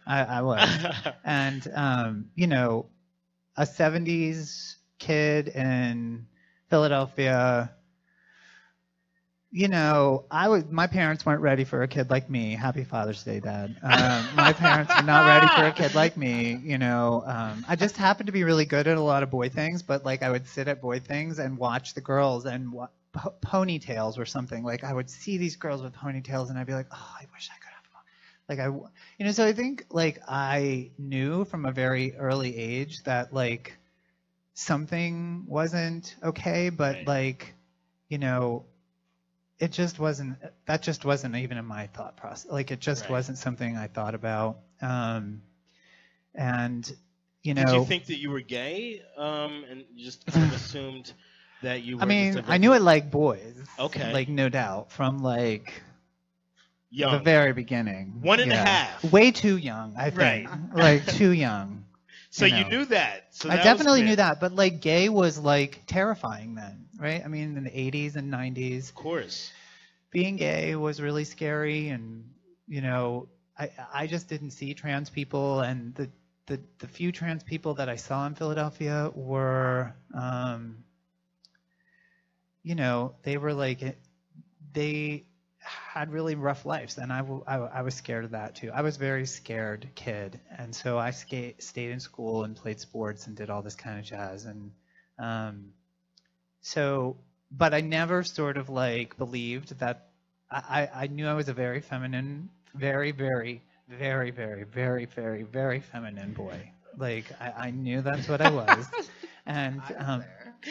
I, 0.06 0.20
I 0.24 0.42
was. 0.42 0.68
And 1.24 1.66
um, 1.74 2.30
you 2.34 2.46
know, 2.46 2.86
a 3.56 3.62
'70s 3.62 4.76
kid 4.98 5.48
in 5.48 6.26
Philadelphia. 6.70 7.72
You 9.50 9.68
know, 9.68 10.24
I 10.32 10.48
was. 10.48 10.64
My 10.68 10.88
parents 10.88 11.24
weren't 11.24 11.40
ready 11.40 11.62
for 11.62 11.82
a 11.82 11.88
kid 11.88 12.10
like 12.10 12.28
me. 12.28 12.54
Happy 12.54 12.82
Father's 12.82 13.22
Day, 13.22 13.38
Dad. 13.38 13.76
Um, 13.82 14.34
my 14.34 14.52
parents 14.52 14.92
were 14.96 15.06
not 15.06 15.26
ready 15.28 15.46
for 15.46 15.64
a 15.66 15.72
kid 15.72 15.94
like 15.94 16.16
me. 16.16 16.58
You 16.60 16.76
know, 16.78 17.22
um, 17.24 17.64
I 17.68 17.76
just 17.76 17.96
happened 17.96 18.26
to 18.26 18.32
be 18.32 18.42
really 18.42 18.64
good 18.64 18.88
at 18.88 18.96
a 18.96 19.00
lot 19.00 19.22
of 19.22 19.30
boy 19.30 19.50
things. 19.50 19.82
But 19.82 20.04
like, 20.04 20.24
I 20.24 20.30
would 20.32 20.48
sit 20.48 20.66
at 20.66 20.80
boy 20.80 20.98
things 20.98 21.38
and 21.38 21.56
watch 21.56 21.94
the 21.94 22.00
girls 22.00 22.46
and 22.46 22.72
wa- 22.72 22.88
po- 23.14 23.34
ponytails 23.44 24.18
or 24.18 24.26
something. 24.26 24.64
Like, 24.64 24.84
I 24.84 24.92
would 24.92 25.10
see 25.10 25.38
these 25.38 25.56
girls 25.56 25.82
with 25.82 25.94
ponytails, 25.94 26.50
and 26.50 26.58
I'd 26.58 26.66
be 26.66 26.74
like, 26.74 26.88
oh, 26.92 27.14
I 27.20 27.26
wish 27.34 27.48
I 27.50 27.58
could. 27.58 27.70
Like, 28.48 28.58
i 28.58 28.66
you 28.66 29.24
know, 29.24 29.32
so 29.32 29.46
I 29.46 29.52
think 29.52 29.84
like 29.90 30.18
I 30.28 30.90
knew 30.98 31.44
from 31.44 31.64
a 31.64 31.72
very 31.72 32.14
early 32.16 32.56
age 32.56 33.02
that 33.04 33.32
like 33.32 33.78
something 34.54 35.44
wasn't 35.46 36.16
okay, 36.22 36.70
but 36.70 36.96
Right. 36.96 37.06
like, 37.06 37.54
you 38.08 38.18
know, 38.18 38.66
it 39.58 39.72
just 39.72 39.98
wasn't 39.98 40.38
that 40.66 40.82
just 40.82 41.04
wasn't 41.04 41.36
even 41.36 41.56
in 41.58 41.64
my 41.64 41.86
thought 41.86 42.16
process 42.16 42.50
like 42.50 42.70
it 42.72 42.80
just 42.80 43.02
Right. 43.02 43.10
wasn't 43.10 43.38
something 43.38 43.76
i 43.76 43.86
thought 43.86 44.14
about 44.14 44.58
um 44.82 45.42
and 46.34 46.92
you 47.42 47.54
know 47.54 47.64
Did 47.64 47.72
you 47.72 47.80
think 47.80 48.06
that 48.06 48.16
you 48.18 48.30
were 48.30 48.40
gay? 48.40 49.00
Um, 49.16 49.64
and 49.70 49.84
you 49.94 50.04
just 50.04 50.26
kind 50.26 50.44
of 50.44 50.52
assumed 50.52 51.12
that 51.64 51.82
you 51.82 51.98
were. 51.98 52.02
i 52.02 52.06
mean 52.06 52.42
I 52.46 52.58
knew 52.58 52.74
it 52.74 52.82
like 52.82 53.10
boys 53.10 53.56
Okay. 53.78 54.10
like 54.12 54.28
no 54.28 54.48
doubt 54.48 54.92
from 54.92 55.18
like 55.18 55.82
the 57.10 57.18
very 57.18 57.52
beginning 57.52 58.22
One 58.22 58.40
and 58.40 58.52
a 58.52 58.56
half. 58.56 59.02
way 59.02 59.30
too 59.32 59.56
young 59.56 59.94
i 59.98 60.10
think 60.10 60.44
Right. 60.44 60.48
like 60.74 61.06
too 61.06 61.30
young 61.30 61.84
so 62.30 62.46
you 62.46 62.64
you 62.64 62.64
knew 62.64 62.84
that. 62.86 63.24
So 63.30 63.50
I 63.50 63.56
that 63.56 63.58
definitely 63.58 64.02
knew 64.02 64.16
that, 64.16 64.40
but 64.40 64.52
like 64.52 64.80
gay 64.80 65.08
was 65.08 65.38
like 65.38 65.82
terrifying 65.86 66.54
then, 66.54 66.86
right? 66.98 67.22
I 67.24 67.28
mean, 67.28 67.56
in 67.56 67.64
the 67.64 67.78
80s 67.78 68.16
and 68.16 68.30
90s, 68.30 68.92
Of 68.92 68.94
course. 68.94 69.52
being 70.10 70.36
gay 70.36 70.74
was 70.76 71.00
really 71.00 71.24
scary, 71.24 71.88
and 71.88 72.32
you 72.66 72.80
know, 72.82 73.28
I 73.58 73.70
I 73.92 74.06
just 74.06 74.28
didn't 74.28 74.50
see 74.52 74.74
trans 74.74 75.10
people, 75.10 75.60
and 75.60 75.94
the 75.94 76.10
the, 76.46 76.60
the 76.78 76.88
few 76.88 77.12
trans 77.12 77.42
people 77.42 77.74
that 77.74 77.88
I 77.88 77.96
saw 77.96 78.26
in 78.26 78.34
Philadelphia 78.34 79.10
were, 79.14 79.94
um, 80.14 80.83
you 82.64 82.76
know, 82.76 83.14
they 83.24 83.38
were 83.38 83.54
like, 83.54 83.98
they 84.72 85.24
had 85.60 86.12
really 86.12 86.36
rough 86.36 86.66
lives, 86.66 86.98
and 86.98 87.12
I, 87.12 87.18
w- 87.18 87.44
I, 87.46 87.54
w- 87.54 87.72
I 87.74 87.82
was 87.82 87.94
scared 87.94 88.24
of 88.24 88.32
that 88.32 88.56
too. 88.56 88.70
I 88.74 88.82
was 88.82 88.96
a 88.96 89.00
very 89.00 89.26
scared 89.26 89.90
kid, 89.96 90.40
and 90.58 90.74
so 90.74 90.98
I 90.98 91.10
skate, 91.12 91.62
stayed 91.62 91.92
in 91.92 92.00
school 92.00 92.44
and 92.44 92.56
played 92.56 92.80
sports 92.80 93.26
and 93.26 93.36
did 93.36 93.50
all 93.50 93.62
this 93.62 93.76
kind 93.76 93.98
of 93.98 94.04
jazz, 94.06 94.46
and 94.46 94.72
um, 95.18 95.72
so, 96.62 97.16
but 97.50 97.74
I 97.74 97.80
never 97.80 98.24
sort 98.24 98.58
of 98.58 98.70
like 98.70 99.16
believed 99.18 99.78
that. 99.80 100.08
I, 100.50 100.88
I 100.94 101.06
knew 101.08 101.26
I 101.28 101.34
was 101.34 101.48
a 101.48 101.54
very 101.54 101.80
feminine, 101.80 102.50
very, 102.74 103.12
very, 103.12 103.62
very, 103.88 104.30
very, 104.30 104.62
very, 104.66 105.06
very, 105.06 105.42
very 105.42 105.80
feminine 105.80 106.32
boy. 106.32 106.70
Like 106.96 107.32
I, 107.40 107.52
I 107.68 107.70
knew 107.70 108.02
that's 108.02 108.28
what 108.28 108.40
I 108.40 108.50
was, 108.50 108.90
and 109.46 109.92
um. 109.98 110.24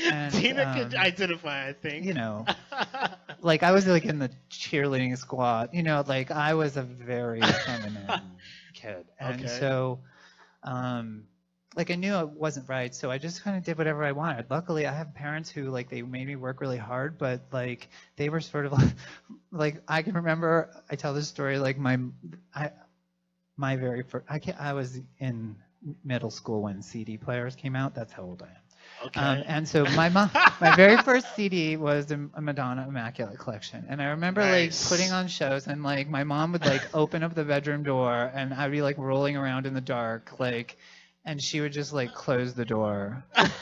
And 0.06 0.42
Tina 0.42 0.66
could 0.66 0.94
um, 0.94 0.96
identify, 0.96 1.68
I 1.68 1.74
think. 1.74 2.08
you 2.08 2.14
know, 2.14 2.50
like 3.42 3.64
I 3.64 3.72
was 3.72 3.88
like 3.88 4.06
in 4.06 4.20
the 4.20 4.30
cheerleading 4.50 5.18
squad. 5.18 5.70
You 5.74 5.84
know, 5.84 6.04
like 6.08 6.32
I 6.32 6.54
was 6.54 6.78
a 6.78 6.84
very 6.84 7.52
feminine 7.66 8.40
kid, 8.74 9.06
and 9.20 9.50
Okay. 9.50 9.50
so, 9.50 10.00
um, 10.64 11.26
like 11.76 11.92
I 11.92 11.96
knew 11.96 12.14
it 12.16 12.30
wasn't 12.30 12.70
right, 12.70 12.94
so 12.94 13.12
I 13.12 13.18
just 13.18 13.44
kind 13.44 13.58
of 13.58 13.64
did 13.64 13.78
whatever 13.78 14.04
I 14.04 14.12
wanted. 14.12 14.50
Luckily, 14.50 14.86
I 14.88 14.94
have 14.94 15.14
parents 15.14 15.50
who 15.50 15.70
like 15.70 15.90
they 15.90 16.02
made 16.02 16.28
me 16.28 16.36
work 16.36 16.62
really 16.62 16.78
hard, 16.78 17.18
but 17.18 17.42
like 17.52 17.90
they 18.18 18.30
were 18.30 18.42
sort 18.42 18.66
of 18.66 18.74
like, 18.74 18.94
like 19.52 19.78
I 19.88 20.02
can 20.04 20.16
remember. 20.16 20.70
I 20.90 20.96
tell 20.96 21.14
this 21.14 21.28
story 21.28 21.58
like 21.60 21.78
my, 21.78 21.98
I, 22.56 22.72
my 23.58 23.76
very 23.78 24.04
first. 24.04 24.26
I 24.30 24.40
can't. 24.40 24.60
I 24.60 24.74
was 24.74 25.00
in 25.20 25.56
middle 26.04 26.32
school 26.32 26.62
when 26.64 26.82
CD 26.82 27.18
players 27.18 27.56
came 27.56 27.76
out. 27.76 27.96
That's 27.96 28.14
how 28.14 28.24
old 28.24 28.44
I 28.44 28.48
am. 28.50 28.63
Okay. 29.06 29.20
Um, 29.20 29.44
and 29.48 29.68
so 29.68 29.84
my 29.86 30.10
mom, 30.10 30.30
my 30.62 30.76
very 30.76 30.98
first 30.98 31.36
CD 31.36 31.78
was 31.78 32.06
the 32.08 32.18
Madonna 32.40 32.86
Immaculate 32.88 33.38
Collection, 33.40 33.86
and 33.90 34.02
I 34.02 34.06
remember 34.08 34.42
Nice. 34.42 34.84
like 34.84 34.90
putting 35.00 35.12
on 35.12 35.28
shows, 35.28 35.68
and 35.68 35.84
like 35.84 36.08
my 36.10 36.24
mom 36.24 36.52
would 36.54 36.66
like 36.66 36.84
open 36.94 37.24
up 37.24 37.34
the 37.36 37.44
bedroom 37.44 37.84
door, 37.84 38.32
and 38.34 38.54
I'd 38.54 38.72
be 38.72 38.82
like 38.82 38.98
rolling 38.98 39.38
around 39.38 39.66
in 39.66 39.74
the 39.74 39.82
dark, 39.82 40.40
like, 40.40 40.78
and 41.26 41.42
she 41.42 41.62
would 41.62 41.74
just 41.74 41.94
like 41.94 42.14
close 42.14 42.54
the 42.54 42.66
door. 42.66 43.24
And, 43.36 43.50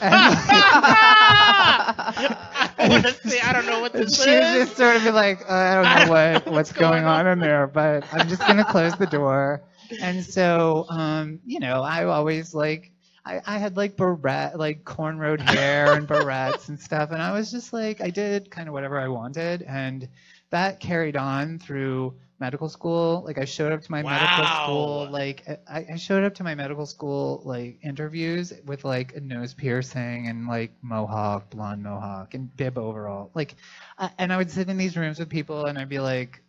I 2.78 3.52
don't 3.52 3.66
know 3.66 3.80
what 3.80 3.92
this 3.92 4.22
she 4.22 4.30
would 4.30 4.40
just 4.40 4.76
sort 4.76 4.96
of 4.96 5.02
be 5.04 5.10
like, 5.10 5.40
"Uh, 5.48 5.52
I 5.54 5.74
don't 5.74 5.84
know 6.06 6.12
what 6.12 6.46
what's 6.52 6.72
going 6.72 7.04
on 7.04 7.26
in 7.26 7.38
there, 7.38 7.66
but 7.66 8.04
I'm 8.12 8.28
just 8.28 8.40
gonna 8.46 8.64
close 8.64 8.94
the 8.96 9.06
door. 9.06 9.62
And 10.00 10.24
so, 10.24 10.86
um, 10.88 11.40
you 11.44 11.60
know, 11.60 11.82
I 11.82 12.04
always 12.04 12.54
like. 12.54 12.90
I, 13.24 13.40
I 13.46 13.58
had 13.58 13.76
like 13.76 13.96
barrette, 13.96 14.58
like 14.58 14.84
cornrowed 14.84 15.40
hair 15.40 15.94
and 15.94 16.08
barrettes 16.08 16.68
and 16.68 16.78
stuff, 16.78 17.10
and 17.12 17.22
I 17.22 17.32
was 17.32 17.50
just 17.50 17.72
like, 17.72 18.00
I 18.00 18.10
did 18.10 18.50
kind 18.50 18.68
of 18.68 18.74
whatever 18.74 18.98
I 18.98 19.08
wanted, 19.08 19.62
and 19.62 20.08
that 20.50 20.80
carried 20.80 21.16
on 21.16 21.58
through 21.58 22.14
medical 22.40 22.68
school. 22.68 23.22
Like 23.24 23.38
I 23.38 23.44
showed 23.44 23.72
up 23.72 23.80
to 23.82 23.90
my 23.90 24.02
medical 24.02 24.44
school, 24.44 25.08
like 25.10 25.48
I, 25.70 25.86
I 25.92 25.96
showed 25.96 26.24
up 26.24 26.34
to 26.34 26.44
my 26.44 26.56
medical 26.56 26.86
school 26.86 27.40
like 27.44 27.78
interviews 27.82 28.52
with 28.66 28.84
like 28.84 29.14
a 29.14 29.20
nose 29.20 29.54
piercing 29.54 30.26
and 30.26 30.48
like 30.48 30.72
mohawk, 30.82 31.50
blonde 31.50 31.84
mohawk, 31.84 32.34
and 32.34 32.54
bib 32.56 32.76
overall. 32.76 33.30
Like, 33.34 33.54
I, 33.98 34.10
and 34.18 34.32
I 34.32 34.36
would 34.36 34.50
sit 34.50 34.68
in 34.68 34.76
these 34.76 34.96
rooms 34.96 35.20
with 35.20 35.28
people, 35.28 35.66
and 35.66 35.78
I'd 35.78 35.88
be 35.88 36.00
like, 36.00 36.42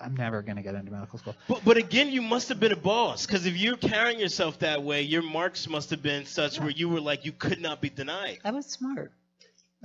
I'm 0.00 0.16
never 0.16 0.42
gonna 0.42 0.62
get 0.62 0.74
into 0.74 0.90
medical 0.90 1.18
school. 1.18 1.34
But, 1.48 1.64
but 1.64 1.76
again, 1.76 2.10
you 2.10 2.22
must 2.22 2.48
have 2.48 2.60
been 2.60 2.72
a 2.72 2.76
boss 2.76 3.26
because 3.26 3.46
if 3.46 3.56
you're 3.56 3.76
carrying 3.76 4.18
yourself 4.20 4.58
that 4.60 4.82
way, 4.82 5.02
your 5.02 5.22
marks 5.22 5.68
must 5.68 5.90
have 5.90 6.02
been 6.02 6.24
such 6.24 6.60
where 6.60 6.70
you 6.70 6.88
were 6.88 7.00
like 7.00 7.24
you 7.24 7.32
could 7.32 7.60
not 7.60 7.80
be 7.80 7.90
denied. 7.90 8.38
I 8.44 8.50
was 8.50 8.66
smart. 8.66 9.12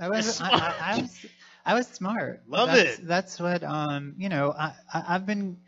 I 0.00 0.08
was. 0.08 0.40
You're 0.40 0.48
I, 0.48 0.56
I, 0.56 0.74
I 0.80 1.00
was. 1.00 1.26
I 1.66 1.74
was 1.74 1.86
smart. 1.86 2.42
Love 2.48 2.68
that's, 2.68 2.98
it. 2.98 3.06
That's 3.06 3.40
what. 3.40 3.62
Um. 3.64 4.14
You 4.18 4.28
know. 4.28 4.52
I, 4.52 4.74
I. 4.92 5.04
I've 5.08 5.26
been. 5.26 5.58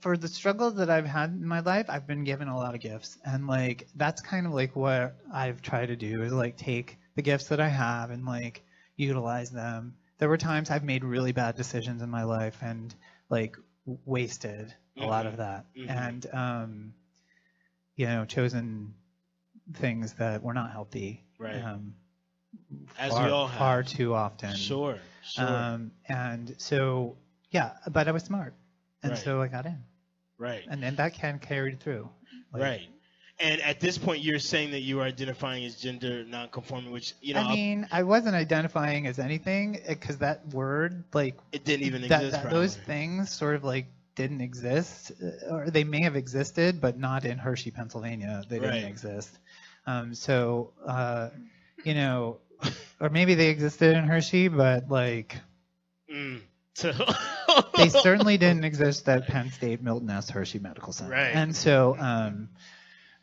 For 0.00 0.16
the 0.16 0.28
struggles 0.28 0.74
that 0.74 0.90
I've 0.90 1.06
had 1.06 1.30
in 1.30 1.46
my 1.46 1.60
life, 1.60 1.86
I've 1.88 2.06
been 2.06 2.24
given 2.24 2.48
a 2.48 2.56
lot 2.56 2.74
of 2.74 2.80
gifts, 2.80 3.16
and 3.24 3.46
like 3.46 3.86
that's 3.94 4.20
kind 4.20 4.44
of 4.46 4.52
like 4.52 4.74
what 4.74 5.16
I've 5.32 5.62
tried 5.62 5.86
to 5.86 5.96
do 5.96 6.22
is 6.22 6.32
like 6.32 6.56
take 6.56 6.98
the 7.14 7.22
gifts 7.22 7.46
that 7.48 7.60
I 7.60 7.68
have 7.68 8.10
and 8.10 8.26
like 8.26 8.64
utilize 8.96 9.50
them. 9.50 9.94
There 10.18 10.28
were 10.28 10.36
times 10.36 10.70
I've 10.70 10.84
made 10.84 11.04
really 11.04 11.32
bad 11.32 11.56
decisions 11.56 12.02
in 12.02 12.10
my 12.10 12.24
life 12.24 12.58
and 12.60 12.94
like 13.30 13.56
wasted 13.86 14.74
a 14.96 15.06
lot 15.06 15.26
of 15.26 15.36
that, 15.38 15.66
Mhm. 15.76 15.88
and 15.90 16.26
um, 16.34 16.94
you 17.96 18.06
know, 18.06 18.24
chosen 18.24 18.94
things 19.74 20.14
that 20.14 20.42
were 20.42 20.54
not 20.54 20.70
healthy. 20.70 21.24
Right. 21.38 21.62
Um, 21.62 21.94
As 22.98 23.12
far, 23.12 23.24
we 23.26 23.30
all 23.30 23.46
have. 23.46 23.58
far 23.58 23.82
too 23.82 24.14
often. 24.14 24.54
Sure. 24.54 24.98
Sure. 25.22 25.46
Um, 25.46 25.92
and 26.08 26.54
so, 26.58 27.16
yeah, 27.50 27.72
but 27.90 28.08
I 28.08 28.12
was 28.12 28.22
smart, 28.22 28.54
and 29.02 29.12
Right. 29.12 29.18
so 29.18 29.40
I 29.40 29.48
got 29.48 29.66
in, 29.66 29.82
right. 30.38 30.64
and 30.68 30.82
then 30.82 30.96
that 30.96 31.14
can 31.14 31.38
carried 31.38 31.80
through. 31.80 32.08
Like, 32.52 32.62
right. 32.62 32.88
And 33.40 33.60
at 33.62 33.80
this 33.80 33.98
point, 33.98 34.22
you're 34.22 34.38
saying 34.38 34.70
that 34.70 34.80
you 34.80 35.00
are 35.00 35.04
identifying 35.04 35.64
as 35.64 35.74
gender 35.74 36.24
nonconforming, 36.24 36.92
which 36.92 37.14
you 37.20 37.34
know 37.34 37.40
I 37.40 37.54
mean, 37.54 37.88
I 37.90 38.04
wasn't 38.04 38.36
identifying 38.36 39.06
as 39.06 39.18
anything 39.18 39.80
because 39.88 40.18
that 40.18 40.46
word, 40.48 41.04
like 41.12 41.36
it 41.52 41.64
didn't 41.64 41.86
even 41.86 42.02
that, 42.08 42.22
exist. 42.22 42.42
that 42.44 42.50
those 42.52 42.76
things, 42.76 43.30
sort 43.30 43.56
of 43.56 43.64
like 43.64 43.86
didn't 44.14 44.40
exist, 44.40 45.10
or 45.50 45.68
they 45.68 45.82
may 45.82 46.02
have 46.02 46.14
existed, 46.14 46.80
but 46.80 46.96
not 46.96 47.24
in 47.24 47.38
Hershey, 47.38 47.72
Pennsylvania. 47.72 48.44
They 48.48 48.60
didn't 48.60 48.84
exist. 48.84 49.36
Um, 49.86 50.14
so, 50.14 50.72
uh, 50.86 51.30
you 51.84 51.94
know, 51.94 52.38
or 53.00 53.10
maybe 53.10 53.34
they 53.34 53.48
existed 53.48 53.96
in 53.96 54.04
Hershey, 54.04 54.46
but 54.46 54.88
like 54.88 55.36
Mm. 56.14 56.40
So 56.74 56.92
they 57.76 57.88
certainly 57.88 58.36
didn't 58.36 58.64
exist 58.64 59.08
at 59.08 59.26
Penn 59.26 59.50
State 59.50 59.82
Milton 59.82 60.10
S. 60.10 60.30
Hershey 60.30 60.58
Medical 60.58 60.92
Center. 60.92 61.12
Right. 61.12 61.34
And 61.34 61.54
so 61.54 61.96
um, 61.98 62.48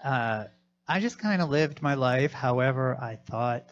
uh, 0.03 0.45
I 0.87 0.99
just 0.99 1.19
kind 1.19 1.41
of 1.41 1.49
lived 1.49 1.81
my 1.81 1.93
life 1.93 2.33
however 2.33 2.97
I 2.99 3.15
thought 3.15 3.71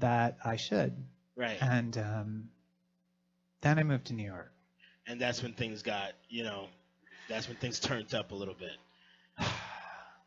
that 0.00 0.38
I 0.44 0.56
should. 0.56 0.96
right. 1.36 1.58
And 1.60 1.96
um, 1.98 2.48
then 3.60 3.78
I 3.78 3.82
moved 3.82 4.06
to 4.06 4.14
New 4.14 4.24
York. 4.24 4.52
And 5.06 5.20
that's 5.20 5.42
when 5.42 5.52
things 5.52 5.82
got, 5.82 6.12
you 6.28 6.44
know, 6.44 6.66
that's 7.28 7.48
when 7.48 7.56
things 7.56 7.80
turned 7.80 8.14
up 8.14 8.32
a 8.32 8.34
little 8.34 8.54
bit. 8.54 8.76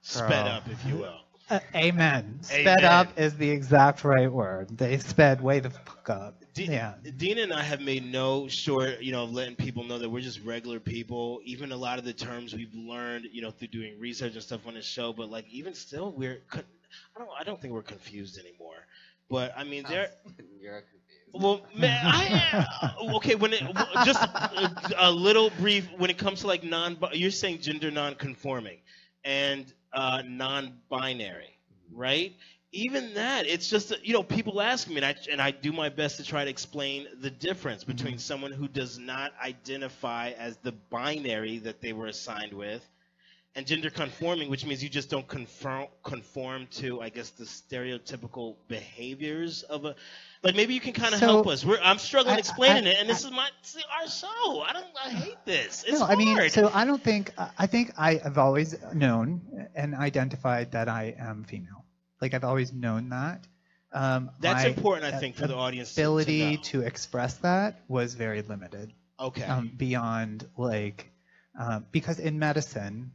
Sped 0.01 0.47
up, 0.47 0.69
if 0.69 0.85
you 0.85 0.97
will. 0.97 1.19
Uh, 1.49 1.59
amen. 1.75 2.39
Sped 2.41 2.83
up 2.83 3.19
is 3.19 3.37
the 3.37 3.49
exact 3.49 4.03
right 4.03 4.31
word. 4.31 4.77
They 4.77 4.97
sped 4.97 5.41
way 5.41 5.59
the 5.59 5.69
fuck 5.69 6.09
up. 6.09 6.44
D- 6.55 6.65
yeah. 6.65 6.95
Dina 7.17 7.43
and 7.43 7.53
I 7.53 7.63
have 7.63 7.81
made 7.81 8.05
no 8.05 8.47
short, 8.47 9.01
you 9.01 9.11
know, 9.11 9.23
of 9.25 9.33
letting 9.33 9.55
people 9.57 9.83
know 9.83 9.99
that 9.99 10.09
we're 10.09 10.21
just 10.21 10.41
regular 10.43 10.79
people. 10.79 11.41
Even 11.45 11.71
a 11.73 11.77
lot 11.77 11.99
of 11.99 12.05
the 12.05 12.13
terms 12.13 12.55
we've 12.55 12.73
learned, 12.75 13.27
you 13.33 13.41
know, 13.43 13.51
through 13.51 13.69
doing 13.69 13.99
research 13.99 14.33
and 14.35 14.43
stuff 14.43 14.67
on 14.67 14.75
the 14.75 14.81
show. 14.81 15.13
But 15.13 15.29
like, 15.31 15.47
even 15.51 15.75
still, 15.75 16.13
we're, 16.13 16.39
con- 16.49 16.63
I 17.15 17.19
don't, 17.19 17.29
I 17.41 17.43
don't 17.43 17.61
think 17.61 17.73
we're 17.73 17.83
confused 17.83 18.39
anymore. 18.39 18.77
But 19.29 19.53
I 19.57 19.65
mean, 19.65 19.85
there. 19.89 20.09
You're 20.61 20.81
confused. 20.81 21.33
Well, 21.33 21.61
man, 21.75 21.99
I 22.05 22.65
am. 23.01 23.13
okay. 23.15 23.35
When 23.35 23.53
it 23.53 23.61
just 24.05 24.23
a, 24.23 24.71
a 24.99 25.11
little 25.11 25.51
brief 25.59 25.89
when 25.97 26.09
it 26.09 26.17
comes 26.17 26.41
to 26.41 26.47
like 26.47 26.63
non, 26.63 26.97
you're 27.13 27.31
saying 27.31 27.59
gender 27.61 27.91
non-conforming 27.91 28.79
and 29.25 29.71
uh, 29.93 30.23
non-binary, 30.25 31.57
right? 31.91 32.33
Even 32.75 33.13
that, 33.13 33.47
it's 33.47 33.69
just 33.69 33.93
you 34.03 34.13
know 34.13 34.23
people 34.23 34.61
ask 34.61 34.89
me, 34.89 34.97
and 34.97 35.05
I 35.05 35.15
and 35.31 35.41
I 35.41 35.51
do 35.51 35.71
my 35.71 35.89
best 35.89 36.17
to 36.17 36.23
try 36.23 36.43
to 36.43 36.49
explain 36.49 37.07
the 37.21 37.31
difference 37.31 37.83
mm-hmm. 37.83 37.93
between 37.93 38.17
someone 38.19 38.51
who 38.51 38.67
does 38.67 38.99
not 38.99 39.33
identify 39.41 40.31
as 40.31 40.57
the 40.57 40.73
binary 40.73 41.59
that 41.59 41.81
they 41.81 41.93
were 41.93 42.07
assigned 42.07 42.53
with, 42.53 42.83
and 43.55 43.65
gender 43.65 43.89
conforming, 43.89 44.49
which 44.49 44.65
means 44.65 44.83
you 44.83 44.89
just 44.89 45.09
don't 45.09 45.27
conform 45.27 45.87
conform 46.03 46.67
to, 46.71 47.01
I 47.01 47.09
guess, 47.09 47.29
the 47.29 47.45
stereotypical 47.45 48.57
behaviors 48.67 49.63
of 49.63 49.85
a 49.85 49.95
Like 50.43 50.55
maybe 50.55 50.73
you 50.73 50.81
can 50.81 50.93
kind 50.93 51.13
of 51.13 51.21
So, 51.21 51.27
help 51.27 51.47
us. 51.47 51.63
We're, 51.63 51.79
I'm 51.81 51.97
struggling 51.97 52.35
I- 52.35 52.39
explaining 52.39 52.87
I- 52.87 52.91
it, 52.91 52.97
and 52.99 53.09
this 53.09 53.23
is 53.23 53.31
my 53.31 53.49
see, 53.61 53.81
our 54.01 54.07
show. 54.09 54.61
I 54.61 54.73
don't. 54.73 54.87
I 55.05 55.09
hate 55.11 55.37
this. 55.45 55.85
It's 55.87 56.01
no, 56.01 56.05
I 56.05 56.15
mean, 56.15 56.49
so 56.49 56.69
I 56.73 56.83
don't 56.85 57.01
think 57.01 57.31
I 57.57 57.67
think 57.67 57.93
I 57.97 58.15
have 58.15 58.37
always 58.37 58.75
known 58.93 59.69
and 59.75 59.95
identified 59.95 60.71
that 60.73 60.89
I 60.89 61.15
am 61.17 61.45
female. 61.45 61.84
Like 62.21 62.33
I've 62.33 62.43
always 62.43 62.73
known 62.73 63.09
that. 63.09 63.45
Um, 63.91 64.31
That's 64.39 64.63
my 64.63 64.69
important, 64.69 65.13
I 65.13 65.19
think, 65.19 65.35
for 65.35 65.47
the 65.47 65.55
audience 65.55 65.93
to- 65.95 66.01
Ability 66.01 66.55
know. 66.55 66.61
to, 66.63 66.81
express 66.81 67.35
that 67.35 67.81
was 67.87 68.13
very 68.13 68.41
limited. 68.41 68.93
okay. 69.19 69.43
Um, 69.43 69.71
beyond 69.75 70.47
like 70.57 71.11
um, 71.57 71.85
because 71.91 72.19
in 72.19 72.37
medicine, 72.39 73.11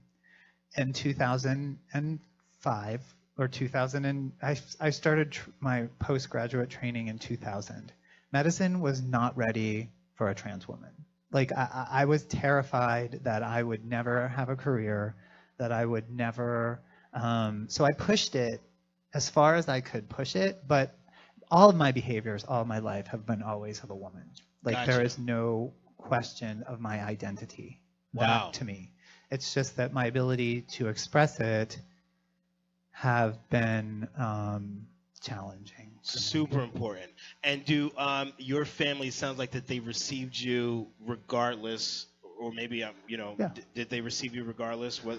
in 0.77 0.93
2005 0.93 3.15
or 3.39 3.49
2000 3.49 4.05
and 4.05 4.33
I, 4.43 4.57
I 4.81 4.91
started 4.91 5.33
tr- 5.33 5.51
my 5.61 5.89
postgraduate 5.99 6.71
training 6.71 7.09
in 7.09 7.19
2000 7.19 7.93
medicine 8.33 8.81
was 8.81 9.03
not 9.03 9.37
ready 9.37 9.91
for 10.15 10.31
a 10.31 10.35
trans 10.35 10.69
woman 10.69 10.91
like 11.33 11.51
I, 11.53 11.87
I 11.91 12.03
I 12.03 12.05
was 12.05 12.23
terrified 12.25 13.21
that 13.25 13.43
i 13.43 13.61
would 13.63 13.85
never 13.85 14.29
have 14.29 14.49
a 14.51 14.57
career 14.57 15.17
that 15.59 15.73
i 15.73 15.85
would 15.85 16.09
never 16.11 16.81
um, 17.13 17.67
so 17.69 17.85
i 17.85 17.91
pushed 17.93 18.35
it 18.37 18.61
as 19.15 19.29
far 19.29 19.55
as 19.55 19.69
i 19.69 19.81
could 19.81 20.09
push 20.09 20.37
it 20.37 20.59
but 20.67 20.91
all 21.51 21.69
of 21.69 21.77
my 21.77 21.93
behaviors 21.93 22.45
all 22.45 22.61
of 22.63 22.67
my 22.67 22.79
life 22.79 23.07
have 23.09 23.27
been 23.27 23.43
always 23.43 23.83
of 23.83 23.91
a 23.91 23.95
woman 23.95 24.31
like 24.65 24.85
there 24.85 25.01
Gotcha. 25.01 25.05
is 25.05 25.19
no 25.19 25.73
question 25.99 26.63
of 26.67 26.81
my 26.81 27.03
identity 27.03 27.81
Wow. 28.15 28.51
that 28.51 28.55
to 28.55 28.65
me 28.65 28.93
it's 29.31 29.55
just 29.55 29.77
that 29.77 29.93
my 29.93 30.07
ability 30.07 30.63
to 30.63 30.89
express 30.89 31.41
it 31.41 31.79
have 32.93 33.39
been 33.51 34.09
um, 34.19 34.87
challenging. 35.21 35.91
Super 36.03 36.61
important. 36.63 37.11
And 37.43 37.65
do 37.65 37.91
um, 37.97 38.33
your 38.39 38.65
family 38.65 39.11
sounds 39.11 39.39
like 39.39 39.53
that 39.53 39.67
they 39.67 39.81
received 39.81 40.39
you 40.39 40.89
regardless, 41.01 42.07
or 42.41 42.53
maybe 42.53 42.83
um, 42.83 42.95
you 43.07 43.17
know, 43.19 43.35
Yeah. 43.39 43.51
d- 43.55 43.63
did 43.75 43.91
they 43.91 44.01
receive 44.01 44.35
you 44.35 44.45
regardless? 44.45 45.05
What, 45.05 45.19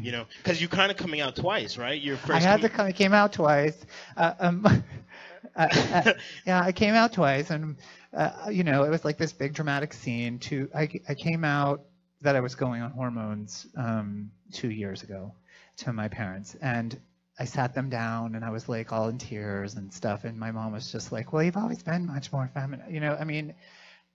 you 0.00 0.12
know, 0.12 0.24
because 0.38 0.60
you're 0.60 0.70
kind 0.70 0.90
of 0.90 0.96
coming 0.96 1.20
out 1.20 1.36
twice, 1.36 1.76
right? 1.76 2.00
Your 2.00 2.16
first. 2.16 2.32
I 2.32 2.40
had 2.40 2.62
to 2.62 2.68
coming- 2.68 2.76
come. 2.76 2.86
I 2.86 2.92
came 2.92 3.12
out 3.12 3.32
twice. 3.32 3.76
Uh, 4.16 4.32
um, 4.40 4.66
uh, 5.56 5.68
uh, 5.68 6.12
yeah, 6.46 6.60
I 6.62 6.72
came 6.72 6.94
out 6.94 7.12
twice, 7.12 7.50
and 7.50 7.76
uh, 8.12 8.48
you 8.50 8.64
know, 8.64 8.84
it 8.84 8.90
was 8.90 9.04
like 9.04 9.18
this 9.18 9.32
big 9.32 9.52
dramatic 9.54 9.92
scene. 9.92 10.38
To 10.40 10.68
I, 10.74 10.88
I 11.08 11.14
came 11.14 11.44
out 11.44 11.82
that 12.22 12.34
I 12.36 12.40
was 12.40 12.54
going 12.54 12.80
on 12.82 12.90
hormones 12.92 13.66
um, 13.76 14.30
two 14.52 14.70
years 14.70 15.02
ago 15.02 15.34
to 15.78 15.92
my 15.92 16.08
parents, 16.08 16.56
and 16.62 16.98
I 17.38 17.44
sat 17.44 17.74
them 17.74 17.90
down, 17.90 18.34
and 18.36 18.44
I 18.44 18.50
was 18.50 18.68
like 18.68 18.92
all 18.92 19.08
in 19.08 19.18
tears 19.18 19.74
and 19.74 19.92
stuff, 19.92 20.24
and 20.24 20.38
my 20.38 20.50
mom 20.52 20.72
was 20.72 20.90
just 20.90 21.12
like, 21.12 21.32
"Well, 21.32 21.42
you've 21.42 21.56
always 21.58 21.82
been 21.82 22.06
much 22.06 22.32
more 22.32 22.50
feminine," 22.54 22.92
you 22.94 23.00
know. 23.00 23.14
I 23.20 23.24
mean. 23.24 23.54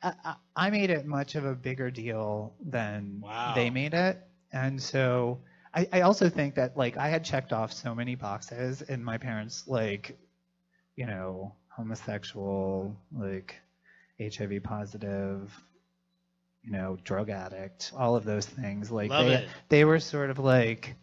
I, 0.02 0.36
I- 0.56 0.70
made 0.70 0.90
it 0.90 1.06
much 1.06 1.36
of 1.36 1.46
a 1.46 1.56
bigger 1.56 1.90
deal 1.92 2.54
than 2.66 3.20
Wow. 3.22 3.54
they 3.56 3.70
made 3.70 3.94
it, 3.94 4.22
and 4.52 4.82
so 4.82 5.40
I, 5.74 5.88
I 5.92 6.02
also 6.02 6.30
think 6.30 6.56
that 6.56 6.76
like 6.78 6.98
I 6.98 7.10
had 7.10 7.24
checked 7.24 7.54
off 7.54 7.72
so 7.74 7.94
many 7.94 8.16
boxes 8.16 8.82
in 8.82 9.04
my 9.04 9.18
parents 9.18 9.68
like, 9.68 10.18
you 10.96 11.06
know, 11.06 11.54
homosexual, 11.70 12.96
like 13.16 13.56
HIV 14.20 14.64
positive, 14.64 15.54
you 16.64 16.72
know, 16.72 16.98
drug 17.04 17.30
addict, 17.30 17.92
all 17.96 18.16
of 18.16 18.24
those 18.26 18.46
things. 18.46 18.92
Like 18.92 19.10
Love 19.10 19.26
they 19.28 19.34
it. 19.34 19.50
they 19.70 19.86
were 19.86 20.00
sort 20.00 20.30
of 20.30 20.40
like 20.40 20.96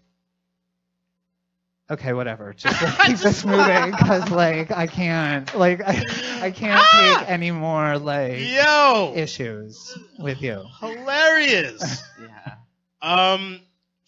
Okay, 1.89 2.13
whatever. 2.13 2.53
Just 2.57 2.83
like, 2.83 2.99
keep 3.07 3.19
this 3.19 3.45
moving 3.45 3.93
because, 3.93 4.29
like, 4.45 4.71
I 4.73 4.87
can't, 4.89 5.55
like, 5.55 5.81
I, 5.87 6.03
I 6.41 6.51
can't 6.51 6.81
Ah! 6.83 7.17
take 7.21 7.31
any 7.31 7.53
more, 7.53 7.99
like, 7.99 8.39
Yo, 8.41 9.13
issues 9.15 9.97
with 10.19 10.43
you. 10.43 10.65
hilarious. 10.81 12.03
Yeah. 12.21 12.55
um, 13.35 13.61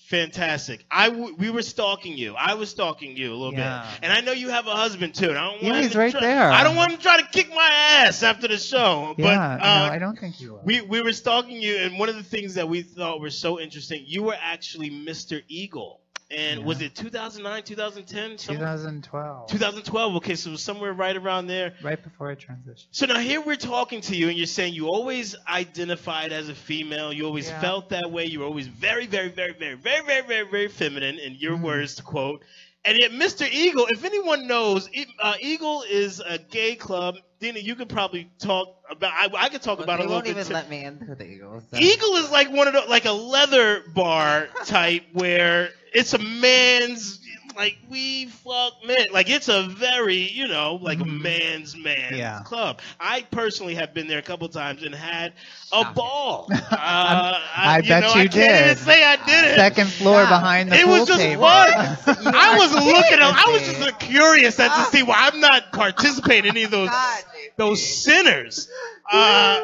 fantastic. 0.08 0.84
I 0.90 1.10
w- 1.10 1.36
we 1.38 1.50
were 1.50 1.62
stalking 1.62 2.16
you. 2.16 2.34
I 2.34 2.54
was 2.54 2.70
stalking 2.70 3.16
you 3.16 3.30
a 3.32 3.36
little 3.36 3.52
Yeah. 3.54 3.82
bit, 3.90 4.00
and 4.04 4.12
I 4.12 4.22
know 4.22 4.32
you 4.32 4.48
have 4.48 4.66
a 4.66 4.74
husband 4.74 5.14
too. 5.14 5.28
And 5.28 5.38
I 5.38 5.44
don't 5.52 5.62
Yeah, 5.62 5.68
want 5.68 5.76
him 5.76 5.82
he's 5.84 5.92
to 5.92 5.98
right 5.98 6.10
try- 6.10 6.20
there. 6.20 6.50
I 6.50 6.64
don't 6.64 6.74
want 6.76 6.90
him 6.92 6.96
to 6.96 7.02
try 7.02 7.20
to 7.20 7.26
kick 7.28 7.50
my 7.54 7.68
ass 7.70 8.22
after 8.22 8.48
the 8.48 8.56
show. 8.56 9.14
But 9.16 9.24
yeah, 9.24 9.52
uh, 9.54 9.56
no, 9.88 9.92
I 9.92 9.98
don't 9.98 10.18
think 10.18 10.40
you 10.40 10.56
are. 10.56 10.62
We 10.64 10.80
we 10.80 11.02
were 11.02 11.12
stalking 11.12 11.60
you, 11.62 11.76
and 11.76 11.98
one 11.98 12.08
of 12.08 12.16
the 12.16 12.22
things 12.22 12.54
that 12.54 12.68
we 12.68 12.82
thought 12.82 13.20
were 13.20 13.30
so 13.30 13.60
interesting, 13.60 14.02
you 14.06 14.22
were 14.24 14.36
actually 14.40 14.90
Mr. 14.90 15.42
Eagle, 15.48 16.00
and 16.30 16.60
Yeah. 16.60 16.66
was 16.66 16.82
it 16.82 16.94
2009, 16.94 17.62
2010, 17.62 18.36
somewhere? 18.38 18.58
2012, 18.58 19.48
2012? 19.50 20.16
Okay, 20.16 20.34
so 20.34 20.50
it 20.50 20.52
was 20.52 20.62
somewhere 20.62 20.92
right 20.92 21.16
around 21.16 21.46
there. 21.46 21.72
right 21.82 22.02
before 22.02 22.30
I 22.30 22.34
transitioned. 22.34 22.86
So 22.90 23.06
now 23.06 23.18
here 23.18 23.40
we're 23.40 23.56
talking 23.56 24.00
to 24.02 24.16
you, 24.16 24.28
and 24.28 24.36
you're 24.36 24.46
saying 24.46 24.74
you 24.74 24.88
always 24.88 25.34
identified 25.48 26.32
as 26.32 26.48
a 26.48 26.54
female. 26.54 27.12
You 27.12 27.24
always 27.24 27.48
Yeah. 27.48 27.60
felt 27.60 27.88
that 27.90 28.10
way. 28.10 28.26
You 28.26 28.40
were 28.40 28.46
always 28.46 28.66
very, 28.66 29.06
very, 29.06 29.28
very, 29.28 29.52
very, 29.54 29.74
very, 29.76 30.02
very, 30.02 30.22
very, 30.26 30.46
very 30.50 30.68
feminine, 30.68 31.18
in 31.18 31.34
your 31.36 31.56
Mhm. 31.56 31.62
words 31.62 31.94
to 31.96 32.02
quote. 32.02 32.42
And 32.84 32.96
yet, 32.96 33.10
Mr. 33.10 33.46
Eagle, 33.50 33.86
if 33.86 34.04
anyone 34.04 34.46
knows, 34.46 34.88
uh, 35.18 35.34
Eagle 35.40 35.82
is 35.90 36.20
a 36.20 36.38
gay 36.38 36.74
club. 36.76 37.16
Dina, 37.40 37.58
you 37.58 37.74
could 37.74 37.88
probably 37.88 38.30
talk 38.38 38.68
about. 38.90 39.12
I, 39.12 39.28
I 39.36 39.48
could 39.48 39.62
talk 39.62 39.78
Well, 39.78 39.84
about 39.84 39.98
they 39.98 40.04
it 40.04 40.06
a 40.06 40.08
little 40.08 40.14
won't 40.24 40.26
even 40.28 40.52
let 40.52 40.70
me 40.70 40.84
into 40.84 41.14
the 41.14 41.26
Eagles. 41.26 41.64
so- 41.70 41.78
Eagle 41.78 42.14
is 42.16 42.30
like 42.30 42.50
one 42.50 42.66
of 42.66 42.74
the 42.74 42.80
like 42.88 43.04
a 43.04 43.12
leather 43.12 43.82
bar 43.94 44.48
type 44.64 45.04
where 45.12 45.70
it's 45.92 46.14
a 46.14 46.18
man's 46.18 47.20
like 47.58 47.76
we 47.90 48.26
fuck 48.26 48.74
men 48.86 49.06
like 49.12 49.28
it's 49.30 49.48
a 49.48 49.64
very 49.64 50.16
you 50.16 50.48
know 50.48 50.76
like 50.82 51.00
a 51.00 51.04
Mhm. 51.04 51.22
man's 51.22 51.76
man 51.76 52.14
Yeah. 52.14 52.40
club. 52.44 52.80
I 53.00 53.22
personally 53.30 53.74
have 53.74 53.94
been 53.94 54.06
there 54.08 54.18
a 54.18 54.22
couple 54.22 54.48
times 54.48 54.82
and 54.84 54.94
had 54.94 55.34
a 55.72 55.84
Stop 55.84 55.94
ball. 55.94 56.48
Uh, 56.70 57.40
I 57.56 57.82
you 57.82 57.88
bet 57.88 58.04
know, 58.04 58.14
you 58.14 58.22
I 58.22 58.26
can't 58.26 58.56
even 58.56 58.76
did. 58.76 58.78
say 58.78 59.04
I 59.04 59.16
did 59.16 59.44
it. 59.44 59.58
Second 59.58 59.94
floor 59.94 60.26
Stop. 60.26 60.28
behind 60.28 60.72
the 60.72 60.78
It 60.78 60.84
pool 60.84 60.92
was 60.92 61.04
just 61.06 61.18
table. 61.18 61.44
fun. 61.44 61.96
I 62.34 62.56
was 62.58 62.72
looking. 62.74 63.18
I 63.20 63.50
was 63.52 63.62
just 63.66 63.98
curious 63.98 64.58
as 64.60 64.72
to 64.74 64.84
see 64.84 65.02
why 65.02 65.30
I'm 65.32 65.40
not 65.40 65.72
participating 65.72 66.50
in 66.50 66.56
any 66.56 66.64
of 66.64 66.70
those 66.70 66.88
God, 66.90 67.24
those 67.56 67.82
sinners. 68.04 68.68
Uh, 69.10 69.60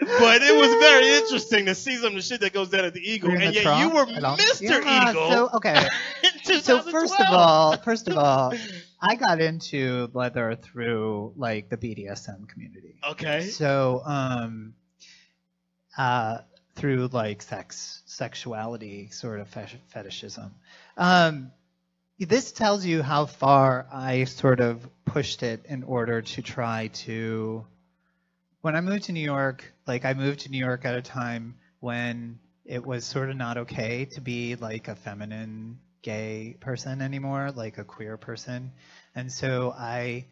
but 0.00 0.42
it 0.42 0.56
was 0.56 0.68
very 0.80 1.08
interesting 1.18 1.66
to 1.66 1.74
see 1.74 1.96
some 1.96 2.08
of 2.08 2.14
the 2.14 2.22
shit 2.22 2.40
that 2.40 2.52
goes 2.52 2.68
down 2.70 2.84
at 2.84 2.94
the 2.94 3.00
Eagle, 3.00 3.30
Were 3.30 3.36
you 3.36 3.40
in 3.42 3.46
and 3.48 3.54
yet 3.54 3.78
you 3.80 3.90
were 3.90 4.04
trunk 4.04 4.16
at 4.16 4.24
all? 4.24 4.36
Mr. 4.36 4.60
Yeah, 4.84 5.10
Eagle 5.10 5.30
So 5.30 5.48
okay. 5.54 5.88
So 6.62 6.82
first 6.82 7.18
of 7.18 7.26
all, 7.30 7.76
first 7.78 8.06
of 8.08 8.18
all, 8.18 8.52
I 9.00 9.14
got 9.14 9.40
into 9.40 10.10
leather 10.12 10.56
through 10.56 11.32
like 11.36 11.70
the 11.70 11.76
BDSM 11.76 12.48
community. 12.48 12.96
okay, 13.10 13.42
So 13.48 14.02
um, 14.04 14.74
uh, 15.96 16.38
through 16.74 17.08
like 17.12 17.40
sex, 17.42 18.02
sexuality, 18.06 19.08
sort 19.10 19.40
of 19.40 19.48
fetish- 19.48 19.78
fetishism. 19.88 20.54
Um, 20.98 21.50
this 22.18 22.52
tells 22.52 22.84
you 22.84 23.02
how 23.02 23.26
far 23.26 23.86
I 23.92 24.24
sort 24.24 24.60
of 24.60 24.86
pushed 25.04 25.42
it 25.42 25.64
in 25.66 25.82
order 25.82 26.20
to 26.22 26.42
try 26.42 26.88
to. 27.04 27.66
When 28.64 28.76
I 28.76 28.80
moved 28.80 29.04
to 29.04 29.12
New 29.12 29.20
York, 29.20 29.74
like 29.86 30.06
I 30.06 30.14
moved 30.14 30.40
to 30.40 30.48
New 30.50 30.56
York 30.56 30.86
at 30.86 30.94
a 30.94 31.02
time 31.02 31.56
when 31.80 32.38
it 32.64 32.82
was 32.82 33.04
sort 33.04 33.28
of 33.28 33.36
not 33.36 33.58
okay 33.58 34.06
to 34.12 34.22
be 34.22 34.56
like 34.56 34.88
a 34.88 34.96
feminine 34.96 35.80
gay 36.00 36.56
person 36.60 37.02
anymore, 37.02 37.50
like 37.54 37.76
a 37.76 37.84
queer 37.84 38.16
person. 38.16 38.72
And 39.14 39.30
so 39.30 39.74
I, 39.76 40.28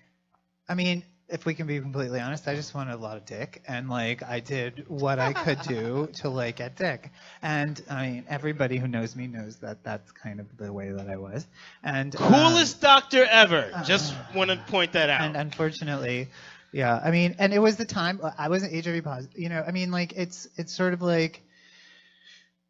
I 0.66 0.74
mean, 0.74 1.04
if 1.28 1.44
we 1.44 1.52
can 1.52 1.66
be 1.66 1.78
completely 1.80 2.20
honest, 2.20 2.48
I 2.48 2.54
just 2.54 2.74
wanted 2.74 2.94
a 2.94 2.96
lot 2.96 3.16
of 3.16 3.24
dick, 3.24 3.62
and 3.66 3.88
like 3.88 4.22
I 4.22 4.40
did 4.40 4.84
what 4.88 5.18
I 5.18 5.32
could 5.32 5.60
do 5.62 6.08
to 6.14 6.28
like 6.28 6.56
get 6.56 6.76
dick. 6.76 7.10
And 7.40 7.82
I 7.90 8.10
mean, 8.10 8.24
everybody 8.28 8.78
who 8.78 8.86
knows 8.86 9.16
me 9.16 9.26
knows 9.26 9.56
that 9.56 9.82
that's 9.82 10.10
kind 10.12 10.40
of 10.40 10.56
the 10.58 10.72
way 10.72 10.90
that 10.90 11.08
I 11.08 11.16
was. 11.16 11.46
And 11.82 12.14
um, 12.16 12.32
coolest 12.32 12.80
doctor 12.80 13.24
ever. 13.24 13.70
Just 13.84 14.14
want 14.34 14.50
to 14.50 14.56
point 14.68 14.92
that 14.92 15.08
out. 15.08 15.22
and 15.22 15.36
unfortunately, 15.36 16.28
yeah, 16.72 17.00
I 17.04 17.10
mean, 17.10 17.36
and 17.38 17.52
it 17.52 17.58
was 17.58 17.76
the 17.76 17.84
time 17.84 18.20
I 18.38 18.48
wasn't 18.48 18.72
HIV 18.84 19.04
positive. 19.04 19.38
You 19.38 19.48
know, 19.50 19.62
I 19.66 19.70
mean, 19.72 19.90
like 19.90 20.12
it's 20.14 20.48
it's 20.56 20.72
sort 20.74 20.94
of 20.94 21.02
like. 21.02 21.42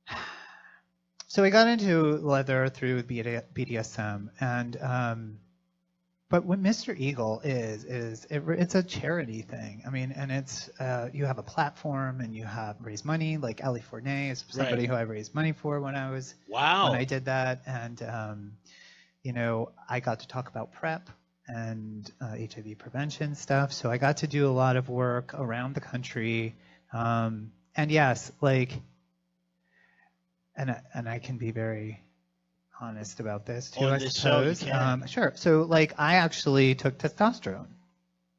So 1.28 1.42
I 1.44 1.48
got 1.48 1.66
into 1.66 2.18
leather 2.18 2.68
through 2.68 3.05
BDSM, 3.05 4.28
and 4.38 4.76
um, 4.82 5.38
but 6.28 6.44
what 6.44 6.62
Mr. 6.62 6.94
Eagle 6.98 7.40
is 7.42 7.84
is 7.84 8.26
it, 8.30 8.42
it's 8.48 8.74
a 8.74 8.82
charity 8.82 9.42
thing. 9.42 9.82
I 9.86 9.90
mean, 9.90 10.12
and 10.12 10.30
it's 10.30 10.68
uh, 10.78 11.09
you 11.12 11.24
have 11.24 11.38
a 11.38 11.42
platform 11.42 12.20
and 12.20 12.34
you 12.34 12.44
have 12.44 12.76
raise 12.80 13.05
money. 13.05 13.38
Like 13.38 13.64
Ali 13.64 13.80
Forney 13.80 14.30
is 14.30 14.44
somebody 14.48 14.82
Right. 14.82 14.88
who 14.88 14.94
I 14.94 15.03
raised 15.03 15.34
money 15.34 15.53
for 15.53 15.80
when 15.80 15.94
I 15.94 16.11
was 16.11 16.34
wow. 16.48 16.90
when 16.90 16.98
I 16.98 17.05
did 17.05 17.24
that, 17.26 17.62
and 17.66 18.03
um, 18.03 18.53
you 19.22 19.32
know, 19.32 19.70
I 19.88 20.00
got 20.00 20.20
to 20.20 20.28
talk 20.28 20.48
about 20.48 20.72
PrEP 20.72 21.09
and 21.53 22.11
uh, 22.20 22.28
HIV 22.36 22.78
prevention 22.78 23.34
stuff. 23.34 23.72
So 23.72 23.90
I 23.90 23.98
got 23.98 24.18
to 24.18 24.26
do 24.26 24.48
a 24.48 24.55
lot 24.55 24.76
of 24.76 24.88
work 24.88 25.34
around 25.34 25.74
the 25.74 25.80
country, 25.80 26.55
um, 26.92 27.53
and 27.76 27.90
yes, 27.90 28.32
like, 28.40 28.72
and 30.57 30.70
I- 30.70 30.82
and 30.94 31.09
I 31.09 31.18
can 31.18 31.38
be 31.38 31.50
very 31.50 32.03
honest 32.80 33.20
about 33.20 33.46
this 33.46 33.70
too. 33.70 33.84
On 33.84 33.92
I 33.92 33.98
this 33.98 34.14
suppose. 34.14 34.66
Um, 34.70 35.07
sure. 35.07 35.32
So 35.36 35.62
like, 35.62 35.94
I 35.98 36.14
actually 36.16 36.74
took 36.74 36.98
testosterone 36.98 37.68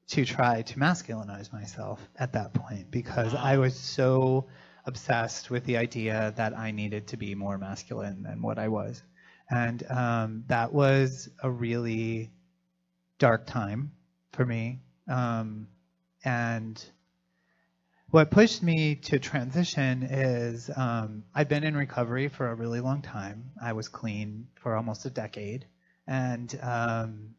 to 0.10 0.26
try 0.26 0.62
to 0.64 0.76
masculinize 0.80 1.52
myself 1.54 2.00
at 2.20 2.34
that 2.34 2.54
point 2.54 2.92
because 2.92 3.34
Wow. 3.34 3.42
I 3.42 3.58
was 3.58 3.76
so 3.80 4.46
obsessed 4.86 5.50
with 5.50 5.64
the 5.66 5.78
idea 5.78 6.34
that 6.36 6.58
I 6.58 6.72
needed 6.72 7.08
to 7.08 7.18
be 7.18 7.36
more 7.36 7.58
masculine 7.58 8.24
than 8.24 8.42
what 8.42 8.60
I 8.60 8.68
was. 8.68 9.02
And 9.50 9.84
um, 9.90 10.44
that 10.48 10.74
was 10.74 11.30
a 11.42 11.50
really 11.50 12.32
dark 13.24 13.46
time 13.46 13.90
for 14.34 14.46
me. 14.46 14.82
Um, 15.08 15.66
and 16.26 16.84
what 18.10 18.30
pushed 18.32 18.62
me 18.62 18.96
to 18.96 19.18
transition 19.18 20.04
is 20.04 20.70
um, 20.76 21.24
I've 21.34 21.48
been 21.48 21.64
in 21.64 21.74
recovery 21.74 22.28
for 22.28 22.50
a 22.50 22.56
really 22.56 22.82
long 22.82 23.02
time. 23.02 23.52
I 23.64 23.72
was 23.72 23.88
clean 23.88 24.48
for 24.56 24.76
almost 24.76 25.06
a 25.06 25.10
decade. 25.10 25.66
And 26.06 26.60
um, 26.62 27.30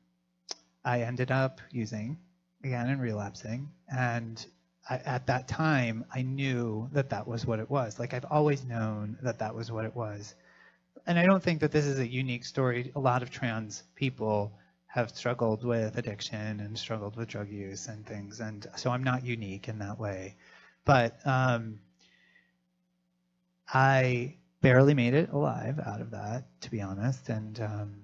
I 0.87 1.03
ended 1.03 1.31
up 1.31 1.61
using 1.71 2.17
again 2.65 2.89
and 2.89 2.99
relapsing. 2.99 3.69
And 3.95 4.43
I, 4.89 4.97
at 5.05 5.27
that 5.27 5.49
time, 5.49 6.07
I 6.15 6.23
knew 6.23 6.89
that 6.93 7.11
that 7.11 7.29
was 7.29 7.45
what 7.45 7.59
it 7.59 7.69
was. 7.69 7.99
Like 7.99 8.15
I've 8.15 8.31
always 8.31 8.65
known 8.65 9.19
that 9.23 9.39
that 9.41 9.55
was 9.55 9.71
what 9.71 9.85
it 9.85 9.95
was. 9.95 10.35
And 11.07 11.19
I 11.19 11.27
don't 11.27 11.43
think 11.43 11.61
that 11.61 11.73
this 11.73 11.85
is 11.85 11.99
a 11.99 12.09
unique 12.09 12.47
story. 12.47 12.91
A 12.97 13.01
lot 13.01 13.23
of 13.23 13.29
trans 13.29 13.83
people 13.97 14.55
have 14.95 15.11
struggled 15.11 15.65
with 15.65 15.99
addiction 15.99 16.61
and 16.61 16.79
struggled 16.79 17.17
with 17.17 17.27
drug 17.27 17.51
use 17.51 17.89
and 17.89 18.07
things. 18.07 18.39
And 18.39 18.65
so 18.77 18.93
I'm 18.93 19.03
not 19.03 19.25
unique 19.25 19.67
in 19.67 19.81
that 19.81 19.99
way. 19.99 20.37
But 20.85 21.19
um, 21.27 21.81
I 23.69 24.37
barely 24.61 24.95
made 24.95 25.15
it 25.15 25.33
alive 25.33 25.81
out 25.85 26.01
of 26.01 26.13
that, 26.13 26.45
to 26.61 26.71
be 26.71 26.81
honest. 26.81 27.29
And 27.29 27.61
um, 27.61 27.95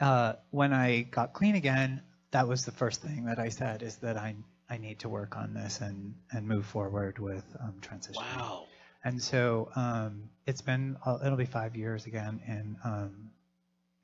uh, 0.00 0.32
when 0.50 0.72
I 0.72 1.02
got 1.02 1.32
clean 1.32 1.54
again, 1.54 2.02
that 2.32 2.48
was 2.48 2.64
the 2.64 2.72
first 2.72 3.00
thing 3.00 3.26
that 3.26 3.38
I 3.38 3.50
said 3.50 3.82
is 3.82 3.94
that 3.98 4.16
I 4.16 4.34
I 4.68 4.78
need 4.78 4.98
to 5.00 5.08
work 5.08 5.36
on 5.36 5.54
this 5.54 5.80
and 5.80 6.16
and 6.32 6.48
move 6.48 6.66
forward 6.66 7.20
with 7.20 7.44
um, 7.60 7.74
transition. 7.80 8.24
Wow. 8.36 8.64
And 9.04 9.22
so 9.22 9.70
um, 9.76 10.28
it's 10.44 10.62
been 10.62 10.96
uh, 11.06 11.18
it'll 11.24 11.36
be 11.36 11.44
five 11.44 11.76
years 11.76 12.06
again 12.06 12.40
in 12.48 12.76
um, 12.82 13.30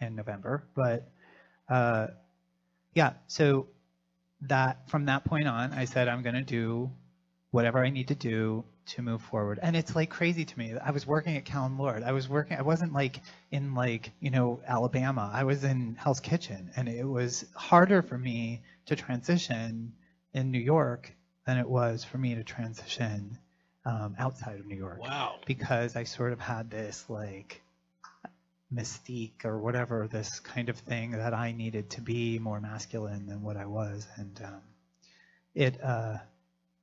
in 0.01 0.15
November, 0.15 0.63
but 0.77 1.11
uh, 1.71 2.09
yeah. 2.95 3.13
So 3.29 3.69
that 4.43 4.91
from 4.91 5.07
that 5.07 5.25
point 5.25 5.47
on, 5.49 5.73
I 5.73 5.85
said 5.87 6.09
I'm 6.09 6.23
going 6.23 6.35
to 6.35 6.43
do 6.43 6.91
whatever 7.51 7.85
I 7.85 7.91
need 7.91 8.09
to 8.09 8.15
do 8.15 8.65
to 8.87 9.03
move 9.03 9.23
forward. 9.23 9.59
And 9.63 9.77
it's 9.77 9.95
like 9.95 10.11
crazy 10.11 10.45
to 10.45 10.59
me. 10.59 10.75
I 10.83 10.91
was 10.91 11.07
working 11.07 11.37
at 11.37 11.45
Callen-Lorde. 11.45 12.03
I 12.03 12.13
was 12.13 12.29
working. 12.29 12.59
I 12.59 12.63
wasn't 12.63 12.93
like 12.93 13.21
in 13.51 13.75
like 13.75 14.11
you 14.21 14.31
know 14.31 14.61
Alabama. 14.67 15.31
I 15.33 15.45
was 15.45 15.65
in 15.65 15.95
Hell's 15.97 16.21
Kitchen, 16.21 16.71
and 16.77 16.89
it 16.89 17.05
was 17.05 17.45
harder 17.55 18.03
for 18.03 18.19
me 18.19 18.63
to 18.87 18.97
transition 18.97 19.93
in 20.35 20.51
New 20.51 20.59
York 20.61 21.13
than 21.47 21.59
it 21.59 21.69
was 21.69 22.05
for 22.05 22.19
me 22.19 22.35
to 22.35 22.45
transition 22.45 23.39
um, 23.85 24.15
outside 24.19 24.59
of 24.61 24.67
New 24.67 24.77
York 24.77 25.01
Wow. 25.01 25.37
because 25.47 25.97
I 25.97 26.05
sort 26.05 26.33
of 26.33 26.41
had 26.41 26.71
this 26.71 27.05
like 27.09 27.63
mystique 28.75 29.45
or 29.45 29.59
whatever, 29.59 30.09
this 30.11 30.41
kind 30.41 30.69
of 30.69 30.77
thing 30.77 31.13
that 31.13 31.35
I 31.35 31.53
needed 31.53 31.91
to 31.91 32.01
be 32.01 32.39
more 32.39 32.61
masculine 32.61 33.27
than 33.27 33.43
what 33.43 33.57
I 33.57 33.67
was, 33.67 34.07
and 34.17 34.41
um, 34.45 34.63
it 35.55 35.83
uh, 35.83 36.19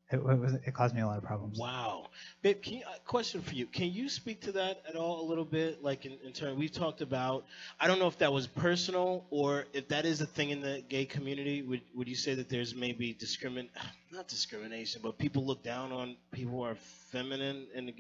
it, 0.10 0.18
it 0.18 0.24
was 0.24 0.54
it 0.54 0.74
caused 0.74 0.96
me 0.96 1.02
a 1.02 1.06
lot 1.06 1.18
of 1.18 1.24
problems. 1.24 1.60
Wow. 1.60 2.08
Babe, 2.42 2.62
can 2.62 2.74
you, 2.74 2.84
uh, 2.86 2.98
question 3.06 3.42
for 3.42 3.54
you. 3.54 3.66
Can 3.66 3.92
you 3.92 4.08
speak 4.08 4.42
to 4.42 4.54
that 4.54 4.82
at 4.88 4.96
all 4.96 5.22
a 5.22 5.28
little 5.28 5.44
bit? 5.44 5.84
Like 5.84 6.06
in, 6.06 6.14
in 6.24 6.32
terms, 6.32 6.58
we've 6.58 6.72
talked 6.72 7.02
about, 7.02 7.46
I 7.80 7.88
don't 7.88 8.00
know 8.00 8.08
if 8.08 8.18
that 8.20 8.32
was 8.32 8.48
personal 8.48 9.26
or 9.30 9.66
if 9.74 9.90
that 9.90 10.06
is 10.06 10.22
a 10.22 10.26
thing 10.26 10.52
in 10.52 10.62
the 10.62 10.82
gay 10.88 11.06
community. 11.06 11.62
Would, 11.62 11.82
would 11.94 12.08
you 12.08 12.16
say 12.16 12.36
that 12.36 12.48
there's 12.50 12.74
maybe 12.74 13.14
discrimin, 13.14 13.68
not 14.12 14.28
discrimination, 14.30 15.02
but 15.04 15.18
people 15.18 15.46
look 15.46 15.62
down 15.62 15.92
on 15.92 16.16
people 16.32 16.54
who 16.54 16.64
are 16.64 16.76
feminine 17.12 17.68
in 17.76 17.86
the, 17.88 17.96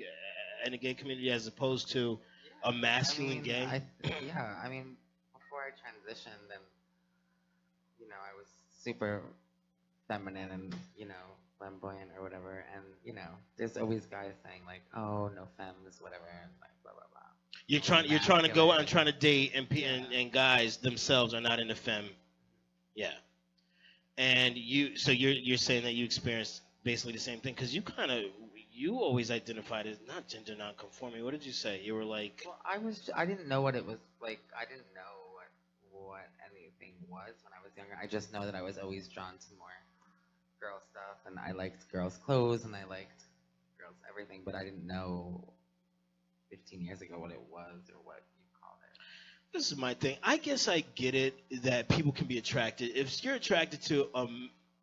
in 0.65 0.71
the 0.71 0.77
gay 0.77 0.93
community 0.93 1.29
as 1.29 1.45
opposed 1.47 1.91
to 1.91 2.19
a 2.67 2.73
masculine 2.73 3.31
I 3.31 3.35
mean, 3.35 3.43
gay? 3.43 3.65
I, 3.65 3.81
yeah, 4.25 4.55
I 4.63 4.69
mean, 4.69 4.95
before 5.33 5.59
I 5.61 5.71
transitioned, 5.71 6.51
and 6.51 6.63
you 7.99 8.07
know, 8.07 8.15
I 8.15 8.37
was 8.37 8.47
super 8.83 9.21
feminine 10.07 10.51
and 10.51 10.75
you 10.97 11.05
know 11.07 11.15
flamboyant 11.57 12.11
or 12.17 12.23
whatever, 12.23 12.65
and 12.75 12.83
you 13.03 13.13
know, 13.13 13.29
there's 13.57 13.77
always 13.77 14.05
guys 14.05 14.33
saying 14.43 14.61
like, 14.65 14.81
"Oh, 14.95 15.29
no 15.35 15.47
femmes, 15.57 16.01
whatever," 16.01 16.25
and 16.41 16.51
like 16.61 16.71
blah 16.83 16.93
blah 16.93 17.01
blah. 17.11 17.21
You're 17.67 17.81
trying, 17.81 18.09
you're 18.09 18.19
trying 18.19 18.43
to 18.43 18.49
go 18.51 18.71
out 18.71 18.79
and 18.79 18.87
trying 18.87 19.07
to 19.07 19.11
date, 19.11 19.51
and, 19.55 19.69
pe- 19.69 19.83
and 19.83 20.11
and 20.13 20.31
guys 20.31 20.77
themselves 20.77 21.33
are 21.33 21.41
not 21.41 21.59
in 21.59 21.67
the 21.67 21.75
femme. 21.75 22.03
Mm-hmm. 22.03 22.13
Yeah. 22.95 23.13
And 24.17 24.57
you, 24.57 24.97
so 24.97 25.11
you're 25.11 25.31
you're 25.31 25.57
saying 25.57 25.83
that 25.83 25.93
you 25.93 26.03
experienced 26.05 26.61
basically 26.83 27.13
the 27.13 27.19
same 27.19 27.39
thing 27.39 27.53
because 27.53 27.75
you 27.75 27.81
kind 27.81 28.11
of 28.11 28.23
you 28.77 28.99
always 28.99 29.31
identified 29.31 29.87
as 29.87 29.97
not 30.07 30.27
gender 30.27 30.55
non-conforming. 30.55 31.23
What 31.23 31.31
did 31.31 31.43
you 31.43 31.51
say? 31.51 31.81
You 31.81 31.95
were 31.95 32.05
like, 32.05 32.43
Well, 32.45 32.59
I 32.63 32.77
was, 32.77 33.09
I 33.15 33.25
didn't 33.25 33.47
know 33.47 33.61
what 33.61 33.75
it 33.75 33.85
was 33.85 33.97
like. 34.21 34.39
I 34.55 34.65
didn't 34.65 34.93
know 34.93 35.33
what 35.33 35.49
what 35.91 36.29
anything 36.45 36.93
was 37.09 37.33
when 37.43 37.53
I 37.57 37.63
was 37.63 37.75
younger. 37.75 37.97
I 37.99 38.05
just 38.05 38.31
know 38.31 38.45
that 38.45 38.53
I 38.53 38.61
was 38.61 38.77
always 38.77 39.07
drawn 39.07 39.33
to 39.33 39.47
more 39.57 39.67
girl 40.61 40.79
stuff, 40.91 41.17
and 41.25 41.39
I 41.39 41.53
liked 41.53 41.91
girls' 41.91 42.17
clothes, 42.17 42.65
and 42.65 42.75
I 42.75 42.83
liked 42.83 43.23
girls' 43.79 43.95
everything, 44.07 44.43
but 44.45 44.53
I 44.53 44.63
didn't 44.63 44.85
know 44.85 45.53
15 46.51 46.81
years 46.81 47.01
ago 47.01 47.17
what 47.17 47.31
it 47.31 47.41
was 47.51 47.89
or 47.89 47.99
what 48.03 48.21
you 48.37 48.45
called 48.61 48.77
it. 48.83 48.99
this 49.53 49.71
is 49.71 49.77
my 49.77 49.95
thing. 49.95 50.17
I 50.21 50.37
guess 50.37 50.67
I 50.67 50.81
get 50.95 51.15
it 51.15 51.33
that 51.63 51.89
people 51.89 52.11
can 52.11 52.27
be 52.27 52.37
attracted. 52.37 52.95
If 52.95 53.23
you're 53.23 53.35
attracted 53.35 53.81
to 53.83 54.07
a, 54.13 54.27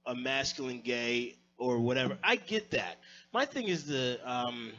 a 0.06 0.14
masculine 0.16 0.80
gay 0.80 1.36
or 1.64 1.78
whatever, 1.78 2.18
I 2.22 2.36
get 2.36 2.70
that. 2.72 2.98
My 3.32 3.44
thing 3.44 3.68
is 3.68 3.86
the 3.86 4.18
um, 4.24 4.72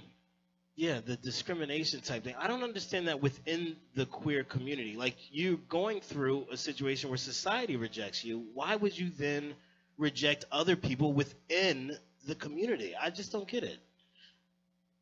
yeah, 0.76 1.00
the 1.06 1.16
discrimination 1.16 2.02
type 2.02 2.24
thing. 2.24 2.36
I 2.38 2.48
don't 2.48 2.64
understand 2.64 3.08
that 3.08 3.22
within 3.22 3.78
the 3.96 4.06
queer 4.06 4.44
community. 4.44 4.96
Like 4.96 5.16
you 5.32 5.58
going 5.70 6.02
through 6.02 6.48
a 6.52 6.58
situation 6.58 7.10
where 7.10 7.18
society 7.18 7.78
rejects 7.78 8.26
you, 8.26 8.46
why 8.54 8.76
would 8.76 8.98
you 8.98 9.10
then 9.10 9.54
reject 9.98 10.46
other 10.52 10.76
people 10.76 11.14
within 11.14 11.98
the 12.28 12.36
community? 12.36 12.94
I 13.02 13.10
just 13.10 13.32
don't 13.32 13.48
get 13.48 13.64
it. 13.64 13.80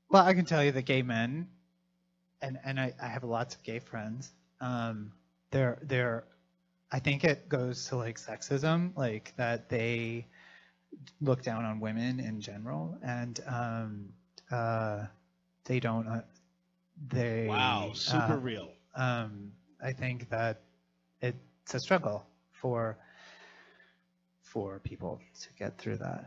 Well, 0.09 0.23
I 0.23 0.33
can 0.35 0.45
tell 0.45 0.63
you 0.63 0.71
that 0.71 0.85
gay 0.85 1.01
men, 1.01 1.47
and 2.41 2.59
and 2.63 2.79
I, 2.79 2.93
I 3.01 3.07
have 3.07 3.23
lots 3.23 3.55
of 3.55 3.63
gay 3.63 3.79
friends. 3.79 4.31
Um, 4.61 5.11
they're 5.49 5.79
they're, 5.81 6.25
I 6.91 6.99
think 6.99 7.23
it 7.23 7.49
goes 7.49 7.87
to 7.87 7.95
like 7.95 8.19
sexism, 8.19 8.95
like 8.95 9.33
that 9.37 9.69
they 9.69 10.27
look 11.21 11.41
down 11.43 11.65
on 11.65 11.79
women 11.79 12.19
in 12.19 12.39
general, 12.41 12.97
and 13.03 13.39
um, 13.47 14.09
uh, 14.51 15.05
they 15.65 15.79
don't. 15.79 16.07
Uh, 16.07 16.21
they 17.09 17.47
Wow, 17.47 17.91
super 17.93 18.33
uh, 18.33 18.37
real. 18.37 18.69
um, 18.95 19.51
I 19.83 19.91
think 19.93 20.29
that 20.29 20.61
it's 21.21 21.73
a 21.73 21.79
struggle 21.79 22.25
for 22.51 22.97
for 24.41 24.79
people 24.79 25.19
to 25.41 25.47
get 25.57 25.77
through 25.77 25.97
that. 25.97 26.25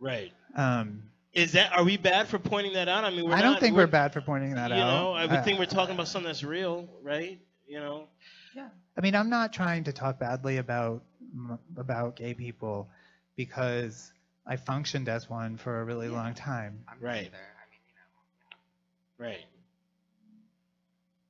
Right. 0.00 0.32
Um, 0.56 1.02
Is 1.32 1.52
that 1.52 1.72
are 1.72 1.84
we 1.84 1.96
bad 1.96 2.26
for 2.28 2.38
pointing 2.38 2.72
that 2.74 2.88
out? 2.88 3.04
I 3.04 3.10
mean, 3.10 3.24
we're 3.26 3.34
I 3.34 3.40
don't 3.42 3.52
not- 3.52 3.60
think 3.60 3.76
we're, 3.76 3.86
bad 3.86 4.12
for 4.12 4.20
pointing 4.20 4.54
that 4.54 4.70
you 4.70 4.76
out. 4.76 4.78
You 4.78 4.84
know, 4.84 5.12
I 5.12 5.26
would 5.26 5.36
Uh, 5.36 5.42
think 5.42 5.58
we're 5.58 5.66
talking 5.66 5.94
about 5.94 6.08
something 6.08 6.26
that's 6.26 6.42
real, 6.42 6.88
right? 7.02 7.38
You 7.68 7.80
know, 7.80 8.08
Yeah. 8.54 8.68
I 8.96 9.00
mean, 9.00 9.14
I'm 9.14 9.28
not 9.30 9.52
trying 9.52 9.84
to 9.84 9.92
talk 9.92 10.18
badly 10.18 10.56
about 10.56 11.02
about 11.76 12.16
gay 12.16 12.32
people 12.34 12.88
because 13.38 14.12
I 14.44 14.56
functioned 14.56 15.08
as 15.08 15.30
one 15.30 15.56
for 15.56 15.80
a 15.80 15.84
really 15.84 16.08
long 16.08 16.34
time. 16.34 16.80
I'm 16.88 16.98
Right. 17.00 17.26
Either. 17.26 17.36
I 17.36 17.64
mean, 17.70 17.80
you 17.86 17.94
know. 19.24 19.26
right? 19.26 19.44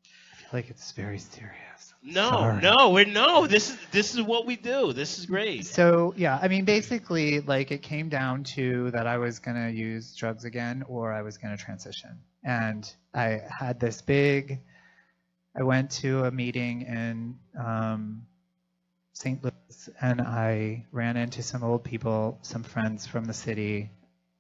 I 0.04 0.36
feel 0.36 0.48
like 0.54 0.70
it's 0.70 0.90
very 0.92 1.18
serious. 1.18 1.94
No, 2.02 2.30
Sorry. 2.30 2.62
no, 2.62 2.90
we're 2.90 3.04
no. 3.04 3.46
This 3.46 3.70
is 3.70 3.76
this 3.90 4.14
is 4.14 4.22
what 4.22 4.46
we 4.46 4.56
do. 4.56 4.92
This 4.94 5.18
is 5.18 5.26
great. 5.26 5.66
So 5.66 6.14
yeah, 6.16 6.38
I 6.40 6.48
mean, 6.48 6.64
basically, 6.64 7.40
like 7.40 7.70
it 7.72 7.82
came 7.82 8.08
down 8.08 8.44
to 8.56 8.90
that 8.92 9.06
I 9.06 9.18
was 9.18 9.38
gonna 9.40 9.68
use 9.68 10.14
drugs 10.14 10.44
again, 10.44 10.84
or 10.88 11.12
I 11.12 11.20
was 11.22 11.36
gonna 11.36 11.56
transition, 11.56 12.18
and 12.42 12.90
I 13.12 13.42
had 13.50 13.78
this 13.80 14.00
big. 14.00 14.60
I 15.58 15.64
went 15.64 15.90
to 16.02 16.24
a 16.24 16.30
meeting 16.30 16.82
in 16.82 17.36
um, 17.62 18.22
St. 19.20 19.42
Louis, 19.42 19.88
and 20.00 20.20
I 20.20 20.86
ran 20.92 21.16
into 21.16 21.42
some 21.42 21.64
old 21.64 21.82
people, 21.82 22.38
some 22.42 22.62
friends 22.62 23.04
from 23.06 23.24
the 23.24 23.34
city, 23.34 23.90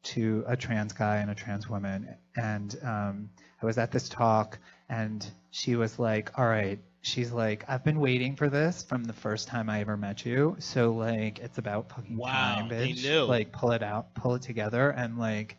to 0.04 0.44
a 0.46 0.56
trans 0.56 0.92
guy 0.92 1.16
and 1.16 1.30
a 1.30 1.34
trans 1.34 1.68
woman, 1.68 2.14
and 2.36 2.78
um, 2.84 3.30
I 3.60 3.66
was 3.66 3.76
at 3.76 3.90
this 3.90 4.08
talk, 4.08 4.58
and 4.88 5.28
she 5.50 5.74
was 5.74 5.98
like, 5.98 6.38
"All 6.38 6.46
right." 6.46 6.78
She's 7.00 7.32
like, 7.32 7.64
I've 7.68 7.84
been 7.84 8.00
waiting 8.00 8.34
for 8.36 8.48
this 8.50 8.82
from 8.82 9.04
the 9.04 9.12
first 9.12 9.48
time 9.48 9.70
I 9.70 9.80
ever 9.80 9.96
met 9.96 10.26
you. 10.26 10.56
So 10.58 10.92
like, 10.92 11.38
it's 11.38 11.56
about 11.56 11.88
fucking 11.90 12.16
Wow, 12.16 12.56
time, 12.56 12.68
they 12.68 12.92
bitch. 12.92 13.04
knew. 13.04 13.24
Like, 13.24 13.52
pull 13.52 13.70
it 13.70 13.82
out, 13.82 14.14
pull 14.14 14.34
it 14.34 14.42
together, 14.42 14.90
and 14.90 15.16
like, 15.18 15.56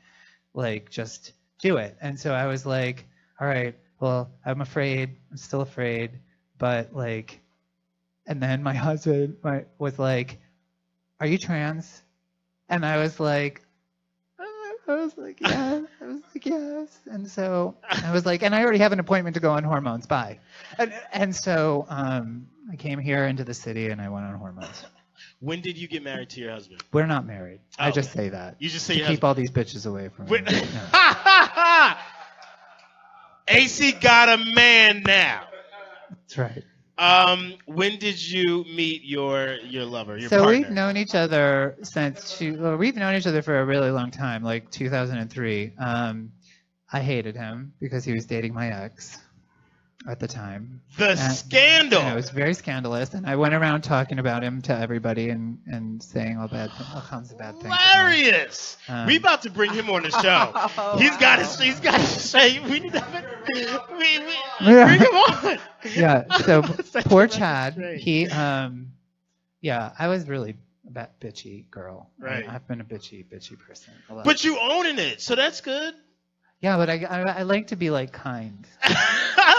like 0.54 0.90
just 0.92 1.32
do 1.60 1.78
it. 1.78 1.98
And 2.02 2.20
so 2.20 2.34
I 2.34 2.46
was 2.48 2.66
like, 2.66 3.06
all 3.40 3.48
right, 3.48 3.74
well, 4.00 4.30
I'm 4.46 4.62
afraid, 4.62 5.16
I'm 5.32 5.38
still 5.38 5.62
afraid, 5.62 6.12
but 6.58 6.94
like, 6.94 7.40
and 8.30 8.42
then 8.42 8.64
my 8.64 8.74
husband 8.74 9.36
my, 9.44 9.66
was 9.78 10.00
like, 10.00 10.40
are 11.20 11.28
you 11.28 11.38
trans? 11.38 12.02
And 12.70 12.86
I 12.86 12.98
was 12.98 13.20
like, 13.20 13.62
uh, 14.40 14.44
I 14.92 14.96
was 14.96 15.18
like, 15.18 15.42
yeah. 15.42 15.82
I 16.02 16.06
was 16.06 16.22
like, 16.34 16.46
yes. 16.46 17.00
And 17.08 17.28
so 17.30 17.76
I 17.90 18.12
was 18.14 18.26
like, 18.26 18.44
and 18.44 18.56
I 18.56 18.62
already 18.64 18.78
have 18.80 18.94
an 18.94 19.00
appointment 19.00 19.34
to 19.34 19.40
go 19.42 19.52
on 19.52 19.64
hormones. 19.64 20.06
Bye. 20.06 20.40
And, 20.78 20.94
and 21.12 21.36
so 21.36 21.86
um, 21.90 22.48
I 22.72 22.76
came 22.76 23.00
here 23.00 23.26
into 23.26 23.44
the 23.44 23.54
city 23.54 23.90
and 23.90 24.00
I 24.00 24.08
went 24.10 24.26
on 24.26 24.36
hormones. 24.36 24.86
When 25.42 25.62
did 25.62 25.78
you 25.78 25.88
get 25.88 26.04
married 26.04 26.30
to 26.32 26.40
your 26.42 26.52
husband? 26.52 26.84
We're 26.94 27.06
not 27.08 27.26
married. 27.26 27.60
I 27.78 27.90
Oh. 27.90 27.92
just 27.92 28.12
say 28.14 28.30
that. 28.30 28.56
You 28.60 28.70
just 28.70 28.86
say 28.86 28.94
to 28.96 29.00
keep 29.00 29.08
husband. 29.08 29.24
all 29.28 29.34
these 29.34 29.52
bitches 29.52 29.86
away 29.88 30.10
from 30.10 30.26
me. 30.28 30.40
Yeah, 30.48 31.98
AC 33.48 33.94
got 33.94 34.30
a 34.30 34.38
man 34.38 35.02
now. 35.06 35.44
that's 36.10 36.38
right. 36.38 36.64
Um, 37.00 37.56
when 37.66 37.98
did 37.98 38.22
you 38.22 38.66
meet 38.66 39.04
your 39.06 39.56
your 39.64 39.86
lover, 39.86 40.18
your 40.18 40.30
so 40.30 40.40
partner? 40.44 40.60
we've 40.60 40.70
known 40.70 40.98
each 40.98 41.16
other 41.16 41.78
since 41.82 42.38
two, 42.38 42.62
well, 42.62 42.76
we've 42.76 42.98
known 42.98 43.16
each 43.16 43.26
other 43.26 43.42
for 43.42 43.62
a 43.62 43.66
really 43.66 43.90
long 43.90 44.12
time, 44.12 44.44
like 44.44 44.70
2003. 44.70 45.74
Um, 45.80 46.32
I 46.92 47.00
hated 47.00 47.36
him 47.38 47.74
because 47.80 48.04
he 48.04 48.12
was 48.14 48.26
dating 48.26 48.54
my 48.54 48.68
ex 48.68 49.18
at 50.08 50.20
the 50.20 50.28
time. 50.28 50.82
the 50.98 51.10
and- 51.10 51.20
scandal. 51.20 52.00
And 52.02 52.10
it 52.14 52.16
was 52.16 52.30
very 52.30 52.54
scandalous, 52.54 53.14
and 53.14 53.28
I 53.28 53.36
went 53.36 53.54
around 53.54 53.82
talking 53.82 54.20
about 54.20 54.44
him 54.44 54.62
to 54.64 54.78
everybody 54.78 55.30
and, 55.30 55.60
and 55.68 56.02
saying 56.02 56.38
all 56.38 56.48
bad, 56.48 56.72
all 56.96 57.02
kinds 57.02 57.32
of 57.32 57.38
bad 57.38 57.60
things. 57.60 57.74
Hilarious. 57.76 58.78
Um, 58.88 59.08
we 59.08 59.18
about 59.18 59.42
to 59.44 59.50
bring 59.50 59.74
him 59.74 59.90
on 59.90 60.04
the 60.04 60.12
show. 60.12 60.98
he's 60.98 61.18
got 61.18 61.40
his. 61.40 61.60
He's 61.60 61.80
got 61.80 62.00
to 62.00 62.06
say. 62.06 62.60
We 62.60 62.80
need 62.80 62.94
to. 62.94 63.06
We, 63.54 63.60
we, 63.60 64.36
Yeah. 64.62 64.86
bring 64.86 65.00
him 65.00 65.16
on. 65.16 65.60
Yeah. 65.96 66.38
So 66.38 66.62
poor 67.06 67.28
Chad, 67.28 67.76
he, 68.00 68.28
um, 68.28 68.94
yeah, 69.62 69.92
I 70.00 70.08
was 70.08 70.28
really 70.30 70.56
a 70.88 70.92
bit 70.92 71.10
bitchy 71.20 71.70
girl. 71.70 72.10
I- 72.22 72.26
Right. 72.26 72.50
I've 72.50 72.68
been 72.68 72.80
a 72.82 72.86
bitchy, 72.86 73.26
bitchy 73.26 73.58
person. 73.60 73.94
But 74.24 74.44
you 74.46 74.58
owning 74.60 74.98
it, 74.98 75.20
so 75.22 75.36
that's 75.36 75.60
good. 75.62 75.94
yeah, 76.62 76.78
but 76.78 76.90
I, 76.90 77.04
I, 77.04 77.22
I 77.22 77.42
like 77.44 77.68
to 77.68 77.76
be 77.76 77.90
like 77.90 78.12
kind. 78.14 78.66
I 78.82 79.56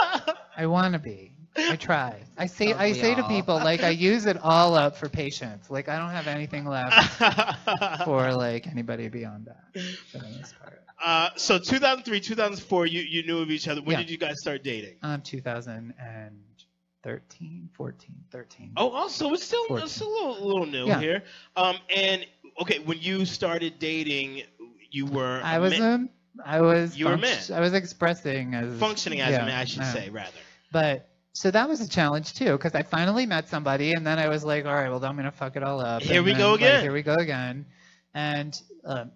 want 0.67 0.93
to 0.93 0.99
be. 0.99 1.33
I 1.57 1.75
try. 1.75 2.15
I 2.37 2.45
say 2.45 2.67
Don't 2.69 2.79
I 2.79 2.85
we 2.87 2.93
say 2.93 3.13
to 3.15 3.23
all? 3.23 3.27
people 3.29 3.55
like 3.55 3.83
I 3.83 3.89
use 3.89 4.25
it 4.25 4.37
all 4.41 4.75
up 4.75 4.95
for 4.95 5.09
patience. 5.09 5.69
Like 5.69 5.89
I 5.89 5.97
don't 5.99 6.11
have 6.11 6.27
anything 6.27 6.63
left 6.65 7.19
for 8.05 8.33
like 8.33 8.67
anybody 8.67 9.09
beyond 9.09 9.47
that 9.47 9.65
for 10.11 10.19
the 10.19 10.29
most 10.29 10.57
part. 10.59 10.81
uh, 11.03 11.29
so 11.35 11.57
2003, 11.59 12.21
2004, 12.21 12.85
you 12.85 13.01
you 13.01 13.23
knew 13.25 13.39
of 13.39 13.51
each 13.51 13.67
other. 13.67 13.81
When 13.81 13.95
Yeah. 13.95 14.03
did 14.03 14.09
you 14.11 14.17
guys 14.17 14.39
start 14.39 14.63
dating? 14.63 14.95
Um, 15.03 15.21
2013, 15.21 17.69
14, 17.73 18.15
13. 18.31 18.71
Oh, 18.77 18.89
also 18.91 19.33
it's 19.33 19.43
still 19.43 19.65
Fourteen. 19.67 19.85
it's 19.85 19.95
still 19.95 20.07
a 20.07 20.15
little, 20.31 20.47
little 20.47 20.65
new 20.65 20.87
Yeah. 20.87 20.99
here. 20.99 21.23
Um, 21.55 21.75
and 21.95 22.25
okay, 22.61 22.79
when 22.79 22.99
you 22.99 23.25
started 23.25 23.79
dating, 23.79 24.43
you 24.89 25.05
were 25.05 25.41
I 25.43 25.55
a 25.55 25.61
was 25.61 25.77
man- 25.77 26.09
a, 26.39 26.47
I 26.47 26.61
was 26.61 26.97
You 26.97 27.07
were 27.07 27.13
a 27.13 27.17
man. 27.17 27.37
I 27.53 27.59
was 27.59 27.73
expressing 27.73 28.53
as 28.53 28.79
functioning 28.79 29.21
as 29.21 29.31
yeah, 29.31 29.43
a 29.43 29.45
man, 29.45 29.57
I 29.57 29.65
should 29.65 29.81
yeah. 29.81 29.93
say 29.93 30.09
rather. 30.09 30.31
But 30.71 31.07
so 31.33 31.51
that 31.51 31.69
was 31.69 31.81
a 31.81 31.89
challenge 31.89 32.33
too, 32.33 32.51
because 32.53 32.75
I 32.75 32.83
finally 32.83 33.25
met 33.25 33.49
somebody, 33.49 33.93
and 33.93 34.05
then 34.05 34.19
I 34.19 34.27
was 34.27 34.43
like, 34.43 34.65
all 34.65 34.73
right, 34.73 34.89
well, 34.89 35.03
I'm 35.03 35.15
gonna 35.15 35.31
fuck 35.31 35.55
it 35.55 35.63
all 35.63 35.79
up. 35.79 36.01
Here 36.01 36.17
and 36.17 36.25
we 36.25 36.31
then, 36.31 36.39
go 36.41 36.51
like, 36.51 36.61
again. 36.61 36.81
here 36.81 36.93
we 36.93 37.01
go 37.01 37.15
again, 37.15 37.65
and 38.13 38.59
um, 38.85 39.11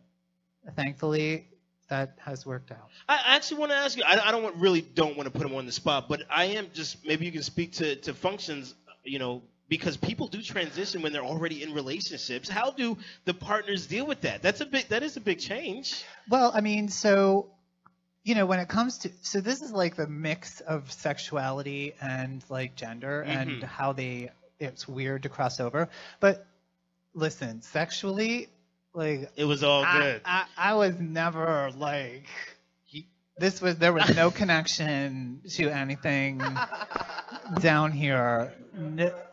thankfully 0.75 1.47
that 1.89 2.17
has 2.19 2.45
worked 2.45 2.71
out. 2.71 2.89
I 3.07 3.15
I 3.15 3.35
actually 3.35 3.59
want 3.59 3.71
to 3.71 3.77
ask 3.77 3.97
you. 3.97 4.03
I, 4.05 4.27
I 4.27 4.31
don't 4.31 4.43
want, 4.43 4.55
really 4.57 4.81
don't 4.81 5.17
want 5.17 5.31
to 5.31 5.37
put 5.37 5.45
him 5.45 5.55
on 5.55 5.65
the 5.65 5.71
spot, 5.71 6.07
but 6.09 6.21
I 6.29 6.45
am 6.45 6.67
just 6.73 7.05
maybe 7.05 7.25
you 7.25 7.31
can 7.31 7.43
speak 7.43 7.73
to 7.73 7.95
to 7.97 8.13
functions. 8.13 8.73
You 9.03 9.19
know, 9.19 9.43
because 9.69 9.97
people 9.97 10.27
do 10.27 10.41
transition 10.41 11.01
when 11.01 11.13
they're 11.13 11.23
already 11.23 11.61
in 11.63 11.73
relationships. 11.73 12.49
How 12.49 12.71
do 12.71 12.97
the 13.25 13.33
partners 13.33 13.87
deal 13.87 14.05
with 14.05 14.21
that? 14.21 14.41
That's 14.41 14.61
a 14.61 14.65
big. 14.65 14.87
That 14.89 15.03
is 15.03 15.17
a 15.17 15.21
big 15.21 15.39
change. 15.39 16.03
Well, 16.29 16.51
I 16.53 16.61
mean, 16.61 16.89
so 16.89 17.51
you 18.25 18.35
know, 18.35 18.45
when 18.47 18.59
it 18.59 18.67
comes 18.67 18.97
to 18.99 19.11
so 19.21 19.39
this 19.39 19.61
is 19.61 19.71
like 19.71 19.95
the 19.95 20.07
mix 20.07 20.59
of 20.59 20.91
sexuality 20.91 21.93
and 22.01 22.43
like 22.49 22.75
gender 22.75 23.21
and 23.21 23.61
Mhm. 23.61 23.63
how 23.63 23.93
they 23.93 24.31
it's 24.59 24.87
weird 24.87 25.23
to 25.23 25.29
cross 25.29 25.59
over. 25.59 25.87
But 26.19 26.45
listen, 27.13 27.61
sexually, 27.61 28.49
like 28.93 29.29
It 29.37 29.45
was 29.45 29.63
all 29.63 29.83
I, 29.85 29.99
good. 29.99 30.21
I, 30.25 30.45
I 30.57 30.73
was 30.73 30.99
never 30.99 31.71
like 31.77 32.25
this 33.37 33.61
was 33.61 33.77
there 33.77 33.93
was 33.93 34.15
no 34.15 34.31
connection 34.31 35.41
to 35.51 35.69
anything 35.69 36.41
down 37.59 37.91
here. 37.91 38.53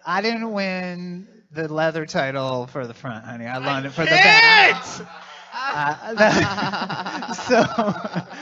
I 0.04 0.20
didn't 0.20 0.52
win 0.52 1.28
the 1.50 1.72
leather 1.72 2.04
title 2.04 2.66
for 2.66 2.86
the 2.86 2.94
front, 2.94 3.24
honey. 3.24 3.46
I 3.46 3.58
won 3.58 3.86
it 3.86 3.92
for 3.92 4.02
the 4.04 4.10
back. 4.10 4.84
Uh, 5.54 6.14
that- 6.14 7.32
so 7.46 7.62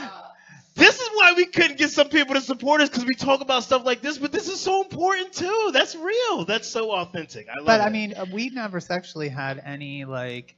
why 1.21 1.35
we 1.37 1.47
couldn't 1.47 1.79
get 1.79 1.91
some 1.91 2.09
people 2.09 2.35
to 2.35 2.41
support 2.43 2.81
us 2.83 2.89
because 2.91 3.05
we 3.07 3.15
talk 3.15 3.41
about 3.43 3.65
stuff 3.65 3.85
like 3.85 4.03
this, 4.03 4.19
but 4.19 4.33
this 4.33 4.49
is 4.49 4.61
so 4.61 4.83
important 4.83 5.33
too. 5.35 5.71
That's 5.73 5.95
real. 5.97 6.45
That's 6.47 6.69
so 6.69 6.93
authentic. 6.93 7.49
I 7.49 7.59
love 7.61 7.67
but 7.67 7.81
it. 7.81 7.85
I 7.85 7.91
mean, 7.91 8.15
uh, 8.17 8.27
we 8.33 8.51
never 8.51 8.81
sexually 8.81 9.29
had 9.29 9.63
any 9.65 10.05
like. 10.07 10.57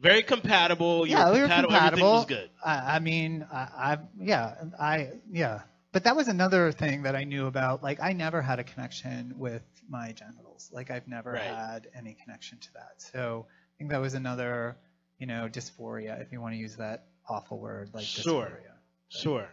very 0.00 0.22
compatible. 0.22 1.06
You 1.06 1.16
yeah, 1.16 1.26
were 1.28 1.32
we 1.34 1.40
were 1.40 1.48
compatible. 1.48 1.74
compatible. 1.74 2.08
Everything 2.08 2.12
was 2.12 2.26
good. 2.26 2.50
I, 2.64 2.96
I 2.96 2.98
mean, 3.00 3.46
I, 3.52 3.58
I 3.58 3.98
yeah, 4.20 4.54
I 4.80 5.10
yeah. 5.30 5.62
But 5.92 6.04
that 6.04 6.16
was 6.16 6.28
another 6.28 6.70
thing 6.72 7.02
that 7.04 7.16
I 7.16 7.24
knew 7.24 7.46
about. 7.46 7.82
Like, 7.82 7.98
I 8.00 8.12
never 8.12 8.42
had 8.42 8.58
a 8.58 8.64
connection 8.64 9.34
with 9.38 9.62
my 9.88 10.12
genitals. 10.12 10.70
Like, 10.72 10.90
I've 10.90 11.08
never 11.08 11.32
Right. 11.32 11.42
had 11.42 11.88
any 11.96 12.14
connection 12.22 12.58
to 12.58 12.72
that. 12.74 13.00
So 13.00 13.46
I 13.48 13.72
think 13.78 13.90
that 13.90 14.00
was 14.00 14.14
another, 14.14 14.76
you 15.18 15.26
know, 15.26 15.48
dysphoria, 15.50 16.20
if 16.20 16.30
you 16.30 16.40
want 16.42 16.54
to 16.54 16.58
use 16.58 16.76
that 16.76 17.06
awful 17.28 17.58
word, 17.58 17.90
like 17.92 18.04
Sure. 18.04 18.46
dysphoria. 18.46 18.72
Sure. 19.08 19.48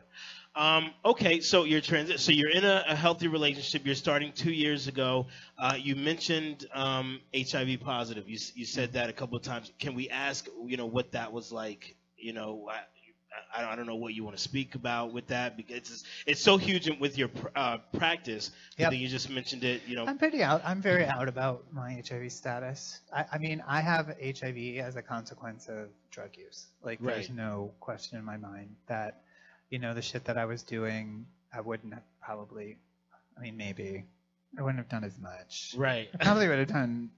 Um, 0.56 0.92
okay, 1.04 1.42
so 1.42 1.66
you're 1.66 1.82
transi- 1.82 2.18
so 2.18 2.32
you're 2.32 2.50
in 2.50 2.64
a, 2.64 2.86
a 2.88 2.96
healthy 2.96 3.28
relationship. 3.28 3.86
You're 3.86 3.96
starting 3.96 4.32
two 4.32 4.52
years 4.54 4.88
ago. 4.88 5.28
Uh, 5.58 5.76
you 5.78 5.96
mentioned 5.98 6.66
um, 6.74 7.20
HIV 7.36 7.82
positive. 7.82 8.30
You 8.30 8.40
you 8.56 8.66
said 8.66 8.94
that 8.94 9.10
a 9.10 9.14
couple 9.14 9.38
of 9.38 9.44
times. 9.44 9.72
Can 9.80 9.96
we 9.96 10.10
ask, 10.10 10.48
you 10.66 10.78
know, 10.78 10.86
what 10.86 11.12
that 11.12 11.34
was 11.34 11.52
like? 11.52 11.98
You 12.18 12.32
know, 12.34 12.70
I, 13.56 13.76
don't 13.76 13.86
know 13.88 13.96
what 13.96 14.14
you 14.14 14.24
want 14.24 14.36
to 14.36 14.42
speak 14.42 14.76
about 14.76 15.14
with 15.14 15.28
that 15.28 15.58
because 15.58 15.78
it's 15.78 16.04
it's 16.26 16.42
so 16.42 16.58
huge 16.58 16.90
with 17.00 17.18
your 17.18 17.30
pr- 17.30 17.48
uh, 17.56 17.78
practice. 17.98 18.52
Yep. 18.78 18.94
you 18.94 19.08
just 19.08 19.30
mentioned 19.30 19.64
it. 19.64 19.82
You 19.88 19.96
know, 19.96 20.06
I'm 20.06 20.18
pretty 20.18 20.44
out. 20.44 20.62
I'm 20.66 20.82
very 20.82 21.06
out 21.06 21.28
about 21.28 21.66
my 21.72 22.02
HIV 22.08 22.32
status. 22.32 23.00
I, 23.14 23.26
I 23.34 23.38
mean, 23.38 23.64
I 23.68 23.82
have 23.82 24.16
HIV 24.22 24.78
as 24.80 24.96
a 24.96 25.02
consequence 25.02 25.68
of 25.68 25.90
drug 26.12 26.38
use. 26.38 26.68
Like, 26.84 27.00
there's 27.00 27.30
no 27.30 27.72
question 27.80 28.18
in 28.18 28.26
my 28.26 28.38
mind 28.38 28.76
that, 28.88 29.22
you 29.70 29.80
know, 29.80 29.94
the 29.94 30.02
shit 30.02 30.26
that 30.26 30.38
I 30.38 30.46
was 30.46 30.64
doing, 30.64 31.26
I 31.54 31.62
wouldn't 31.62 31.94
have 31.94 32.04
probably. 32.22 32.78
I 33.38 33.42
mean, 33.42 33.58
maybe 33.58 34.06
I 34.58 34.62
wouldn't 34.62 34.78
have 34.80 34.90
done 34.90 35.04
as 35.04 35.18
much. 35.20 35.74
right? 35.78 36.10
I 36.20 36.24
probably 36.24 36.48
would 36.48 36.60
have 36.60 36.68
done 36.70 37.10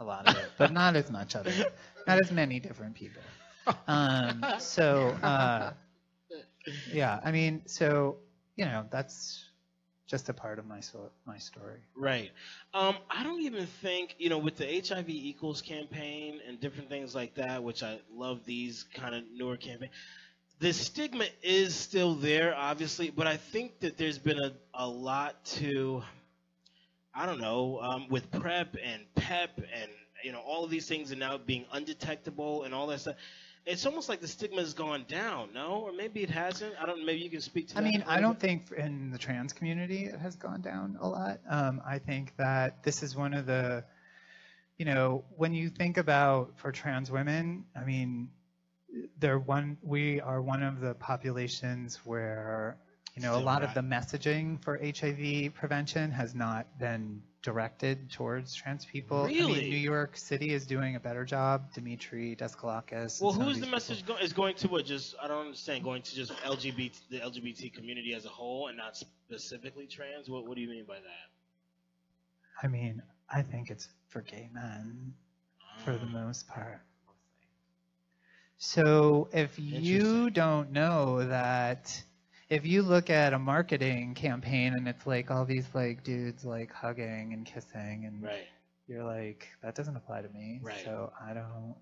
a 0.00 0.04
lot 0.04 0.28
of 0.28 0.36
it, 0.36 0.50
but 0.58 0.72
not 0.72 0.96
as 0.96 1.10
much 1.10 1.34
of 1.34 1.46
it. 1.46 1.74
Not 2.06 2.20
as 2.20 2.30
many 2.30 2.60
different 2.60 2.94
people. 2.94 3.20
Um, 3.88 4.44
so, 4.58 5.08
uh, 5.22 5.72
yeah, 6.92 7.20
I 7.24 7.32
mean, 7.32 7.62
so 7.66 8.16
you 8.56 8.64
know, 8.64 8.86
that's 8.90 9.44
just 10.06 10.28
a 10.28 10.32
part 10.32 10.58
of 10.58 10.66
my 10.66 10.80
so- 10.80 11.10
my 11.26 11.38
story. 11.38 11.80
Right. 11.96 12.30
Um, 12.74 12.96
I 13.10 13.24
don't 13.24 13.42
even 13.42 13.66
think, 13.66 14.14
you 14.18 14.28
know, 14.28 14.38
with 14.38 14.56
the 14.56 14.66
HIV 14.86 15.10
equals 15.10 15.60
campaign 15.62 16.40
and 16.46 16.60
different 16.60 16.88
things 16.88 17.14
like 17.14 17.34
that, 17.34 17.62
which 17.62 17.82
I 17.82 17.98
love 18.12 18.44
these 18.44 18.84
kind 18.94 19.14
of 19.14 19.24
newer 19.34 19.56
campaign. 19.56 19.90
The 20.60 20.72
stigma 20.72 21.26
is 21.42 21.74
still 21.74 22.14
there, 22.14 22.54
obviously, 22.56 23.10
but 23.10 23.26
I 23.26 23.36
think 23.36 23.80
that 23.80 23.98
there's 23.98 24.18
been 24.18 24.38
a, 24.38 24.52
a 24.74 24.88
lot 24.88 25.44
to, 25.56 26.02
I 27.14 27.26
don't 27.26 27.40
know, 27.40 27.80
um, 27.80 28.08
with 28.08 28.30
PrEP 28.30 28.76
and 28.82 29.02
PEP 29.16 29.58
and, 29.74 29.90
you 30.24 30.32
know, 30.32 30.40
all 30.40 30.64
of 30.64 30.70
these 30.70 30.86
things 30.86 31.12
are 31.12 31.16
now 31.16 31.36
being 31.36 31.66
undetectable 31.72 32.62
and 32.62 32.72
all 32.72 32.86
that 32.86 33.00
stuff. 33.00 33.16
It's 33.66 33.84
almost 33.84 34.08
like 34.08 34.20
the 34.20 34.28
stigma 34.28 34.60
has 34.60 34.74
gone 34.74 35.04
down, 35.08 35.48
no? 35.52 35.82
Or 35.84 35.92
maybe 35.92 36.22
it 36.22 36.30
hasn't. 36.30 36.74
I 36.80 36.86
don't 36.86 37.04
Maybe 37.04 37.20
you 37.20 37.30
can 37.30 37.40
speak 37.40 37.68
to 37.68 37.78
I 37.78 37.80
mean, 37.80 38.04
I 38.06 38.20
don't 38.20 38.38
think 38.38 38.70
in 38.70 39.10
the 39.10 39.18
trans 39.18 39.52
community 39.52 40.04
it 40.04 40.20
has 40.20 40.36
gone 40.36 40.60
down 40.60 40.96
a 41.00 41.08
lot. 41.08 41.40
Um, 41.48 41.82
I 41.84 41.98
think 41.98 42.36
that 42.36 42.84
this 42.84 43.02
is 43.02 43.16
one 43.16 43.34
of 43.34 43.44
the, 43.44 43.84
you 44.78 44.84
know, 44.84 45.24
when 45.36 45.52
you 45.52 45.68
think 45.68 45.96
about 45.96 46.52
for 46.58 46.70
trans 46.70 47.10
women, 47.10 47.64
I 47.74 47.84
mean, 47.84 48.30
they're 49.18 49.38
one. 49.38 49.78
We 49.82 50.20
are 50.20 50.40
one 50.40 50.62
of 50.62 50.80
the 50.80 50.94
populations 50.94 51.96
where, 52.04 52.78
you 53.16 53.22
know, 53.22 53.34
a 53.34 53.42
lot 53.42 53.62
not. 53.62 53.70
of 53.70 53.74
the 53.74 53.80
messaging 53.80 54.62
for 54.62 54.78
HIV 54.78 55.54
prevention 55.54 56.12
has 56.12 56.36
not 56.36 56.78
been 56.78 57.20
directed 57.46 58.10
towards 58.10 58.56
trans 58.56 58.84
people. 58.84 59.22
I 59.22 59.28
Really? 59.28 59.60
mean, 59.60 59.70
New 59.70 59.76
York 59.76 60.16
City 60.16 60.52
is 60.52 60.66
doing 60.66 60.96
a 60.96 61.00
better 61.00 61.24
job. 61.24 61.72
Demetre 61.72 62.36
Daskalakis. 62.36 63.20
Well, 63.20 63.30
and 63.30 63.38
some 63.38 63.42
of 63.42 63.46
who's 63.46 63.60
the 63.60 63.68
message 63.68 64.04
go- 64.04 64.16
is 64.16 64.32
going 64.32 64.56
to? 64.56 64.66
What? 64.68 64.84
Just 64.84 65.14
I 65.22 65.28
don't 65.28 65.46
understand. 65.46 65.84
Going 65.84 66.02
to 66.02 66.14
just 66.14 66.32
LGBT, 66.38 67.08
the 67.08 67.20
LGBT 67.20 67.72
community 67.72 68.14
as 68.14 68.24
a 68.24 68.28
whole, 68.28 68.66
and 68.66 68.76
not 68.76 68.96
specifically 68.96 69.86
trans. 69.86 70.28
What 70.28 70.44
What 70.48 70.56
do 70.56 70.60
you 70.60 70.68
mean 70.68 70.86
by 70.86 70.96
that? 70.96 71.28
I 72.64 72.66
mean, 72.66 73.00
I 73.30 73.42
think 73.42 73.70
it's 73.70 73.88
for 74.08 74.22
gay 74.22 74.50
men. 74.52 75.14
for 75.84 75.92
the 75.92 76.06
ah. 76.06 76.24
most 76.24 76.48
part. 76.48 76.80
So 78.58 79.28
if 79.32 79.56
you 79.56 80.30
don't 80.30 80.72
know 80.72 81.24
that, 81.24 82.02
if 82.48 82.66
you 82.66 82.82
look 82.82 83.10
at 83.10 83.32
a 83.32 83.38
marketing 83.38 84.14
campaign 84.14 84.74
and 84.74 84.86
it's 84.88 85.06
like 85.06 85.30
all 85.30 85.44
these 85.44 85.66
like 85.74 86.04
dudes 86.04 86.44
like 86.44 86.72
hugging 86.72 87.32
and 87.32 87.44
kissing 87.46 88.04
and 88.06 88.22
Right. 88.22 88.46
you're 88.86 89.04
like 89.04 89.48
that 89.62 89.74
doesn't 89.74 89.96
apply 89.96 90.22
to 90.22 90.28
me, 90.28 90.60
Right. 90.62 90.82
so 90.84 91.12
I 91.20 91.34
don't 91.34 91.74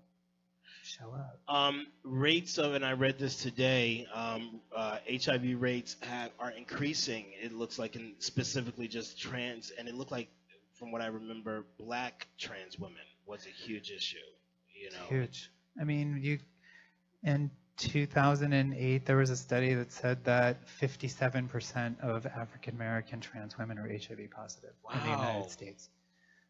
show 0.83 1.11
up. 1.13 1.39
Um, 1.47 1.87
rates 2.03 2.57
of, 2.57 2.73
and 2.73 2.85
I 2.85 2.93
read 2.93 3.17
this 3.17 3.41
today. 3.41 4.07
Um, 4.13 4.61
uh, 4.75 4.97
HIV 5.09 5.59
rates 5.59 5.95
have, 6.01 6.31
are 6.39 6.51
increasing. 6.51 7.25
It 7.41 7.53
looks 7.53 7.79
like, 7.79 7.95
in 7.95 8.13
specifically 8.19 8.87
just 8.87 9.19
trans, 9.19 9.71
and 9.71 9.87
it 9.87 9.95
looked 9.95 10.11
like, 10.11 10.29
from 10.73 10.91
what 10.91 11.01
I 11.01 11.07
remember, 11.07 11.65
black 11.79 12.27
trans 12.37 12.77
women 12.77 13.01
was 13.25 13.45
a 13.47 13.49
huge 13.49 13.89
issue. 13.91 14.17
You 14.79 14.91
know, 14.91 15.05
Huge. 15.09 15.49
I 15.79 15.83
mean, 15.85 16.19
you 16.21 16.37
in 17.23 17.49
2008 17.77 19.05
there 19.05 19.17
was 19.17 19.29
a 19.29 19.35
study 19.35 19.73
that 19.73 19.91
said 19.91 20.23
that 20.25 20.65
57% 20.67 21.99
of 22.01 22.25
African 22.25 22.75
American 22.75 23.19
trans 23.21 23.57
women 23.57 23.77
are 23.79 23.87
HIV 23.87 24.31
positive 24.31 24.73
in 24.93 25.03
the 25.03 25.09
Wow. 25.09 25.11
United 25.11 25.49
States. 25.51 25.89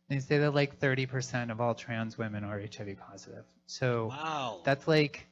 They 0.09 0.19
say 0.19 0.39
that 0.39 0.53
like 0.53 0.79
30% 0.79 1.51
of 1.51 1.61
all 1.61 1.73
trans 1.75 2.17
women 2.17 2.43
are 2.43 2.59
HIV 2.59 2.97
positive. 2.97 3.45
So 3.65 4.07
wow, 4.09 4.59
that's 4.63 4.87
like 4.87 5.27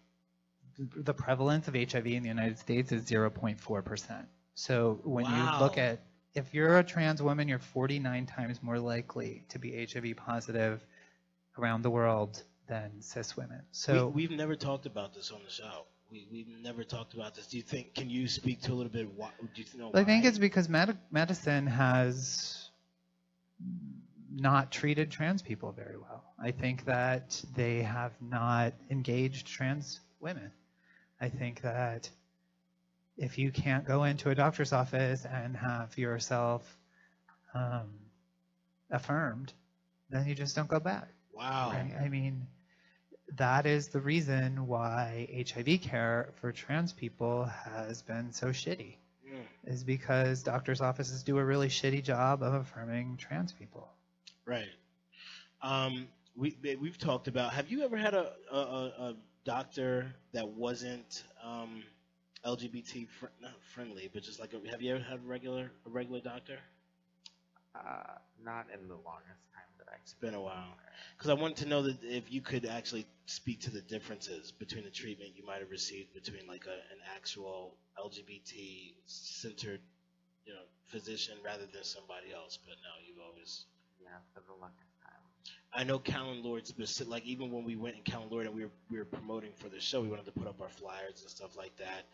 the 0.78 1.14
prevalence 1.14 1.68
of 1.68 1.76
HIV 1.76 2.08
in 2.08 2.24
the 2.24 2.30
United 2.30 2.58
States 2.58 2.92
is 2.92 3.04
0.4%. 3.04 4.26
So 4.56 5.00
when 5.04 5.26
you 5.30 5.50
look 5.60 5.78
Wow. 5.78 5.78
at 5.78 6.02
if 6.34 6.54
you're 6.54 6.80
a 6.80 6.84
trans 6.84 7.22
woman, 7.22 7.48
you're 7.48 7.60
49 7.60 8.26
times 8.26 8.64
more 8.64 8.80
likely 8.80 9.46
to 9.50 9.60
be 9.60 9.86
HIV 9.86 10.16
positive 10.18 10.84
around 11.58 11.84
the 11.84 11.92
world 11.92 12.44
than 12.68 13.02
cis 13.02 13.36
women. 13.36 13.62
So 13.72 14.08
we, 14.08 14.28
we've 14.28 14.38
never 14.38 14.56
talked 14.56 14.86
about 14.86 15.14
this 15.14 15.32
on 15.32 15.40
the 15.46 15.52
show. 15.52 15.86
We, 16.12 16.28
we've 16.32 16.48
never 16.62 16.84
talked 16.84 17.14
about 17.14 17.36
this. 17.36 17.48
Do 17.48 17.58
you 17.58 17.64
think? 17.64 17.96
Can 17.96 18.10
you 18.10 18.28
speak 18.28 18.62
to 18.64 18.72
a 18.72 18.76
little 18.76 18.92
bit? 18.92 19.08
Why, 19.16 19.30
do 19.56 19.62
you 19.62 19.80
know? 19.80 19.92
I 19.94 20.04
think 20.04 20.26
it's 20.26 20.38
because 20.38 20.70
med- 20.70 20.98
medicine 21.12 21.68
has 21.68 22.70
not 24.32 24.72
treated 24.72 25.12
trans 25.12 25.42
people 25.42 25.72
very 25.72 25.98
well. 25.98 26.24
I 26.40 26.52
think 26.52 26.86
that 26.86 27.42
they 27.56 27.82
have 27.82 28.12
not 28.22 28.74
engaged 28.90 29.48
trans 29.48 30.00
women. 30.20 30.52
I 31.22 31.30
think 31.30 31.62
that 31.62 32.10
if 33.18 33.38
you 33.38 33.52
can't 33.52 33.86
go 33.86 34.04
into 34.04 34.30
a 34.30 34.36
doctor's 34.36 34.74
office 34.74 35.26
and 35.26 35.56
have 35.56 35.98
yourself 35.98 36.78
um, 37.54 37.90
affirmed, 38.90 39.54
then 40.10 40.28
you 40.28 40.36
just 40.36 40.56
don't 40.56 40.68
go 40.68 40.80
back. 40.80 41.08
wow. 41.34 41.72
Right? 41.72 41.94
I 42.04 42.10
mean, 42.10 42.48
that 43.38 43.66
is 43.66 43.88
the 43.88 44.00
reason 44.00 44.68
why 44.68 45.28
HIV 45.54 45.82
care 45.82 46.30
for 46.36 46.52
trans 46.52 46.94
people 46.94 47.46
has 47.46 48.02
been 48.02 48.32
so 48.32 48.48
shitty 48.48 48.96
Mm. 49.26 49.46
is 49.64 49.84
because 49.84 50.44
doctors' 50.44 50.82
offices 50.82 51.24
do 51.24 51.38
a 51.38 51.44
really 51.46 51.70
shitty 51.70 52.04
job 52.04 52.44
of 52.44 52.54
affirming 52.54 53.16
trans 53.18 53.52
people. 53.54 53.90
Right. 54.46 54.70
Um, 55.62 56.08
we 56.36 56.58
we've 56.80 56.98
talked 56.98 57.28
about. 57.28 57.54
Have 57.54 57.72
you 57.72 57.84
ever 57.84 57.96
had 57.98 58.14
a 58.14 58.34
a, 58.52 58.58
a, 58.58 58.60
a 58.60 59.16
doctor 59.46 60.14
that 60.34 60.48
wasn't 60.48 61.24
um, 61.42 61.84
LGBT 62.46 63.08
fr- 63.20 63.28
not 63.42 63.54
friendly, 63.74 64.10
but 64.14 64.24
just 64.24 64.40
like 64.40 64.54
a, 64.54 64.70
have 64.70 64.82
you 64.82 64.94
ever 64.96 65.04
had 65.04 65.20
a 65.20 65.22
regular 65.26 65.72
a 65.86 65.90
regular 65.90 66.20
doctor? 66.20 66.60
Uh, 67.74 68.04
not 68.44 68.68
in 68.74 68.88
the 68.88 68.94
longest 68.96 69.42
time 69.53 69.53
that 69.53 69.53
I. 69.53 69.53
It's 70.02 70.14
been 70.14 70.34
a 70.34 70.42
while. 70.42 70.78
Because 71.18 71.30
I 71.30 71.34
wanted 71.34 71.58
to 71.58 71.66
know 71.68 71.84
that 71.84 71.98
if 72.04 72.32
you 72.32 72.42
could 72.42 72.66
actually 72.66 73.06
speak 73.26 73.62
to 73.62 73.72
the 73.72 73.82
differences 73.82 74.52
between 74.52 74.84
the 74.84 74.90
treatment 74.90 75.32
you 75.36 75.46
might 75.46 75.60
have 75.60 75.70
received 75.72 76.14
between 76.14 76.48
like 76.48 76.66
a, 76.66 76.74
an 76.94 77.00
actual 77.16 77.76
LGBT 77.98 78.94
centered, 79.06 79.80
you 80.46 80.54
know, 80.54 80.62
physician 80.88 81.36
rather 81.46 81.66
than 81.74 81.84
somebody 81.84 82.34
else. 82.34 82.58
But 82.66 82.76
no, 82.84 82.92
you've 83.08 83.20
always 83.26 83.66
Yeah, 84.02 84.10
for 84.34 84.42
the 84.42 84.54
longest 84.60 84.94
time. 85.04 85.22
I 85.74 85.84
know 85.84 86.00
Callen-Lorde 86.00 86.68
specific. 86.68 87.12
Like 87.12 87.26
even 87.26 87.52
when 87.52 87.64
we 87.64 87.76
went 87.76 87.96
in 87.98 88.04
Callen-Lorde 88.04 88.48
and 88.48 88.56
we 88.56 88.66
were 88.66 88.72
we 88.90 88.98
were 88.98 89.06
promoting 89.06 89.54
for 89.58 89.70
the 89.70 89.80
show, 89.80 90.02
we 90.02 90.10
wanted 90.10 90.26
to 90.26 90.32
put 90.32 90.48
up 90.48 90.62
our 90.62 90.70
flyers 90.70 91.22
and 91.22 91.30
stuff 91.30 91.56
like 91.58 91.76
that. 91.78 92.06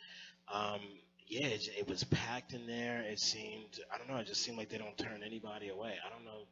Um, 0.53 0.82
yeah, 1.27 1.47
it, 1.47 1.67
it 1.80 1.88
was 1.88 2.03
packed 2.05 2.53
in 2.53 2.65
there. 2.67 3.01
It 3.01 3.19
seemed 3.19 3.80
I 3.93 3.97
don't 3.97 4.09
know. 4.09 4.17
It 4.17 4.27
just 4.27 4.41
seemed 4.43 4.57
like 4.57 4.69
they 4.69 4.77
don't 4.77 4.97
turn 4.97 5.23
anybody 5.25 5.69
away. 5.69 5.95
I 6.05 6.09
don't 6.09 6.25
know 6.25 6.47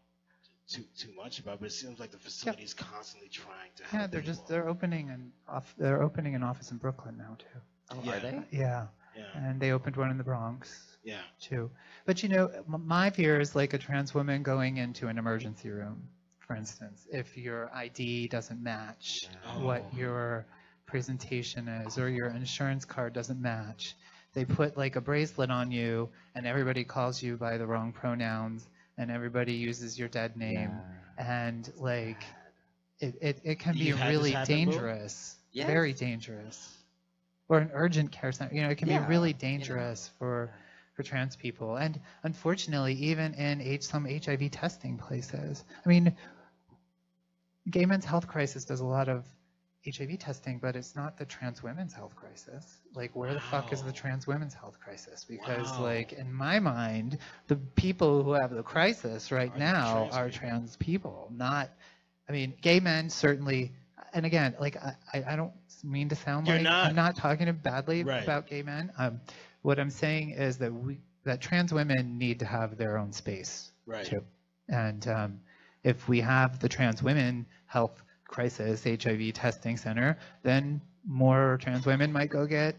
too 0.68 0.84
too 0.98 1.14
much 1.16 1.40
about, 1.40 1.60
but 1.60 1.68
it 1.68 1.72
seems 1.74 2.00
like 2.00 2.12
the 2.12 2.18
facility's 2.18 2.74
constantly 2.74 3.30
trying 3.30 3.72
to 3.78 3.84
help. 3.84 4.02
Yeah, 4.02 4.08
they're 4.08 4.22
just 4.22 4.42
people. 4.42 4.56
they're 4.56 4.70
opening 4.70 5.10
an 5.10 5.32
off 5.48 5.74
they're 5.78 6.02
opening 6.02 6.36
an 6.36 6.44
office 6.44 6.72
in 6.72 6.78
Brooklyn 6.78 7.18
now 7.18 7.36
too. 7.38 7.60
Oh, 7.92 8.02
Yeah. 8.04 8.18
are 8.18 8.20
they? 8.20 8.40
Yeah, 8.52 8.88
yeah 9.16 9.24
and 9.36 9.60
they 9.62 9.72
opened 9.72 9.96
one 9.96 10.12
in 10.12 10.18
the 10.18 10.24
Bronx 10.24 10.98
yeah 11.04 11.22
too. 11.40 11.72
But 12.06 12.24
you 12.24 12.30
know, 12.30 12.48
m- 12.48 12.84
my 12.86 13.10
fear 13.12 13.40
is 13.40 13.56
like 13.56 13.74
a 13.74 13.78
trans 13.78 14.14
woman 14.14 14.44
going 14.44 14.78
into 14.78 15.08
an 15.08 15.18
emergency 15.18 15.70
room, 15.70 16.10
for 16.40 16.56
instance, 16.56 17.08
if 17.12 17.38
your 17.38 17.72
ID 17.74 18.28
doesn't 18.28 18.62
match 18.62 19.28
what 19.60 19.84
Oh. 19.94 19.98
your 19.98 20.46
presentation 20.86 21.68
is 21.68 21.98
or 21.98 22.10
your 22.10 22.28
insurance 22.28 22.86
card 22.86 23.14
doesn't 23.14 23.42
match. 23.42 23.96
They 24.34 24.46
put 24.46 24.78
like 24.78 24.96
a 24.96 25.02
bracelet 25.02 25.50
on 25.50 25.72
you 25.72 26.10
and 26.36 26.46
everybody 26.46 26.84
calls 26.84 27.22
you 27.24 27.38
by 27.38 27.58
the 27.58 27.66
wrong 27.66 27.92
pronouns 27.92 28.68
and 28.98 29.12
everybody 29.12 29.54
uses 29.54 29.98
your 29.98 30.08
dead 30.08 30.36
name 30.38 30.72
and 31.18 31.72
like 31.78 32.24
it, 33.00 33.16
it, 33.22 33.42
it 33.44 33.60
can 33.60 33.74
be 33.74 33.86
You've 33.86 34.02
really 34.02 34.36
dangerous. 34.46 35.36
Yes. 35.52 35.68
Very 35.68 35.94
dangerous. 35.94 36.76
Or 37.50 37.60
an 37.60 37.70
urgent 37.74 38.12
care 38.12 38.32
center. 38.32 38.54
You 38.54 38.64
know, 38.64 38.70
it 38.70 38.78
can 38.78 38.90
Yeah, 38.90 39.04
be 39.04 39.10
really 39.10 39.30
you 39.30 39.34
know. 39.36 39.40
dangerous 39.40 40.10
for 40.20 40.50
for 40.94 41.04
trans 41.04 41.36
people. 41.36 41.76
And 41.78 42.00
unfortunately, 42.24 42.94
even 42.96 43.34
in 43.36 43.62
H, 43.62 43.84
some 43.84 44.06
HIV 44.06 44.52
testing 44.52 44.98
places. 44.98 45.64
I 45.86 45.90
mean, 45.90 46.16
Gay 47.70 47.86
Men's 47.86 48.06
Health 48.06 48.28
Crisis 48.28 48.66
does 48.66 48.80
a 48.80 48.86
lot 48.86 49.08
of 49.08 49.24
HIV 49.88 50.20
testing, 50.20 50.60
but 50.60 50.76
it's 50.76 50.96
not 50.96 51.18
the 51.18 51.26
trans 51.26 51.64
women's 51.64 51.94
health 51.94 52.16
crisis. 52.16 52.78
Like, 52.94 53.16
where 53.16 53.34
the 53.34 53.40
fuck 53.40 53.72
is 53.72 53.84
the 53.84 53.92
trans 53.92 54.28
women's 54.28 54.54
health 54.54 54.80
crisis? 54.80 55.24
Because, 55.24 55.72
Wow. 55.78 55.84
like, 55.86 56.14
in 56.14 56.32
my 56.34 56.60
mind, 56.60 57.20
the 57.48 57.56
people 57.56 58.24
who 58.24 58.34
have 58.34 58.52
the 58.52 58.64
crisis 58.64 59.32
right 59.32 59.52
Are 59.54 59.58
now 59.60 59.94
trans 59.94 60.16
are 60.16 60.26
people. 60.30 60.40
trans 60.40 60.76
people, 60.78 61.32
not. 61.36 61.70
I 62.28 62.32
mean, 62.34 62.54
gay 62.62 62.80
men 62.80 63.10
certainly. 63.10 63.72
And 64.14 64.26
again, 64.26 64.56
like, 64.60 64.78
I, 64.78 64.96
I 65.14 65.24
I 65.34 65.36
don't 65.36 65.54
mean 65.84 66.10
to 66.10 66.16
sound 66.16 66.48
You're 66.48 66.58
like 66.58 66.64
not. 66.64 66.86
I'm 66.86 66.96
not 66.96 67.16
talking 67.16 67.52
badly 67.54 68.04
Right. 68.04 68.24
about 68.24 68.48
gay 68.48 68.64
men. 68.64 68.92
Um, 68.98 69.22
what 69.62 69.80
I'm 69.80 69.90
saying 69.90 70.32
is 70.32 70.58
that 70.60 70.74
we 70.74 70.98
that 71.24 71.42
trans 71.42 71.74
women 71.74 72.18
need 72.18 72.40
to 72.40 72.46
have 72.46 72.78
their 72.78 72.98
own 72.98 73.12
space 73.12 73.72
right 73.86 74.06
too. 74.06 74.24
And 74.70 75.08
um, 75.08 75.40
if 75.84 76.08
we 76.08 76.22
have 76.22 76.60
the 76.60 76.70
trans 76.70 77.04
women 77.04 77.46
health 77.66 78.02
crisis 78.28 78.84
HIV 78.84 79.34
testing 79.34 79.78
center, 79.78 80.18
then 80.44 80.82
more 81.06 81.58
trans 81.62 81.86
women 81.86 82.12
might 82.12 82.30
go 82.30 82.46
get 82.46 82.76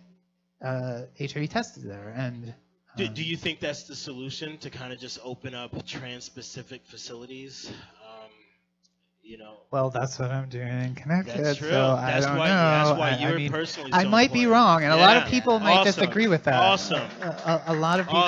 uh, 0.64 1.02
HIV 1.18 1.48
tested 1.50 1.84
there. 1.84 2.12
And 2.16 2.54
Do, 2.96 3.06
um, 3.06 3.14
do 3.14 3.22
you 3.24 3.36
think 3.36 3.60
that's 3.60 3.84
the 3.84 3.94
solution 3.96 4.58
to 4.58 4.70
kind 4.70 4.92
of 4.92 4.98
just 4.98 5.18
open 5.24 5.54
up 5.54 5.86
trans-specific 5.86 6.84
facilities? 6.86 7.70
Um, 8.06 8.30
you 9.22 9.38
know, 9.38 9.54
well, 9.70 9.90
that's 9.90 10.18
what 10.18 10.30
I'm 10.30 10.48
doing 10.48 10.68
in 10.68 10.94
Connecticut. 10.94 11.42
that's 11.44 11.58
true. 11.58 11.68
So 11.70 11.96
I 11.98 12.20
don't 12.20 12.36
why. 12.38 12.48
know. 12.48 12.54
That's 12.54 12.98
why 12.98 13.10
I- 13.10 13.14
I 13.14 13.18
you're 13.28 13.38
mean, 13.38 13.50
personally. 13.50 13.90
I 13.92 14.04
might 14.04 14.32
be 14.32 14.46
wrong, 14.46 14.82
and 14.84 14.92
a 14.92 14.96
lot 14.96 15.16
of 15.16 15.24
Yeah. 15.24 15.30
people 15.30 15.58
might 15.60 15.78
Awesome. 15.78 15.92
disagree 16.00 16.26
with 16.28 16.44
that. 16.44 16.54
Awesome. 16.54 17.08
A, 17.20 17.62
a, 17.68 17.72
a 17.72 17.74
lot 17.74 18.00
of 18.00 18.06
people, 18.06 18.18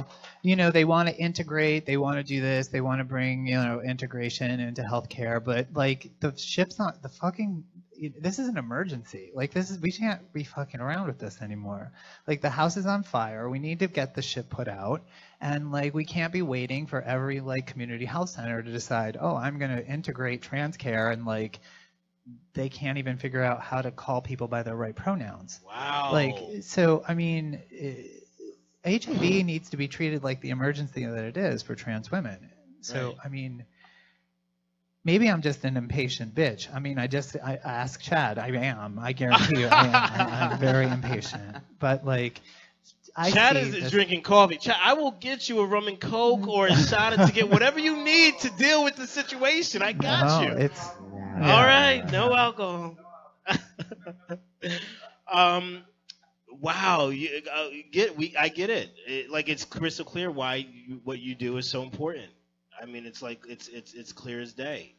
Awesome. 0.00 0.04
You 0.44 0.56
know, 0.56 0.70
they 0.70 0.84
want 0.84 1.08
to 1.08 1.16
integrate, 1.16 1.86
they 1.86 1.96
want 1.96 2.18
to 2.18 2.22
do 2.22 2.42
this, 2.42 2.68
they 2.68 2.82
want 2.82 3.00
to 3.00 3.04
bring, 3.04 3.46
you 3.46 3.54
know, 3.54 3.80
integration 3.80 4.60
into 4.60 4.82
healthcare, 4.82 5.42
but 5.42 5.68
like 5.72 6.10
the 6.20 6.36
ship's 6.36 6.78
not 6.78 7.02
the 7.02 7.08
fucking. 7.08 7.64
This 8.20 8.38
is 8.38 8.48
an 8.48 8.58
emergency. 8.58 9.30
Like 9.34 9.54
this 9.54 9.70
is 9.70 9.80
we 9.80 9.90
can't 9.90 10.30
be 10.34 10.44
fucking 10.44 10.80
around 10.80 11.06
with 11.06 11.18
this 11.18 11.40
anymore. 11.40 11.92
Like 12.26 12.42
the 12.42 12.50
house 12.50 12.76
is 12.76 12.84
on 12.84 13.04
fire. 13.04 13.48
We 13.48 13.58
need 13.58 13.78
to 13.78 13.86
get 13.86 14.14
the 14.14 14.20
ship 14.20 14.50
put 14.50 14.68
out, 14.68 15.06
and 15.40 15.72
like 15.72 15.94
we 15.94 16.04
can't 16.04 16.32
be 16.32 16.42
waiting 16.42 16.86
for 16.88 17.00
every 17.00 17.40
like 17.40 17.66
community 17.66 18.04
health 18.04 18.28
center 18.28 18.62
to 18.62 18.70
decide, 18.70 19.16
oh, 19.18 19.36
I'm 19.36 19.58
going 19.58 19.74
to 19.74 19.86
integrate 19.86 20.42
trans 20.42 20.76
care, 20.76 21.10
and 21.10 21.24
like 21.24 21.58
they 22.52 22.68
can't 22.68 22.98
even 22.98 23.16
figure 23.16 23.42
out 23.42 23.62
how 23.62 23.80
to 23.80 23.90
call 23.90 24.20
people 24.20 24.48
by 24.48 24.62
their 24.62 24.76
right 24.76 24.94
pronouns. 24.94 25.60
Wow. 25.66 26.10
Like, 26.12 26.62
so, 26.62 27.02
I 27.06 27.14
mean, 27.14 27.62
eh, 27.74 27.94
HIV 28.84 29.20
needs 29.44 29.70
to 29.70 29.76
be 29.76 29.88
treated 29.88 30.22
like 30.24 30.40
the 30.40 30.50
emergency 30.50 31.04
that 31.06 31.24
it 31.24 31.36
is 31.36 31.62
for 31.62 31.74
trans 31.74 32.10
women. 32.10 32.50
So, 32.80 33.08
Right. 33.08 33.16
I 33.24 33.28
mean, 33.28 33.64
maybe 35.04 35.28
I'm 35.30 35.40
just 35.42 35.64
an 35.64 35.76
impatient 35.76 36.34
bitch. 36.34 36.68
I 36.74 36.80
mean, 36.80 36.98
I 36.98 37.06
just, 37.06 37.36
I, 37.36 37.58
I 37.64 37.72
ask 37.72 38.00
Chad. 38.00 38.38
I 38.38 38.48
am. 38.48 38.98
I 38.98 39.12
guarantee 39.12 39.60
you, 39.60 39.66
I 39.68 39.86
am. 39.86 39.94
I, 39.94 40.48
I'm 40.52 40.58
very 40.58 40.86
impatient. 40.86 41.56
But, 41.78 42.04
like, 42.04 42.40
I 43.16 43.30
Chad 43.30 43.56
is 43.56 43.72
this- 43.72 43.90
drinking 43.90 44.22
coffee. 44.22 44.56
Chad, 44.58 44.76
I 44.82 44.94
will 44.94 45.12
get 45.12 45.48
you 45.48 45.60
a 45.60 45.66
rum 45.66 45.88
and 45.88 45.98
coke 46.00 46.46
or 46.46 46.66
a 46.66 46.74
shot 46.76 47.16
to 47.16 47.32
get 47.32 47.48
whatever 47.48 47.78
you 47.78 47.96
need 48.04 48.38
to 48.40 48.50
deal 48.50 48.84
with 48.84 48.96
the 48.96 49.06
situation. 49.06 49.80
I 49.82 49.92
got 49.92 50.42
no, 50.42 50.48
you. 50.48 50.58
It's, 50.58 50.80
Yeah. 51.40 51.56
All 51.56 51.64
right, 51.64 52.10
no 52.12 52.34
alcohol. 52.34 52.96
um, 55.32 55.82
wow, 56.60 57.08
you, 57.08 57.42
uh, 57.52 57.68
get 57.90 58.16
we 58.16 58.34
I 58.36 58.48
get 58.48 58.70
it. 58.70 58.90
it. 59.06 59.30
Like 59.30 59.48
it's 59.48 59.64
crystal 59.64 60.04
clear 60.04 60.30
why 60.30 60.56
you, 60.56 61.00
what 61.04 61.18
you 61.20 61.34
do 61.34 61.56
is 61.56 61.68
so 61.68 61.82
important. 61.82 62.30
I 62.80 62.86
mean, 62.86 63.06
it's 63.06 63.22
like 63.22 63.44
it's 63.48 63.68
it's 63.68 63.94
it's 63.94 64.12
clear 64.12 64.40
as 64.40 64.52
day. 64.52 64.94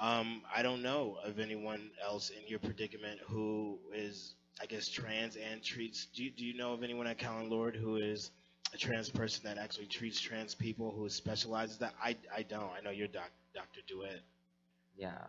Um, 0.00 0.42
I 0.54 0.62
don't 0.62 0.82
know 0.82 1.18
of 1.24 1.38
anyone 1.38 1.90
else 2.02 2.30
in 2.30 2.46
your 2.48 2.58
predicament 2.58 3.20
who 3.28 3.78
is, 3.94 4.34
I 4.60 4.66
guess, 4.66 4.88
trans 4.88 5.36
and 5.36 5.62
treats. 5.62 6.06
Do 6.06 6.24
you, 6.24 6.30
do 6.30 6.44
you 6.44 6.54
know 6.54 6.72
of 6.72 6.82
anyone 6.82 7.06
at 7.06 7.18
Callen-Lorde 7.18 7.76
who 7.76 7.96
is 7.96 8.30
a 8.72 8.78
trans 8.78 9.08
person 9.10 9.42
that 9.44 9.58
actually 9.58 9.86
treats 9.86 10.20
trans 10.20 10.54
people 10.54 10.90
who 10.90 11.08
specializes 11.08 11.78
that? 11.78 11.94
I 12.02 12.16
I 12.34 12.42
don't. 12.42 12.70
I 12.76 12.80
know 12.80 12.90
you're 12.90 13.08
doc, 13.08 13.30
Dr. 13.54 13.80
Duet. 13.86 14.20
Yeah. 14.96 15.26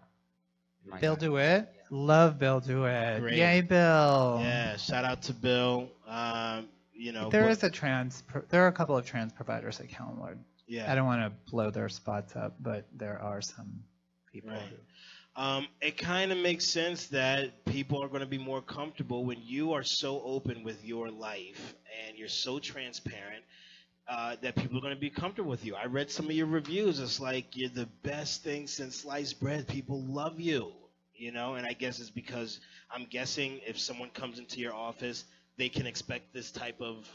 My 0.85 0.99
Bill 0.99 1.15
God. 1.15 1.19
DeWitt, 1.21 1.69
love 1.89 2.37
Bill 2.39 2.59
DeWitt. 2.59 3.21
Great. 3.21 3.37
Yay, 3.37 3.61
Bill. 3.61 4.39
Yeah, 4.41 4.77
shout 4.77 5.05
out 5.05 5.23
to 5.23 5.33
Bill. 5.33 5.89
Um, 6.07 6.67
you 6.93 7.11
know, 7.11 7.29
There 7.29 7.43
but- 7.47 7.63
a 7.63 7.69
trans. 7.69 8.21
pro- 8.23 8.43
There 8.49 8.63
are 8.63 8.67
a 8.67 8.71
couple 8.73 8.95
of 8.97 9.05
trans 9.05 9.33
providers 9.33 9.79
at 9.79 9.87
Callen-Lorde. 9.87 10.39
yeah. 10.67 10.91
I 10.91 10.95
don't 10.95 11.05
want 11.05 11.21
to 11.21 11.51
blow 11.51 11.69
their 11.71 11.89
spots 11.89 12.35
up, 12.35 12.55
but 12.59 12.85
there 12.93 13.19
are 13.21 13.41
some 13.41 13.83
people. 14.31 14.51
Right. 14.51 14.61
who- 14.61 14.77
Um, 15.37 15.67
it 15.81 15.97
kind 15.97 16.31
of 16.31 16.37
makes 16.37 16.65
sense 16.71 17.07
that 17.07 17.65
people 17.65 18.01
are 18.01 18.07
going 18.07 18.21
to 18.21 18.25
be 18.25 18.37
more 18.37 18.61
comfortable 18.61 19.25
when 19.25 19.41
you 19.41 19.73
are 19.73 19.83
so 19.83 20.21
open 20.23 20.63
with 20.63 20.85
your 20.85 21.09
life 21.11 21.75
and 22.07 22.17
you're 22.17 22.29
so 22.29 22.57
transparent 22.59 23.43
uh, 24.07 24.35
that 24.41 24.55
people 24.55 24.77
are 24.77 24.81
going 24.81 24.93
to 24.93 24.99
be 24.99 25.09
comfortable 25.09 25.49
with 25.49 25.65
you. 25.65 25.75
I 25.75 25.85
read 25.85 26.09
some 26.11 26.25
of 26.25 26.31
your 26.31 26.47
reviews. 26.47 26.99
It's 26.99 27.19
like 27.19 27.55
you're 27.55 27.69
the 27.69 27.87
best 28.03 28.43
thing 28.43 28.67
since 28.67 28.97
sliced 28.97 29.39
bread. 29.39 29.67
People 29.67 30.03
love 30.03 30.39
you, 30.39 30.71
you 31.13 31.31
know. 31.31 31.55
And 31.55 31.65
I 31.65 31.73
guess 31.73 31.99
it's 31.99 32.09
because 32.11 32.59
I'm 32.91 33.05
guessing 33.05 33.59
if 33.65 33.79
someone 33.79 34.09
comes 34.09 34.39
into 34.39 34.59
your 34.59 34.73
office, 34.73 35.25
they 35.57 35.69
can 35.69 35.85
expect 35.85 36.33
this 36.33 36.51
type 36.51 36.81
of 36.81 37.07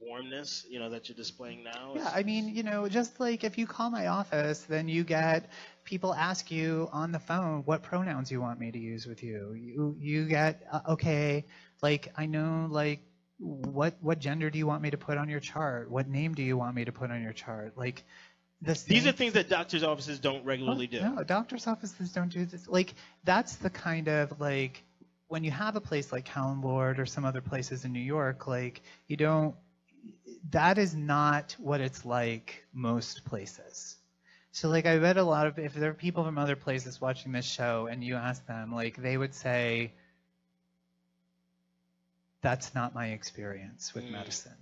warmness, 0.00 0.64
you 0.68 0.78
know, 0.78 0.90
that 0.90 1.08
you're 1.08 1.16
displaying 1.16 1.62
now. 1.64 1.94
Yeah, 1.94 2.10
I 2.14 2.22
mean, 2.22 2.48
you 2.48 2.62
know, 2.62 2.88
just 2.88 3.20
like 3.20 3.44
if 3.44 3.58
you 3.58 3.66
call 3.66 3.90
my 3.90 4.06
office, 4.08 4.62
then 4.64 4.88
you 4.88 5.04
get 5.04 5.48
people 5.84 6.14
ask 6.14 6.50
you 6.50 6.88
on 6.92 7.12
the 7.12 7.18
phone 7.18 7.62
what 7.64 7.82
pronouns 7.82 8.30
you 8.30 8.40
want 8.40 8.58
me 8.60 8.70
to 8.70 8.78
use 8.78 9.06
with 9.06 9.22
you. 9.22 9.52
You 9.54 9.96
you 9.98 10.26
get 10.26 10.62
uh, 10.70 10.80
okay, 10.90 11.44
like 11.82 12.08
I 12.16 12.26
know 12.26 12.66
like 12.70 13.00
what 13.40 13.96
what 14.00 14.18
gender 14.18 14.50
do 14.50 14.58
you 14.58 14.66
want 14.66 14.82
me 14.82 14.90
to 14.90 14.98
put 14.98 15.16
on 15.16 15.28
your 15.28 15.40
chart? 15.40 15.90
What 15.90 16.08
name 16.08 16.34
do 16.34 16.42
you 16.42 16.56
want 16.56 16.74
me 16.74 16.84
to 16.84 16.92
put 16.92 17.10
on 17.10 17.22
your 17.22 17.32
chart? 17.32 17.76
Like 17.76 18.04
this 18.60 18.82
These 18.82 19.06
are 19.06 19.12
things 19.12 19.32
that 19.32 19.48
doctors' 19.48 19.82
offices 19.82 20.18
don't 20.20 20.44
regularly 20.44 20.86
do. 20.86 21.00
No, 21.00 21.24
doctors' 21.24 21.66
offices 21.66 22.12
don't 22.12 22.30
do 22.30 22.44
this. 22.44 22.68
Like 22.68 22.94
that's 23.24 23.56
the 23.56 23.70
kind 23.70 24.08
of 24.08 24.38
like 24.40 24.84
when 25.28 25.44
you 25.44 25.50
have 25.50 25.76
a 25.76 25.80
place 25.80 26.12
like 26.12 26.26
Callen-Lorde 26.26 27.00
or 27.00 27.06
some 27.06 27.24
other 27.24 27.40
places 27.40 27.84
in 27.84 27.92
New 27.92 28.00
York, 28.00 28.46
like 28.46 28.82
you 29.06 29.16
don't. 29.16 29.54
That 30.50 30.78
is 30.78 30.94
not 30.94 31.56
what 31.58 31.80
it's 31.80 32.04
like 32.04 32.64
most 32.72 33.24
places. 33.24 33.96
So 34.52 34.68
like 34.68 34.84
I 34.84 34.98
bet 34.98 35.16
a 35.16 35.22
lot 35.22 35.46
of 35.46 35.58
if 35.58 35.74
there 35.74 35.90
are 35.90 35.94
people 35.94 36.24
from 36.24 36.36
other 36.36 36.56
places 36.56 37.00
watching 37.00 37.32
this 37.32 37.46
show 37.46 37.88
and 37.90 38.02
you 38.02 38.16
ask 38.16 38.44
them, 38.46 38.74
like 38.74 38.96
they 38.96 39.16
would 39.16 39.34
say, 39.34 39.92
"That's 42.42 42.74
not 42.74 42.94
my 42.94 43.08
experience 43.08 43.94
with 43.94 44.04
Mm. 44.04 44.12
medicine." 44.12 44.56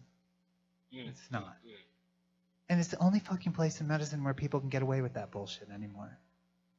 Mm, 0.93 1.09
It's 1.09 1.31
not. 1.31 1.57
mm, 1.65 1.75
And 2.71 2.81
it's 2.81 2.89
the 2.91 2.99
only 2.99 3.21
fucking 3.21 3.53
place 3.53 3.81
in 3.81 3.87
medicine 3.87 4.23
where 4.25 4.35
people 4.35 4.61
can 4.61 4.69
get 4.69 4.83
away 4.83 5.01
with 5.03 5.15
that 5.15 5.31
bullshit 5.31 5.71
anymore. 5.71 6.19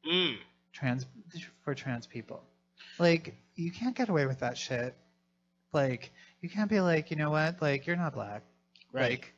mm. 0.06 0.38
trans 0.72 1.06
for 1.64 1.74
trans 1.76 2.08
people. 2.08 2.43
Like 3.00 3.36
you 3.56 3.72
can't 3.72 3.95
get 3.95 4.08
away 4.10 4.26
with 4.28 4.39
that 4.39 4.58
shit. 4.58 4.95
Like 5.74 6.12
you 6.41 6.50
can't 6.50 6.70
be 6.70 6.80
like, 6.80 7.12
you 7.12 7.18
know 7.18 7.30
what? 7.32 7.62
Like 7.62 7.86
you're 7.86 7.95
not 7.97 8.14
black. 8.14 8.43
Right. 8.93 9.10
Like 9.12 9.34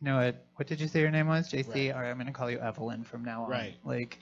you 0.00 0.06
know 0.06 0.16
what? 0.16 0.44
What 0.56 0.66
did 0.66 0.80
you 0.80 0.88
say 0.88 1.00
your 1.00 1.10
name 1.10 1.28
was? 1.28 1.48
JC. 1.50 1.68
Right. 1.68 1.94
All 1.94 2.00
right, 2.02 2.10
I'm 2.10 2.18
gonna 2.18 2.32
call 2.32 2.50
you 2.50 2.58
Evelyn 2.58 3.04
from 3.04 3.24
now 3.24 3.44
on. 3.44 3.50
Right. 3.50 3.76
Like 3.84 4.18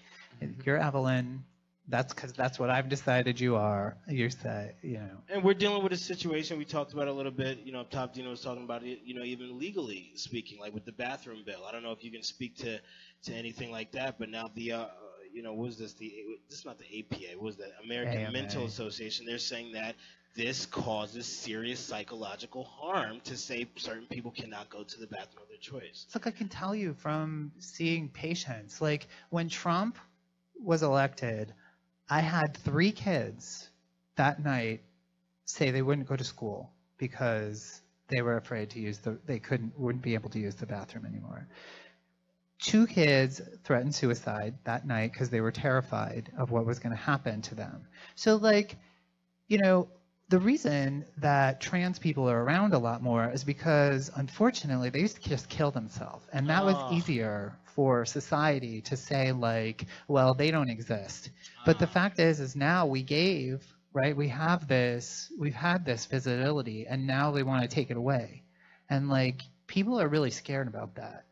you're 0.65 0.77
Evelyn. 0.79 1.45
That's 1.89 2.15
because 2.15 2.33
that's 2.33 2.59
what 2.59 2.71
I've 2.71 2.89
decided 2.89 3.41
you 3.41 3.57
are. 3.57 3.97
You 4.07 4.31
say, 4.31 4.77
you 4.83 4.99
know. 4.99 5.17
And 5.29 5.43
we're 5.43 5.55
dealing 5.55 5.83
with 5.83 5.93
a 5.93 5.97
situation 5.97 6.57
we 6.59 6.65
talked 6.65 6.93
about 6.93 7.09
a 7.09 7.13
little 7.13 7.33
bit. 7.33 7.61
You 7.65 7.73
know, 7.73 7.85
Top 7.85 8.15
Dino 8.15 8.31
was 8.31 8.43
talking 8.43 8.63
about 8.63 8.85
it. 8.85 9.01
You 9.05 9.15
know, 9.15 9.25
even 9.25 9.59
legally 9.59 10.13
speaking, 10.15 10.61
like 10.61 10.73
with 10.73 10.85
the 10.85 10.93
bathroom 10.93 11.43
bill. 11.45 11.65
I 11.69 11.73
don't 11.73 11.83
know 11.83 11.93
if 11.93 12.05
you 12.05 12.13
can 12.13 12.23
speak 12.23 12.57
to 12.59 12.79
to 13.25 13.35
anything 13.35 13.73
like 13.73 13.93
that, 13.93 14.19
but 14.19 14.29
now 14.29 14.51
the 14.55 14.73
uh, 14.73 14.87
you 15.33 15.43
know, 15.43 15.53
what 15.53 15.67
was 15.67 15.79
this? 15.79 15.95
The 15.95 16.13
this 16.49 16.61
is 16.61 16.65
not 16.65 16.79
the 16.79 16.99
APA. 17.01 17.37
What 17.37 17.43
was 17.43 17.57
that? 17.57 17.73
American 17.85 18.19
AMA. 18.19 18.33
Mental 18.33 18.65
Association. 18.65 19.27
They're 19.27 19.39
saying 19.39 19.73
that 19.73 19.97
this 20.37 20.67
causes 20.67 21.27
serious 21.27 21.81
psychological 21.81 22.65
harm 22.65 23.21
to 23.25 23.37
say 23.37 23.67
certain 23.77 24.07
people 24.07 24.31
cannot 24.31 24.71
go 24.71 24.85
to 24.85 25.01
the 25.01 25.07
bathroom 25.07 25.43
of 25.43 25.49
their 25.49 25.59
choice. 25.59 26.05
It's 26.07 26.15
like 26.15 26.27
I 26.27 26.31
can 26.31 26.49
tell 26.49 26.75
you 26.75 26.95
from 26.95 27.53
seeing 27.59 28.09
patients. 28.09 28.81
Like 28.81 29.09
when 29.31 29.49
Trump 29.49 29.99
was 30.63 30.83
elected, 30.83 31.53
I 32.11 32.21
had 32.21 32.57
three 32.59 32.93
kids 32.93 33.71
that 34.17 34.43
night 34.45 34.83
say 35.45 35.71
they 35.71 35.83
wouldn't 35.83 36.09
go 36.09 36.17
to 36.17 36.25
school 36.25 36.71
because 36.99 37.81
they 38.09 38.23
were 38.23 38.37
afraid 38.37 38.71
to 38.71 38.81
use 38.81 38.99
the 38.99 39.19
they 39.27 39.39
couldn't 39.39 39.79
wouldn't 39.79 40.03
be 40.03 40.15
able 40.15 40.31
to 40.31 40.41
use 40.41 40.57
the 40.57 40.67
bathroom 40.67 41.07
anymore. 41.07 41.49
Two 42.61 42.87
kids 42.87 43.41
threatened 43.65 43.95
suicide 43.95 44.55
that 44.65 44.87
night 44.87 45.13
because 45.13 45.31
they 45.31 45.41
were 45.41 45.53
terrified 45.53 46.31
of 46.37 46.51
what 46.51 46.67
was 46.67 46.79
going 46.79 46.95
to 46.95 47.03
happen 47.03 47.41
to 47.43 47.55
them. 47.55 47.87
So 48.17 48.37
like, 48.37 48.77
you 49.49 49.59
know, 49.59 49.89
the 50.29 50.39
reason 50.41 51.07
that 51.19 51.61
trans 51.61 51.99
people 51.99 52.29
are 52.29 52.43
around 52.43 52.75
a 52.75 52.79
lot 52.79 53.03
more 53.03 53.31
is 53.31 53.45
because 53.45 54.11
unfortunately 54.15 54.91
they 54.91 55.01
used 55.01 55.23
to 55.23 55.29
just 55.29 55.49
kill 55.49 55.71
themselves 55.71 56.27
and 56.33 56.49
that 56.51 56.65
was 56.65 56.77
Ah. 56.77 56.93
easier 56.93 57.57
for 57.81 58.05
society 58.05 58.83
to 58.83 58.95
say 58.95 59.33
like 59.33 59.87
well 60.07 60.35
they 60.35 60.51
don't 60.51 60.69
exist. 60.69 61.31
But 61.65 61.79
the 61.79 61.87
ah. 61.87 61.97
fact 61.97 62.19
is 62.19 62.39
is 62.39 62.55
now 62.55 62.85
we 62.85 63.03
gave 63.03 63.65
right? 63.95 64.15
We 64.15 64.29
have 64.29 64.69
this 64.69 65.33
we've 65.39 65.55
had 65.55 65.87
this 65.87 66.05
visibility 66.05 66.87
and 66.87 67.07
now 67.07 67.31
they 67.31 67.43
want 67.43 67.63
to 67.63 67.75
take 67.75 67.91
it 67.91 67.97
away. 67.97 68.43
And 68.91 69.09
like 69.09 69.41
people 69.67 69.99
are 69.99 70.09
really 70.09 70.31
scared 70.31 70.69
about 70.69 70.97
that. 70.97 71.25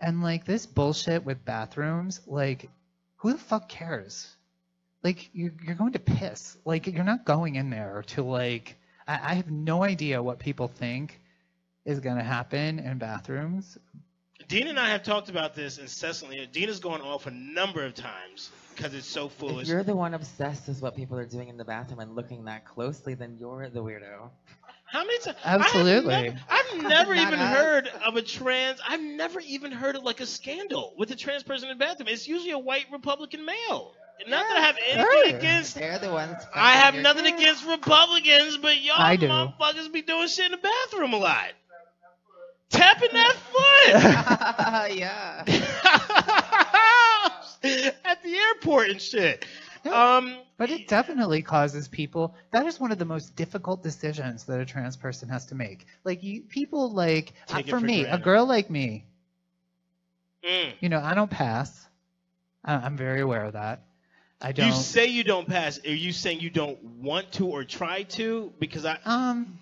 And 0.00 0.24
like 0.24 0.44
this 0.44 0.66
bullshit 0.66 1.24
with 1.24 1.44
bathrooms 1.44 2.20
like 2.26 2.68
who 3.18 3.30
the 3.30 3.38
fuck 3.38 3.68
cares? 3.68 4.28
Like 5.04 5.30
you're, 5.32 5.54
you're 5.64 5.76
going 5.76 5.92
to 5.92 6.00
piss. 6.00 6.56
Like 6.64 6.88
you're 6.88 7.04
not 7.04 7.24
going 7.24 7.54
in 7.54 7.70
there 7.70 8.02
to 8.08 8.24
like 8.24 8.74
I, 9.06 9.20
I 9.30 9.34
have 9.34 9.52
no 9.52 9.84
idea 9.84 10.20
what 10.20 10.40
people 10.40 10.66
think 10.66 11.20
is 11.84 12.00
going 12.00 12.16
to 12.16 12.24
happen 12.24 12.80
in 12.80 12.98
bathrooms 12.98 13.78
Dean 14.52 14.68
and 14.68 14.78
I 14.78 14.90
have 14.90 15.02
talked 15.02 15.30
about 15.30 15.54
this 15.54 15.78
incessantly. 15.78 16.46
Dean 16.52 16.68
has 16.68 16.78
gone 16.78 17.00
off 17.00 17.26
a 17.26 17.30
number 17.30 17.86
of 17.86 17.94
times 17.94 18.50
because 18.76 18.92
it's 18.92 19.06
so 19.06 19.30
foolish. 19.30 19.30
If 19.30 19.54
foolish. 19.54 19.68
you're 19.68 19.82
the 19.82 19.96
one 19.96 20.12
obsessed 20.12 20.68
with 20.68 20.82
what 20.82 20.94
people 20.94 21.16
are 21.16 21.24
doing 21.24 21.48
in 21.48 21.56
the 21.56 21.64
bathroom 21.64 22.00
and 22.00 22.14
looking 22.14 22.44
that 22.44 22.66
closely, 22.66 23.14
then 23.14 23.38
you're 23.40 23.70
the 23.70 23.82
weirdo. 23.82 24.28
How 24.84 25.04
many 25.06 25.18
times? 25.20 25.38
Absolutely. 25.42 26.14
I 26.14 26.20
have 26.26 26.82
never, 26.82 26.82
I've 26.82 26.82
never 26.90 27.14
even 27.14 27.38
us. 27.40 27.56
heard 27.56 27.88
of 28.04 28.16
a 28.16 28.20
trans. 28.20 28.78
I've 28.86 29.00
never 29.00 29.40
even 29.40 29.72
heard 29.72 29.96
of 29.96 30.02
like 30.02 30.20
a 30.20 30.26
scandal 30.26 30.92
with 30.98 31.10
a 31.12 31.16
trans 31.16 31.42
person 31.42 31.70
in 31.70 31.78
the 31.78 31.82
bathroom. 31.82 32.08
It's 32.08 32.28
usually 32.28 32.50
a 32.50 32.58
white 32.58 32.84
Republican 32.92 33.46
male. 33.46 33.94
Not 34.28 34.46
that 34.50 34.56
I 34.58 34.60
have 34.60 34.76
anything 34.86 35.30
Sure. 35.30 35.36
against. 35.38 35.74
They're 35.76 35.98
the 35.98 36.12
ones. 36.12 36.36
I 36.54 36.72
have 36.72 36.94
nothing 36.94 37.24
kids. 37.24 37.40
against 37.40 37.66
Republicans, 37.66 38.58
but 38.58 38.80
y'all 38.82 38.96
I 39.00 39.16
do. 39.16 39.28
motherfuckers 39.28 39.90
be 39.90 40.02
doing 40.02 40.28
shit 40.28 40.44
in 40.44 40.50
the 40.52 40.58
bathroom 40.58 41.14
a 41.14 41.16
lot. 41.16 41.48
Tapping 42.72 43.10
that 43.12 43.36
foot. 43.52 44.94
yeah. 44.96 45.44
At 48.04 48.22
the 48.24 48.36
airport 48.36 48.90
and 48.90 49.00
shit. 49.00 49.44
Um, 49.90 50.36
But 50.58 50.70
it 50.70 50.88
definitely 50.88 51.42
causes 51.42 51.88
people. 51.88 52.34
That 52.50 52.66
is 52.66 52.78
one 52.80 52.92
of 52.92 52.98
the 52.98 53.04
most 53.04 53.34
difficult 53.36 53.82
decisions 53.82 54.44
that 54.44 54.60
a 54.60 54.64
trans 54.64 54.96
person 54.96 55.28
has 55.28 55.46
to 55.46 55.54
make. 55.54 55.86
Like 56.04 56.22
you, 56.22 56.42
people 56.42 56.92
like 56.92 57.32
uh, 57.48 57.62
for 57.62 57.68
for 57.70 57.80
me, 57.80 58.04
a 58.04 58.18
girl 58.18 58.46
like 58.46 58.70
me. 58.70 59.06
mm. 60.44 60.72
You 60.80 60.88
know, 60.88 61.00
I 61.00 61.14
don't 61.14 61.30
pass. 61.30 61.86
I- 62.64 62.74
I'm 62.74 62.96
very 62.96 63.20
aware 63.20 63.44
of 63.44 63.54
that. 63.54 63.82
I 64.40 64.52
don't. 64.52 64.66
You 64.66 64.72
say 64.72 65.06
you 65.06 65.24
don't 65.24 65.48
pass. 65.48 65.78
Are 65.84 65.88
you 65.88 66.12
saying 66.12 66.40
you 66.40 66.50
don't 66.50 66.82
want 66.82 67.32
to 67.32 67.46
or 67.46 67.64
try 67.64 68.02
to? 68.18 68.52
Because 68.58 68.84
I, 68.84 68.98
um, 69.04 69.58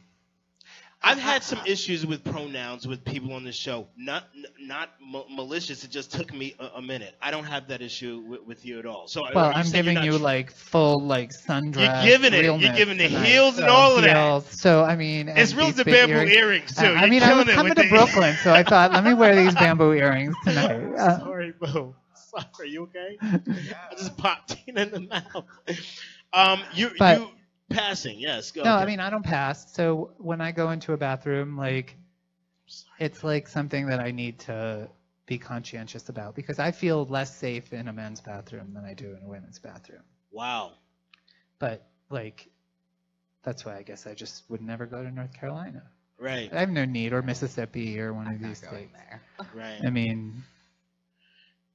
I've 1.03 1.18
had 1.18 1.42
some 1.42 1.61
issues 1.64 2.05
with 2.05 2.22
pronouns 2.24 2.86
with 2.86 3.05
people 3.07 3.32
on 3.32 3.42
the 3.42 3.53
show. 3.53 3.88
Not 3.96 4.24
not 4.61 4.90
ma- 5.01 5.24
malicious. 5.30 5.82
It 5.82 5.90
just 5.90 6.12
took 6.12 6.32
me 6.34 6.55
a, 6.59 6.66
a 6.76 6.82
minute. 6.82 7.14
I 7.22 7.30
don't 7.30 7.44
have 7.44 7.68
that 7.68 7.80
issue 7.80 8.22
with, 8.26 8.42
with 8.44 8.66
you 8.66 8.78
at 8.78 8.84
all. 8.84 9.09
So 9.09 9.24
well, 9.34 9.51
I'm 9.55 9.70
giving 9.70 10.03
you 10.03 10.18
tr- 10.18 10.22
like 10.22 10.51
full 10.53 11.01
like 11.01 11.30
sundress. 11.30 12.05
You're 12.05 12.18
giving 12.18 12.34
it. 12.34 12.44
You're 12.44 12.74
giving 12.74 12.98
the 12.98 13.09
tonight. 13.09 13.24
heels 13.26 13.59
and 13.59 13.68
all 13.68 13.96
of 13.96 14.03
that. 14.03 14.42
So 14.53 14.84
I 14.84 14.96
mean, 14.96 15.28
It's 15.30 15.55
real 15.55 15.70
the 15.72 15.84
bamboo 15.86 16.12
earrings. 16.12 16.32
earrings 16.32 16.74
too. 16.76 16.84
I- 16.84 17.09
mean, 17.09 17.22
I 17.22 17.34
was 17.34 17.46
coming 17.46 17.74
to 17.74 17.82
the- 17.82 17.88
Brooklyn, 17.88 18.36
so 18.42 18.53
I 18.53 18.62
thought, 18.62 18.92
let 18.92 19.03
me 19.03 19.14
wear 19.14 19.34
these 19.34 19.55
bamboo 19.62 19.92
earrings 19.92 20.34
tonight. 20.44 20.94
Uh, 20.96 21.18
Sorry, 21.24 21.53
Bo. 21.59 21.94
sorry. 22.14 22.44
Are 22.61 22.64
you 22.66 22.82
okay? 22.82 23.16
I 23.22 23.94
just 23.96 24.16
popped 24.18 24.51
Tina 24.66 24.82
in 24.82 24.90
the 24.90 25.01
mouth. 25.01 25.44
Um, 26.34 26.61
you 26.74 26.90
But- 26.98 27.20
you 27.20 27.30
passing? 27.70 28.18
Yes. 28.18 28.50
Go. 28.50 28.62
No, 28.62 28.74
okay. 28.74 28.82
I 28.82 28.86
mean 28.86 29.00
I 29.00 29.10
don't 29.10 29.24
pass. 29.24 29.72
So 29.74 30.12
when 30.18 30.40
I 30.40 30.52
go 30.52 30.70
into 30.70 30.92
a 30.92 30.96
bathroom, 30.96 31.56
like 31.56 31.96
it's 32.98 33.24
like 33.24 33.48
something 33.48 33.86
that 33.86 34.00
I 34.00 34.10
need 34.10 34.38
to 34.40 34.88
be 35.26 35.38
conscientious 35.38 36.08
about 36.08 36.34
because 36.34 36.58
I 36.58 36.72
feel 36.72 37.04
less 37.06 37.34
safe 37.36 37.72
in 37.72 37.88
a 37.88 37.92
men's 37.92 38.20
bathroom 38.20 38.72
than 38.74 38.84
I 38.84 38.94
do 38.94 39.14
in 39.14 39.22
a 39.24 39.28
women's 39.28 39.58
bathroom. 39.58 40.02
wow. 40.32 40.72
But 41.58 41.86
like 42.10 42.48
that's 43.42 43.64
why 43.64 43.76
I 43.76 43.82
guess 43.82 44.06
I 44.06 44.14
just 44.14 44.44
would 44.50 44.60
never 44.60 44.86
go 44.86 45.02
to 45.02 45.10
North 45.10 45.32
Carolina. 45.32 45.82
Right. 46.18 46.52
I 46.52 46.60
have 46.60 46.68
no 46.70 46.84
need 46.84 47.12
or 47.14 47.22
Mississippi 47.22 47.98
or 47.98 48.12
one 48.12 48.26
I'm 48.26 48.34
of 48.34 48.40
not 48.42 48.48
these 48.48 48.60
going 48.60 48.88
states. 48.88 48.92
there. 49.08 49.22
Right. 49.54 49.80
I 49.84 49.88
mean, 49.90 50.42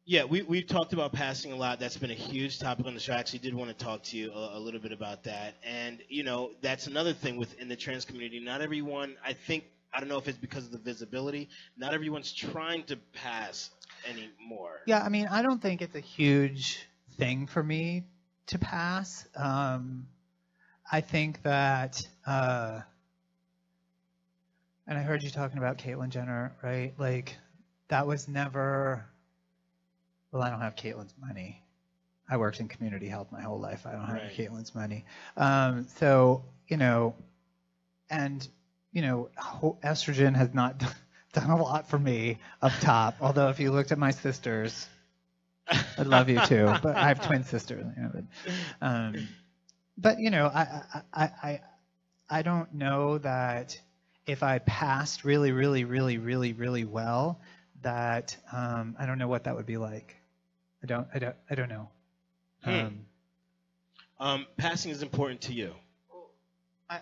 Yeah, 0.08 0.24
we 0.24 0.44
we've 0.44 0.68
talked 0.68 0.94
about 0.94 1.14
passing 1.14 1.52
a 1.52 1.56
lot. 1.56 1.80
That's 1.80 1.98
been 1.98 2.12
a 2.12 2.14
huge 2.14 2.60
topic 2.60 2.86
on 2.86 2.94
the 2.94 3.00
show. 3.00 3.14
I 3.14 3.18
actually 3.18 3.40
did 3.40 3.56
want 3.56 3.76
to 3.76 3.86
talk 3.86 4.04
to 4.04 4.18
you 4.18 4.32
a, 4.32 4.58
a 4.58 4.60
little 4.60 4.80
bit 4.80 4.92
about 4.92 5.24
that. 5.24 5.56
And 5.64 5.98
you 6.10 6.24
know, 6.24 6.52
that's 6.62 6.86
another 6.86 7.12
thing 7.12 7.38
within 7.38 7.68
the 7.68 7.76
trans 7.76 8.06
community. 8.06 8.40
Not 8.40 8.62
everyone, 8.62 9.16
I 9.26 9.34
think, 9.34 9.64
I 9.92 10.00
don't 10.00 10.08
know 10.08 10.20
if 10.20 10.28
it's 10.28 10.38
because 10.38 10.66
of 10.66 10.72
the 10.72 10.78
visibility. 10.78 11.50
Not 11.76 11.96
everyone's 11.96 12.32
trying 12.32 12.84
to 12.84 12.98
pass 13.14 13.72
anymore. 14.08 14.82
Yeah, 14.86 15.02
I 15.02 15.10
mean, 15.10 15.28
I 15.28 15.42
don't 15.42 15.60
think 15.60 15.82
it's 15.82 15.96
a 15.96 16.02
huge 16.02 16.86
thing 17.18 17.48
for 17.48 17.64
me 17.64 18.04
to 18.46 18.60
pass. 18.60 19.28
Um, 19.36 20.06
I 20.92 21.02
think 21.02 21.42
that, 21.42 22.00
uh, 22.28 22.82
and 24.86 25.00
I 25.00 25.02
heard 25.02 25.24
you 25.24 25.32
talking 25.32 25.58
about 25.58 25.80
Caitlyn 25.80 26.10
Jenner, 26.10 26.56
right? 26.62 26.94
Like, 27.00 27.36
that 27.88 28.06
was 28.06 28.28
never. 28.28 29.04
Well, 30.36 30.44
I 30.44 30.50
don't 30.50 30.60
have 30.60 30.76
Caitlyn's 30.76 31.14
money. 31.18 31.64
I 32.30 32.36
worked 32.36 32.60
in 32.60 32.68
community 32.68 33.08
health 33.08 33.32
my 33.32 33.42
whole 33.42 33.58
life. 33.58 33.88
I 33.88 33.94
don't 33.94 34.06
have 34.06 34.16
Right. 34.18 34.34
Caitlyn's 34.34 34.76
money. 34.76 35.06
Um, 35.38 35.88
so, 35.88 36.44
you 36.68 36.76
know, 36.76 37.16
and, 38.10 38.46
you 38.92 39.02
know, 39.02 39.30
ho- 39.38 39.78
estrogen 39.82 40.36
has 40.36 40.54
not 40.54 40.78
done 41.34 41.52
a 41.52 41.56
lot 41.56 41.88
for 41.88 41.98
me 41.98 42.40
up 42.62 42.74
top. 42.82 43.16
Although, 43.22 43.48
if 43.48 43.62
you 43.62 43.72
looked 43.72 43.94
at 43.94 43.98
my 43.98 44.12
sisters, 44.12 44.90
I 45.98 46.02
love 46.04 46.28
you 46.28 46.42
too, 46.42 46.76
but 46.84 46.98
I 46.98 47.08
have 47.08 47.26
twin 47.26 47.46
sisters. 47.46 47.86
You 47.96 48.04
know, 48.04 48.12
but, 48.14 48.54
um, 48.82 49.30
but 49.98 50.20
you 50.20 50.32
know, 50.32 50.48
I, 50.48 50.82
I, 50.94 51.02
I, 51.14 51.24
I, 51.44 51.62
I 52.30 52.42
don't 52.42 52.74
know 52.74 53.20
that 53.20 53.80
if 54.28 54.44
I 54.44 54.60
passed 54.60 55.24
really, 55.24 55.54
really, 55.54 55.86
really, 55.86 56.18
really, 56.18 56.52
really 56.52 56.84
well, 56.84 57.40
that 57.84 58.36
um, 58.52 58.98
I 59.00 59.06
don't 59.06 59.18
know 59.18 59.30
what 59.30 59.46
that 59.46 59.56
would 59.56 59.66
be 59.66 59.78
like. 59.78 60.18
I 60.86 60.88
don't, 60.88 61.08
I 61.16 61.18
don't, 61.20 61.36
I 61.50 61.56
don't 61.56 61.70
know. 61.70 61.90
Hmm. 62.64 62.70
Um, 62.70 63.06
Um, 64.20 64.46
passing 64.56 64.92
is 64.92 65.02
important 65.02 65.42
to 65.42 65.54
you. 65.54 65.74
I, 66.88 67.00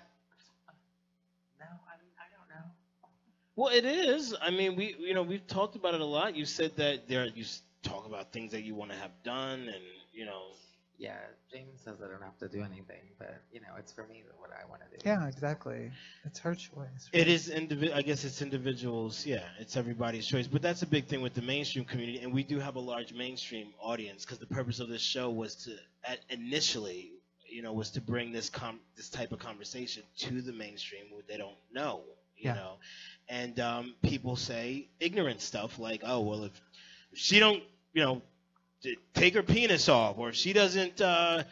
no, 1.59 1.65
I, 1.65 1.95
I 2.17 2.27
don't 2.34 2.47
know. 2.49 2.65
Well, 3.57 3.73
it 3.75 3.84
is. 3.84 4.34
I 4.41 4.51
mean, 4.51 4.77
we 4.77 4.95
you 4.97 5.13
know 5.13 5.21
we've 5.21 5.45
talked 5.47 5.75
about 5.75 5.93
it 5.95 5.99
a 6.01 6.05
lot. 6.05 6.34
You 6.34 6.45
said 6.45 6.71
that 6.77 7.09
there 7.09 7.25
you 7.25 7.43
talk 7.84 8.05
about 8.07 8.31
things 8.31 8.53
that 8.53 8.63
you 8.63 8.73
want 8.73 8.91
to 8.91 8.97
have 8.97 9.11
done, 9.23 9.59
and 9.67 9.84
you 10.13 10.25
know. 10.25 10.43
Yeah, 11.04 11.18
James 11.51 11.82
says 11.84 11.95
I 12.01 12.08
don't 12.08 12.22
have 12.22 12.38
to 12.39 12.47
do 12.47 12.64
anything, 12.64 13.04
but 13.20 13.41
you 13.51 13.60
know, 13.60 13.68
it's 13.78 13.91
for 13.91 14.08
me 14.08 14.24
what 14.38 14.51
I 14.51 14.66
want 14.70 14.84
to 14.89 14.97
do. 14.97 15.04
yeah, 15.06 15.28
exactly. 15.28 15.91
It's 16.24 16.39
her 16.39 16.56
choice. 16.56 17.10
It 17.12 17.28
is 17.28 17.49
indivi- 17.49 17.93
I 17.93 18.01
guess 18.04 18.24
it's 18.24 18.41
individuals. 18.41 19.26
Yeah, 19.26 19.43
it's 19.60 19.76
everybody's 19.76 20.26
choice. 20.26 20.47
But 20.47 20.62
that's 20.62 20.82
a 20.82 20.86
big 20.88 21.08
thing 21.08 21.22
with 21.22 21.34
the 21.34 21.41
mainstream 21.41 21.84
community, 21.84 22.20
and 22.24 22.34
we 22.34 22.43
do 22.43 22.58
have 22.60 22.78
a 22.78 22.80
large 22.80 23.14
mainstream 23.14 23.74
audience 23.82 24.24
because 24.24 24.39
the 24.39 24.47
purpose 24.47 24.80
of 24.80 24.88
this 24.88 25.01
show 25.01 25.30
was 25.30 25.56
to, 25.66 25.76
at, 26.06 26.20
initially, 26.30 27.12
you 27.49 27.62
know, 27.64 27.74
was 27.74 27.89
to 27.91 28.01
bring 28.01 28.32
this 28.32 28.49
com- 28.49 28.80
this 28.95 29.10
type 29.10 29.34
of 29.34 29.39
conversation 29.39 30.04
to 30.20 30.41
the 30.41 30.54
mainstream 30.54 31.04
where 31.12 31.24
they 31.28 31.36
don't 31.36 31.58
know, 31.74 31.99
you 32.38 32.49
Yeah. 32.49 32.54
know, 32.54 32.74
and 33.28 33.60
um, 33.60 33.95
people 34.04 34.38
say 34.38 34.88
ignorant 35.01 35.41
stuff 35.41 35.80
like, 35.80 36.01
oh 36.06 36.22
well, 36.22 36.45
if, 36.45 36.62
if 37.12 37.20
she 37.20 37.39
don't, 37.39 37.62
you 37.93 38.04
know, 38.04 38.16
t- 38.16 38.22
take 39.13 39.34
her 39.36 39.43
penis 39.43 39.89
off, 39.89 40.17
or 40.17 40.29
if 40.29 40.36
she 40.36 40.53
doesn't. 40.53 41.01
Uh, 41.01 41.43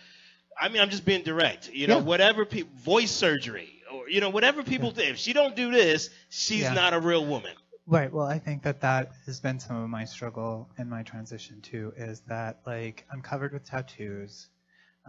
I 0.59 0.69
mean, 0.69 0.81
I'm 0.81 0.89
just 0.89 1.05
being 1.05 1.23
direct. 1.23 1.69
You 1.73 1.87
know, 1.87 1.97
Yeah. 1.97 2.03
whatever 2.03 2.45
people 2.45 2.71
voice 2.77 3.11
surgery 3.11 3.81
or 3.91 4.09
you 4.09 4.21
know 4.21 4.29
whatever 4.29 4.63
people 4.63 4.91
do. 4.91 5.01
If 5.01 5.17
she 5.17 5.33
don't 5.33 5.55
do 5.55 5.71
this, 5.71 6.09
she's 6.29 6.61
Yeah. 6.61 6.73
not 6.73 6.93
a 6.93 6.99
real 6.99 7.25
woman. 7.25 7.53
Right. 7.87 8.11
Well, 8.13 8.25
I 8.27 8.37
think 8.39 8.63
that 8.63 8.81
that 8.81 9.11
has 9.25 9.39
been 9.39 9.59
some 9.59 9.75
of 9.83 9.89
my 9.89 10.05
struggle 10.05 10.69
in 10.77 10.87
my 10.89 11.03
transition 11.03 11.61
too. 11.61 11.93
Is 11.97 12.21
that 12.27 12.59
like 12.65 13.05
I'm 13.11 13.21
covered 13.21 13.53
with 13.53 13.65
tattoos. 13.65 14.47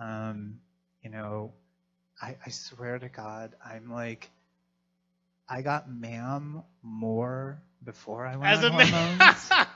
Um, 0.01 0.59
you 1.03 1.11
know, 1.11 1.53
I, 2.21 2.37
I 2.47 2.51
swear 2.51 2.99
to 2.99 3.09
God, 3.09 3.55
I'm 3.65 3.91
like, 3.93 4.31
I 5.49 5.61
got 5.63 5.91
ma'am 5.91 6.63
more 6.83 7.61
before 7.85 8.27
I 8.27 8.37
went 8.37 8.53
As 8.53 8.65
on 8.65 8.73
a 8.81 8.87
hormones 8.87 9.51
man. 9.51 9.67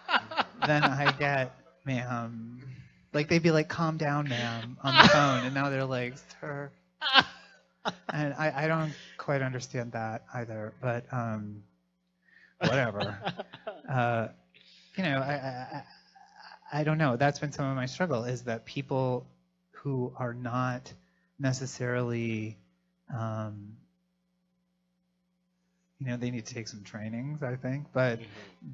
than 0.67 0.85
I 0.85 1.13
get 1.13 1.53
ma'am. 1.87 2.85
Like 3.13 3.29
they'd 3.29 3.43
be 3.43 3.53
like, 3.53 3.69
"Calm 3.69 3.99
down, 3.99 4.29
ma'am," 4.29 4.79
on 4.83 4.97
the 4.97 5.05
phone, 5.07 5.45
and 5.45 5.55
now 5.55 5.71
they're 5.71 5.87
like, 5.87 6.19
"Sir." 6.41 6.73
And 8.13 8.35
I, 8.35 8.65
I 8.65 8.69
don't 8.69 8.97
quite 9.17 9.43
understand 9.43 9.93
that 9.93 10.25
either, 10.35 10.75
but 10.81 11.13
um, 11.13 11.65
whatever 12.61 13.25
uh, 13.89 14.29
you 14.97 15.05
know, 15.05 15.19
I, 15.21 15.33
I, 15.35 15.39
I- 15.79 15.85
I 16.73 16.85
don't 16.85 16.99
know. 16.99 17.17
That's 17.17 17.39
been 17.39 17.53
some 17.53 17.67
of 17.67 17.77
my 17.77 17.87
struggle 17.87 18.25
is 18.25 18.45
that 18.45 18.65
people 18.65 19.29
who 19.73 20.13
are 20.17 20.35
not 20.35 20.93
necessarily, 21.39 22.59
um, 23.15 23.77
you 25.99 26.07
know, 26.07 26.17
they 26.17 26.31
need 26.31 26.47
to 26.47 26.55
take 26.55 26.69
some 26.69 26.83
trainings, 26.85 27.43
I 27.43 27.57
think, 27.57 27.87
but 27.93 28.21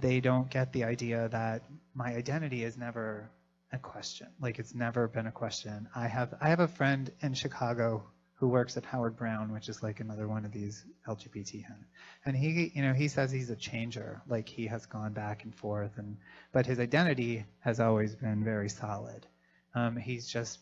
they 0.00 0.20
don't 0.20 0.50
get 0.50 0.72
the 0.72 0.84
idea 0.84 1.28
that 1.30 1.62
my 1.94 2.14
identity 2.14 2.64
is 2.64 2.76
never 2.76 3.30
a 3.72 3.78
question. 3.78 4.28
Like 4.40 4.58
it's 4.58 4.74
never 4.74 5.08
been 5.08 5.26
a 5.26 5.32
question. 5.32 5.88
I 5.94 6.08
have 6.08 6.34
I 6.40 6.48
have 6.48 6.60
a 6.60 6.68
friend 6.68 7.10
in 7.20 7.34
Chicago 7.34 8.04
who 8.34 8.48
works 8.48 8.76
at 8.76 8.84
Howard 8.84 9.16
Brown, 9.16 9.52
which 9.52 9.68
is 9.68 9.82
like 9.82 10.00
another 10.00 10.26
one 10.26 10.44
of 10.44 10.52
these 10.52 10.84
LGBT 11.06 11.62
hen- 11.64 11.84
and 12.24 12.36
he 12.36 12.72
you 12.74 12.82
know 12.82 12.92
he 12.92 13.08
says 13.08 13.30
he's 13.30 13.50
a 13.50 13.56
changer 13.56 14.20
like 14.26 14.48
he 14.48 14.66
has 14.66 14.84
gone 14.86 15.12
back 15.12 15.44
and 15.44 15.54
forth 15.54 15.92
and 15.96 16.16
but 16.52 16.66
his 16.66 16.80
identity 16.80 17.44
has 17.60 17.78
always 17.80 18.14
been 18.16 18.42
very 18.44 18.68
solid 18.68 19.26
um, 19.74 19.96
he's 19.96 20.28
just 20.28 20.58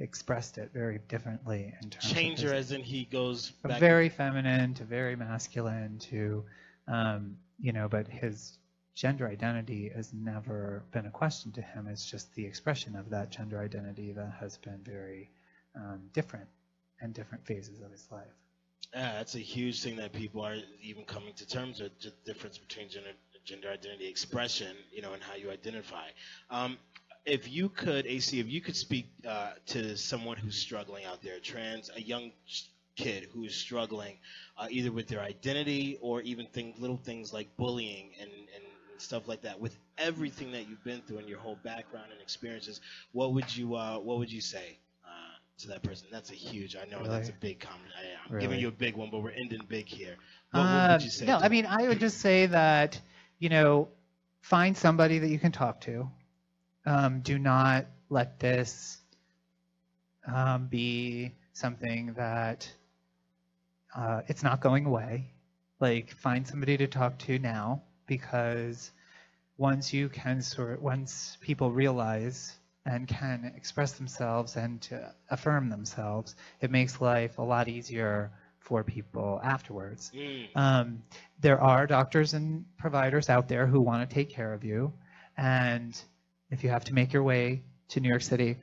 expressed 0.00 0.58
it 0.58 0.70
very 0.72 0.98
differently 1.08 1.74
in 1.82 1.90
terms 1.90 2.12
Changer, 2.12 2.48
of 2.48 2.56
his, 2.56 2.70
as 2.70 2.72
in 2.72 2.82
he 2.82 3.04
goes 3.04 3.52
from 3.60 3.78
very 3.78 4.08
feminine 4.08 4.74
to 4.74 4.84
very 4.84 5.14
masculine 5.14 5.98
to 5.98 6.44
um, 6.88 7.36
you 7.58 7.72
know 7.72 7.88
but 7.88 8.08
his 8.08 8.58
gender 8.94 9.28
identity 9.28 9.90
has 9.94 10.12
never 10.12 10.82
been 10.90 11.06
a 11.06 11.10
question 11.10 11.52
to 11.52 11.62
him 11.62 11.86
it's 11.86 12.04
just 12.04 12.34
the 12.34 12.44
expression 12.44 12.96
of 12.96 13.10
that 13.10 13.30
gender 13.30 13.60
identity 13.60 14.12
that 14.12 14.32
has 14.40 14.56
been 14.58 14.80
very 14.84 15.30
um, 15.76 16.00
different 16.12 16.48
in 17.02 17.12
different 17.12 17.46
phases 17.46 17.80
of 17.80 17.90
his 17.90 18.08
life 18.10 18.34
Yeah, 18.94 19.12
that's 19.12 19.34
a 19.34 19.40
huge 19.40 19.82
thing 19.82 19.96
that 19.96 20.12
people 20.12 20.42
are 20.42 20.56
even 20.82 21.04
coming 21.04 21.34
to 21.34 21.46
terms 21.46 21.80
with 21.80 21.92
the 22.00 22.12
difference 22.26 22.58
between 22.58 22.88
gender, 22.88 23.12
gender 23.44 23.68
identity 23.70 24.08
expression, 24.08 24.74
you 24.92 25.02
know, 25.02 25.12
and 25.12 25.22
how 25.22 25.34
you 25.34 25.50
identify. 25.50 26.08
Um, 26.50 26.78
if 27.24 27.50
you 27.50 27.68
could, 27.68 28.06
AC, 28.06 28.40
if 28.40 28.48
you 28.48 28.60
could 28.60 28.76
speak 28.76 29.06
uh, 29.28 29.52
to 29.66 29.96
someone 29.96 30.36
who's 30.36 30.56
struggling 30.56 31.04
out 31.04 31.22
there, 31.22 31.38
trans, 31.40 31.90
a 31.96 32.00
young 32.00 32.32
kid 32.96 33.28
who 33.32 33.44
is 33.44 33.54
struggling 33.54 34.18
uh, 34.58 34.66
either 34.70 34.92
with 34.92 35.08
their 35.08 35.20
identity 35.20 35.98
or 36.00 36.20
even 36.22 36.46
things, 36.46 36.78
little 36.78 36.96
things 36.96 37.32
like 37.32 37.54
bullying 37.56 38.10
and, 38.20 38.30
and 38.30 38.64
stuff 38.98 39.28
like 39.28 39.42
that, 39.42 39.60
with 39.60 39.76
everything 39.98 40.52
that 40.52 40.68
you've 40.68 40.82
been 40.84 41.00
through 41.02 41.18
and 41.18 41.28
your 41.28 41.38
whole 41.38 41.56
background 41.62 42.06
and 42.12 42.20
experiences, 42.20 42.80
what 43.12 43.32
would 43.34 43.54
you 43.54 43.74
uh, 43.76 43.98
what 43.98 44.18
would 44.18 44.30
you 44.32 44.40
say 44.40 44.78
uh, 45.04 45.08
to 45.58 45.68
that 45.68 45.82
person? 45.82 46.08
That's 46.10 46.30
a 46.30 46.34
huge. 46.34 46.76
I 46.76 46.84
know 46.86 47.06
that's 47.06 47.28
a 47.28 47.32
big 47.34 47.60
comment. 47.60 47.92
I, 47.98 48.28
I'm 48.28 48.38
giving 48.38 48.58
you 48.60 48.68
a 48.68 48.72
big 48.72 48.96
one, 48.96 49.10
but 49.10 49.20
we're 49.22 49.30
ending 49.30 49.64
big 49.68 49.86
here. 49.86 50.16
What, 50.52 50.70
what 50.70 50.82
Um, 50.82 50.90
would 50.90 51.02
you 51.02 51.10
say? 51.10 51.26
No, 51.26 51.38
I 51.38 51.48
mean, 51.48 51.66
I 51.66 51.88
would 51.88 52.00
just 52.00 52.18
say 52.18 52.46
that, 52.46 53.00
you 53.38 53.48
know, 53.48 53.88
find 54.42 54.76
somebody 54.76 55.18
that 55.18 55.28
you 55.28 55.38
can 55.38 55.52
talk 55.52 55.80
to. 55.82 56.10
Um, 56.86 57.20
do 57.20 57.38
not 57.38 57.86
let 58.08 58.40
this 58.40 58.98
um, 60.26 60.66
be 60.66 61.32
something 61.52 62.14
that 62.14 62.70
uh, 63.96 64.22
it's 64.28 64.42
not 64.42 64.60
going 64.60 64.86
away. 64.86 65.30
Like, 65.80 66.10
find 66.10 66.46
somebody 66.46 66.76
to 66.78 66.86
talk 66.86 67.18
to 67.20 67.38
now 67.38 67.82
because 68.06 68.90
once 69.56 69.92
you 69.92 70.08
can 70.08 70.42
sort, 70.42 70.80
once 70.80 71.36
people 71.40 71.70
realize 71.70 72.56
and 72.86 73.06
can 73.06 73.52
express 73.56 73.92
themselves 73.92 74.56
and 74.56 74.80
to 74.82 75.14
affirm 75.30 75.68
themselves, 75.68 76.34
it 76.60 76.70
makes 76.70 77.00
life 77.00 77.38
a 77.38 77.42
lot 77.42 77.68
easier 77.68 78.30
for 78.58 78.84
people 78.84 79.40
afterwards. 79.42 80.12
Mm, 80.14 80.48
Um, 80.54 81.02
there 81.40 81.60
are 81.60 81.86
doctors 81.86 82.34
and 82.34 82.64
providers 82.78 83.28
out 83.28 83.48
there 83.48 83.66
who 83.66 83.80
want 83.80 84.08
to 84.08 84.14
take 84.14 84.30
care 84.30 84.52
of 84.52 84.64
you, 84.64 84.92
and 85.36 86.00
if 86.50 86.64
you 86.64 86.70
have 86.70 86.84
to 86.84 86.94
make 86.94 87.12
your 87.12 87.22
way 87.22 87.62
to 87.88 88.00
New 88.00 88.08
York 88.08 88.22
City 88.22 88.56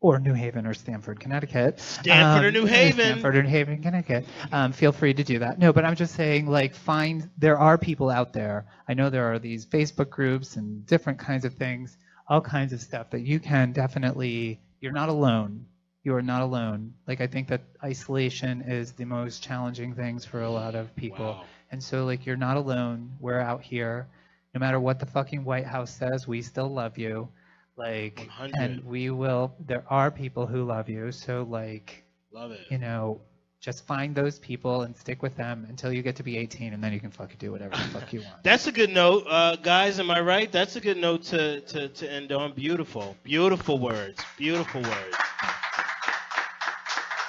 or 0.00 0.18
New 0.18 0.34
Haven 0.34 0.66
or 0.66 0.74
Stamford, 0.74 1.20
Connecticut. 1.20 1.78
Stamford 1.78 2.44
or 2.44 2.48
um, 2.48 2.54
New 2.54 2.66
Haven. 2.66 3.04
Stamford 3.04 3.36
or 3.36 3.42
New 3.44 3.48
Haven, 3.48 3.82
Connecticut. 3.82 4.26
Um, 4.50 4.72
feel 4.72 4.90
free 4.90 5.14
to 5.14 5.22
do 5.22 5.38
that. 5.38 5.60
No, 5.60 5.72
but 5.72 5.84
I'm 5.84 5.94
just 5.94 6.16
saying, 6.16 6.48
like, 6.48 6.74
find, 6.74 7.30
there 7.38 7.58
are 7.58 7.78
people 7.78 8.10
out 8.10 8.32
there. 8.32 8.66
I 8.88 8.94
know 8.94 9.10
there 9.10 9.32
are 9.32 9.38
these 9.38 9.64
Facebook 9.64 10.10
groups 10.10 10.56
and 10.56 10.84
different 10.86 11.20
kinds 11.20 11.44
of 11.44 11.54
things, 11.54 11.96
all 12.26 12.40
kinds 12.40 12.72
of 12.72 12.80
stuff 12.80 13.10
that 13.10 13.20
you 13.20 13.38
can 13.38 13.72
definitely, 13.72 14.60
you're 14.80 14.92
not 14.92 15.08
alone. 15.08 15.66
You 16.02 16.16
are 16.16 16.22
not 16.22 16.42
alone. 16.42 16.94
Like, 17.06 17.20
I 17.20 17.28
think 17.28 17.46
that 17.48 17.62
isolation 17.84 18.62
is 18.62 18.90
the 18.90 19.04
most 19.04 19.40
challenging 19.40 19.94
things 19.94 20.24
for 20.24 20.42
a 20.42 20.50
lot 20.50 20.74
of 20.74 20.94
people. 20.96 21.26
Wow. 21.26 21.44
And 21.70 21.80
so, 21.80 22.04
like, 22.04 22.26
you're 22.26 22.36
not 22.36 22.56
alone. 22.56 23.12
We're 23.20 23.38
out 23.38 23.62
here. 23.62 24.08
No 24.54 24.58
matter 24.60 24.78
what 24.78 24.98
the 24.98 25.06
fucking 25.06 25.44
White 25.44 25.66
House 25.66 25.90
says, 25.90 26.26
we 26.28 26.42
still 26.42 26.68
love 26.68 26.98
you. 26.98 27.28
Like, 27.76 28.18
100. 28.18 28.54
and 28.58 28.84
we 28.84 29.08
will, 29.10 29.54
there 29.66 29.84
are 29.88 30.10
people 30.10 30.46
who 30.46 30.64
love 30.64 30.88
you. 30.90 31.10
So, 31.10 31.46
like, 31.48 32.04
Love 32.32 32.50
it. 32.52 32.60
you 32.68 32.76
know, 32.76 33.20
just 33.60 33.86
find 33.86 34.14
those 34.14 34.38
people 34.38 34.82
and 34.82 34.94
stick 34.96 35.22
with 35.22 35.36
them 35.36 35.64
until 35.70 35.90
you 35.92 36.02
get 36.02 36.16
to 36.16 36.22
be 36.22 36.36
18, 36.36 36.74
and 36.74 36.84
then 36.84 36.92
you 36.92 37.00
can 37.00 37.10
fucking 37.10 37.36
do 37.38 37.50
whatever 37.52 37.70
the 37.76 37.82
fuck 37.98 38.12
you 38.12 38.20
want. 38.24 38.42
That's 38.42 38.66
a 38.66 38.72
good 38.72 38.90
note, 38.90 39.24
uh, 39.28 39.56
guys. 39.56 39.98
Am 39.98 40.10
I 40.10 40.20
right? 40.20 40.52
That's 40.52 40.76
a 40.76 40.80
good 40.80 40.98
note 40.98 41.22
to, 41.24 41.60
to, 41.62 41.88
to 41.88 42.12
end 42.12 42.30
on. 42.32 42.52
Beautiful, 42.52 43.16
beautiful 43.22 43.78
words. 43.78 44.22
Beautiful 44.36 44.82
words. 44.82 45.16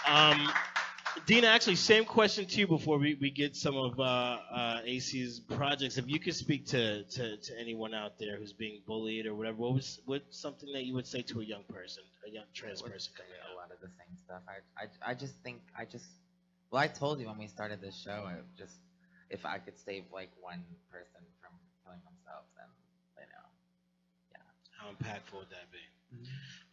Um, 0.06 0.50
Dina, 1.26 1.48
actually, 1.48 1.78
same 1.78 2.04
question 2.04 2.46
to 2.46 2.60
you 2.60 2.68
before 2.68 2.98
we, 2.98 3.16
we 3.16 3.30
get 3.30 3.56
some 3.56 3.78
of 3.78 3.98
uh, 3.98 4.04
uh, 4.04 4.82
AC's 4.86 5.40
projects. 5.40 5.98
If 5.98 6.10
you 6.10 6.20
could 6.20 6.36
speak 6.36 6.66
to, 6.68 7.04
to, 7.04 7.38
to 7.38 7.60
anyone 7.60 7.94
out 7.94 8.20
there 8.20 8.38
who's 8.38 8.52
being 8.52 8.82
bullied 8.86 9.26
or 9.26 9.34
whatever, 9.34 9.56
what 9.56 9.74
was 9.74 10.02
what's 10.06 10.38
something 10.38 10.70
that 10.74 10.84
you 10.84 10.94
would 10.96 11.08
say 11.08 11.22
to 11.22 11.40
a 11.40 11.44
young 11.46 11.64
person, 11.72 12.04
a 12.28 12.30
young 12.30 12.44
trans 12.54 12.84
Would 12.84 12.92
person 12.92 13.14
coming 13.16 13.32
out? 13.42 13.54
a 13.54 13.56
lot 13.56 13.72
of 13.72 13.80
the 13.80 13.88
same 13.88 14.18
stuff. 14.26 14.42
I, 14.50 14.84
I, 14.84 15.12
I 15.12 15.14
just 15.14 15.36
think 15.44 15.62
I 15.78 15.86
just 15.86 16.06
well, 16.72 16.82
I 16.82 16.88
told 16.88 17.22
you 17.22 17.28
when 17.28 17.38
we 17.38 17.48
started 17.48 17.80
this 17.80 17.96
show, 17.96 18.26
I 18.28 18.36
just 18.58 18.76
if 19.30 19.46
I 19.46 19.60
could 19.60 19.80
save 19.80 20.04
like 20.12 20.30
one 20.42 20.64
person 20.92 21.24
from 21.40 21.56
killing 21.86 22.02
themselves, 22.04 22.52
then 22.58 22.68
you 23.16 23.28
know. 23.32 23.48
yeah. 24.36 24.44
How 24.76 24.92
impactful 24.92 25.40
would 25.40 25.50
that 25.52 25.72
be? 25.72 25.80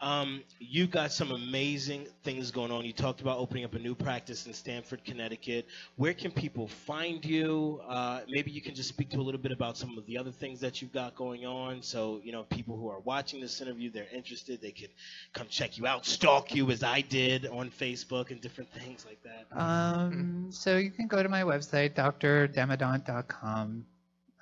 Um, 0.00 0.42
you've 0.58 0.90
got 0.90 1.12
some 1.12 1.30
amazing 1.30 2.06
things 2.22 2.50
going 2.50 2.70
on. 2.70 2.86
You 2.86 2.92
talked 2.94 3.20
about 3.20 3.38
opening 3.38 3.64
up 3.64 3.74
a 3.74 3.78
new 3.78 3.94
practice 3.94 4.46
in 4.46 4.54
Stamford, 4.54 5.04
Connecticut. 5.04 5.66
Where 5.96 6.14
can 6.14 6.30
people 6.30 6.68
find 6.68 7.22
you? 7.22 7.82
Uh, 7.86 8.20
maybe 8.26 8.50
you 8.50 8.62
can 8.62 8.74
just 8.74 8.88
speak 8.88 9.10
to 9.10 9.18
a 9.18 9.22
little 9.22 9.40
bit 9.40 9.52
about 9.52 9.76
some 9.76 9.98
of 9.98 10.06
the 10.06 10.16
other 10.16 10.30
things 10.30 10.58
that 10.60 10.80
you've 10.80 10.92
got 10.92 11.14
going 11.16 11.44
on. 11.44 11.82
So, 11.82 12.20
you 12.24 12.32
know, 12.32 12.44
people 12.44 12.78
who 12.78 12.88
are 12.88 13.00
watching 13.00 13.42
this 13.42 13.60
interview, 13.60 13.90
they're 13.90 14.06
interested, 14.10 14.62
they 14.62 14.70
can 14.70 14.88
come 15.34 15.48
check 15.50 15.76
you 15.76 15.86
out, 15.86 16.06
stalk 16.06 16.54
you 16.54 16.70
as 16.70 16.82
I 16.82 17.02
did 17.02 17.46
on 17.46 17.70
Facebook 17.70 18.30
and 18.30 18.40
different 18.40 18.72
things 18.72 19.04
like 19.04 19.22
that. 19.22 19.46
Um, 19.54 20.46
so 20.50 20.78
you 20.78 20.90
can 20.90 21.08
go 21.08 21.22
to 21.22 21.28
my 21.28 21.42
website, 21.42 21.94
drdemidont.com. 21.94 23.84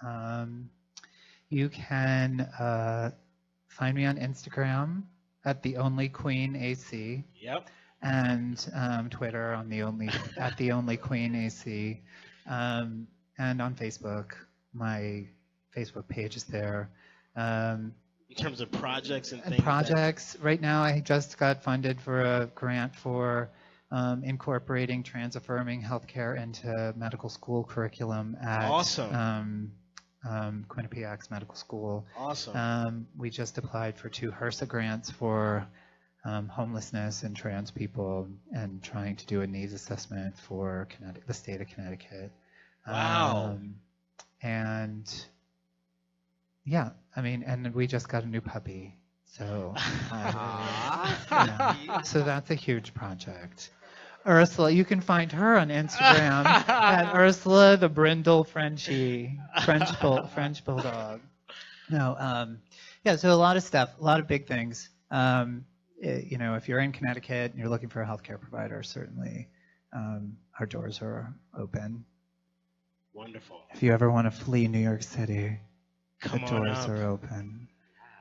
Um, 0.06 0.70
you 1.48 1.68
can 1.68 2.42
uh, 2.60 3.10
find 3.66 3.96
me 3.96 4.04
on 4.04 4.18
Instagram 4.18 5.02
at 5.48 5.62
the 5.62 5.78
only 5.78 6.08
queen 6.10 6.54
AC 6.54 7.24
Yep. 7.40 7.68
and 8.02 8.70
um, 8.74 9.08
Twitter 9.08 9.54
on 9.54 9.68
the 9.70 9.82
only 9.82 10.10
at 10.36 10.56
the 10.58 10.72
only 10.72 10.96
queen 10.98 11.34
AC, 11.34 12.02
um, 12.46 13.06
and 13.38 13.62
on 13.62 13.74
Facebook. 13.74 14.32
My 14.74 15.26
Facebook 15.74 16.06
page 16.08 16.36
is 16.36 16.44
there. 16.44 16.90
Um, 17.34 17.94
In 18.28 18.36
terms 18.36 18.60
of 18.60 18.70
projects 18.70 19.32
and 19.32 19.40
and 19.42 19.50
things. 19.54 19.64
that- 19.64 19.64
projects. 19.64 20.36
Right 20.40 20.60
now, 20.60 20.82
I 20.82 21.00
just 21.00 21.38
got 21.38 21.62
funded 21.62 21.98
for 22.00 22.20
a 22.20 22.46
grant 22.54 22.94
for 22.94 23.50
um, 23.90 24.22
incorporating 24.22 25.02
trans 25.02 25.34
affirming 25.34 25.82
healthcare 25.82 26.36
into 26.40 26.92
medical 26.94 27.30
school 27.30 27.64
curriculum 27.64 28.36
at 28.42 28.68
Awesome. 28.70 29.14
um, 29.14 29.72
um, 30.28 30.64
Quinnipiac's 30.68 31.30
medical 31.30 31.54
school. 31.54 32.06
awesome. 32.16 32.56
Um, 32.56 33.06
we 33.16 33.30
just 33.30 33.58
applied 33.58 33.96
for 33.96 34.08
two 34.08 34.30
HRSA 34.30 34.68
grants 34.68 35.10
for 35.10 35.66
um, 36.24 36.48
homelessness 36.48 37.22
and 37.22 37.34
trans 37.36 37.70
people 37.70 38.28
and 38.52 38.82
trying 38.82 39.16
to 39.16 39.26
do 39.26 39.40
a 39.42 39.46
needs 39.46 39.72
assessment 39.72 40.36
for 40.36 40.86
Connecticut, 40.90 41.26
the 41.26 41.34
state 41.34 41.60
of 41.60 41.68
Connecticut. 41.68 42.32
Wow. 42.86 43.52
Um, 43.52 43.76
and 44.42 45.24
yeah, 46.64 46.90
I 47.16 47.22
mean, 47.22 47.42
and 47.44 47.74
we 47.74 47.86
just 47.86 48.08
got 48.08 48.24
a 48.24 48.26
new 48.26 48.40
puppy. 48.40 48.94
So, 49.24 49.74
uh, 50.12 51.16
yeah. 51.30 52.02
so 52.02 52.22
that's 52.22 52.50
a 52.50 52.54
huge 52.54 52.94
project. 52.94 53.70
Ursula, 54.28 54.70
you 54.70 54.84
can 54.84 55.00
find 55.00 55.32
her 55.32 55.58
on 55.58 55.68
Instagram 55.68 56.44
at 56.68 57.14
Ursula 57.14 57.76
the 57.76 57.88
Brindle 57.88 58.44
Frenchie, 58.44 59.38
French 59.64 59.88
bull, 60.00 60.26
French 60.34 60.64
bulldog. 60.64 61.20
No, 61.90 62.14
um, 62.18 62.58
yeah. 63.04 63.16
So 63.16 63.32
a 63.32 63.34
lot 63.34 63.56
of 63.56 63.62
stuff, 63.62 63.90
a 63.98 64.04
lot 64.04 64.20
of 64.20 64.26
big 64.26 64.46
things. 64.46 64.90
Um, 65.10 65.64
eh, 66.02 66.22
you 66.28 66.36
know, 66.38 66.54
if 66.56 66.68
you're 66.68 66.80
in 66.80 66.92
Connecticut 66.92 67.52
and 67.52 67.58
you're 67.58 67.70
looking 67.70 67.88
for 67.88 68.02
a 68.02 68.06
healthcare 68.06 68.38
provider, 68.38 68.82
certainly 68.82 69.48
um, 69.92 70.36
our 70.60 70.66
doors 70.66 71.00
are 71.00 71.34
open. 71.58 72.04
Wonderful. 73.14 73.62
If 73.72 73.82
you 73.82 73.92
ever 73.92 74.10
want 74.10 74.26
to 74.26 74.30
flee 74.30 74.68
New 74.68 74.78
York 74.78 75.02
City, 75.02 75.58
Come 76.20 76.40
the 76.40 76.46
doors 76.46 76.76
up. 76.78 76.88
are 76.90 77.04
open. 77.04 77.67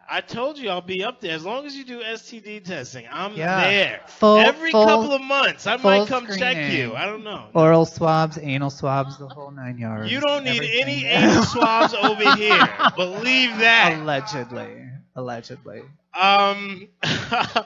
I 0.09 0.21
told 0.21 0.57
you 0.57 0.69
I'll 0.69 0.79
be 0.81 1.03
up 1.03 1.19
there 1.19 1.35
as 1.35 1.43
long 1.43 1.65
as 1.65 1.75
you 1.75 1.83
do 1.83 2.01
STD 2.01 2.63
testing. 2.63 3.05
I'm 3.11 3.33
Yeah. 3.35 3.59
there 3.69 3.99
Full, 4.07 4.37
every 4.37 4.71
full 4.71 4.85
couple 4.85 5.11
of 5.11 5.21
months. 5.21 5.67
I 5.67 5.75
might 5.77 6.07
come 6.07 6.27
check 6.37 6.71
you. 6.71 6.95
I 6.95 7.05
don't 7.05 7.23
know. 7.25 7.47
oral 7.53 7.85
swabs, 7.85 8.37
anal 8.41 8.69
swabs, 8.69 9.17
the 9.17 9.27
whole 9.27 9.51
nine 9.51 9.77
yards. 9.77 10.09
You 10.11 10.21
don't 10.21 10.45
need 10.45 10.57
everything. 10.63 10.81
any 10.81 11.05
anal 11.05 11.43
swabs 11.43 11.93
over 11.93 12.35
here. 12.37 12.67
Believe 12.95 13.57
that. 13.59 13.97
Allegedly, 13.99 14.85
allegedly. 15.15 15.81
Um. 16.17 16.87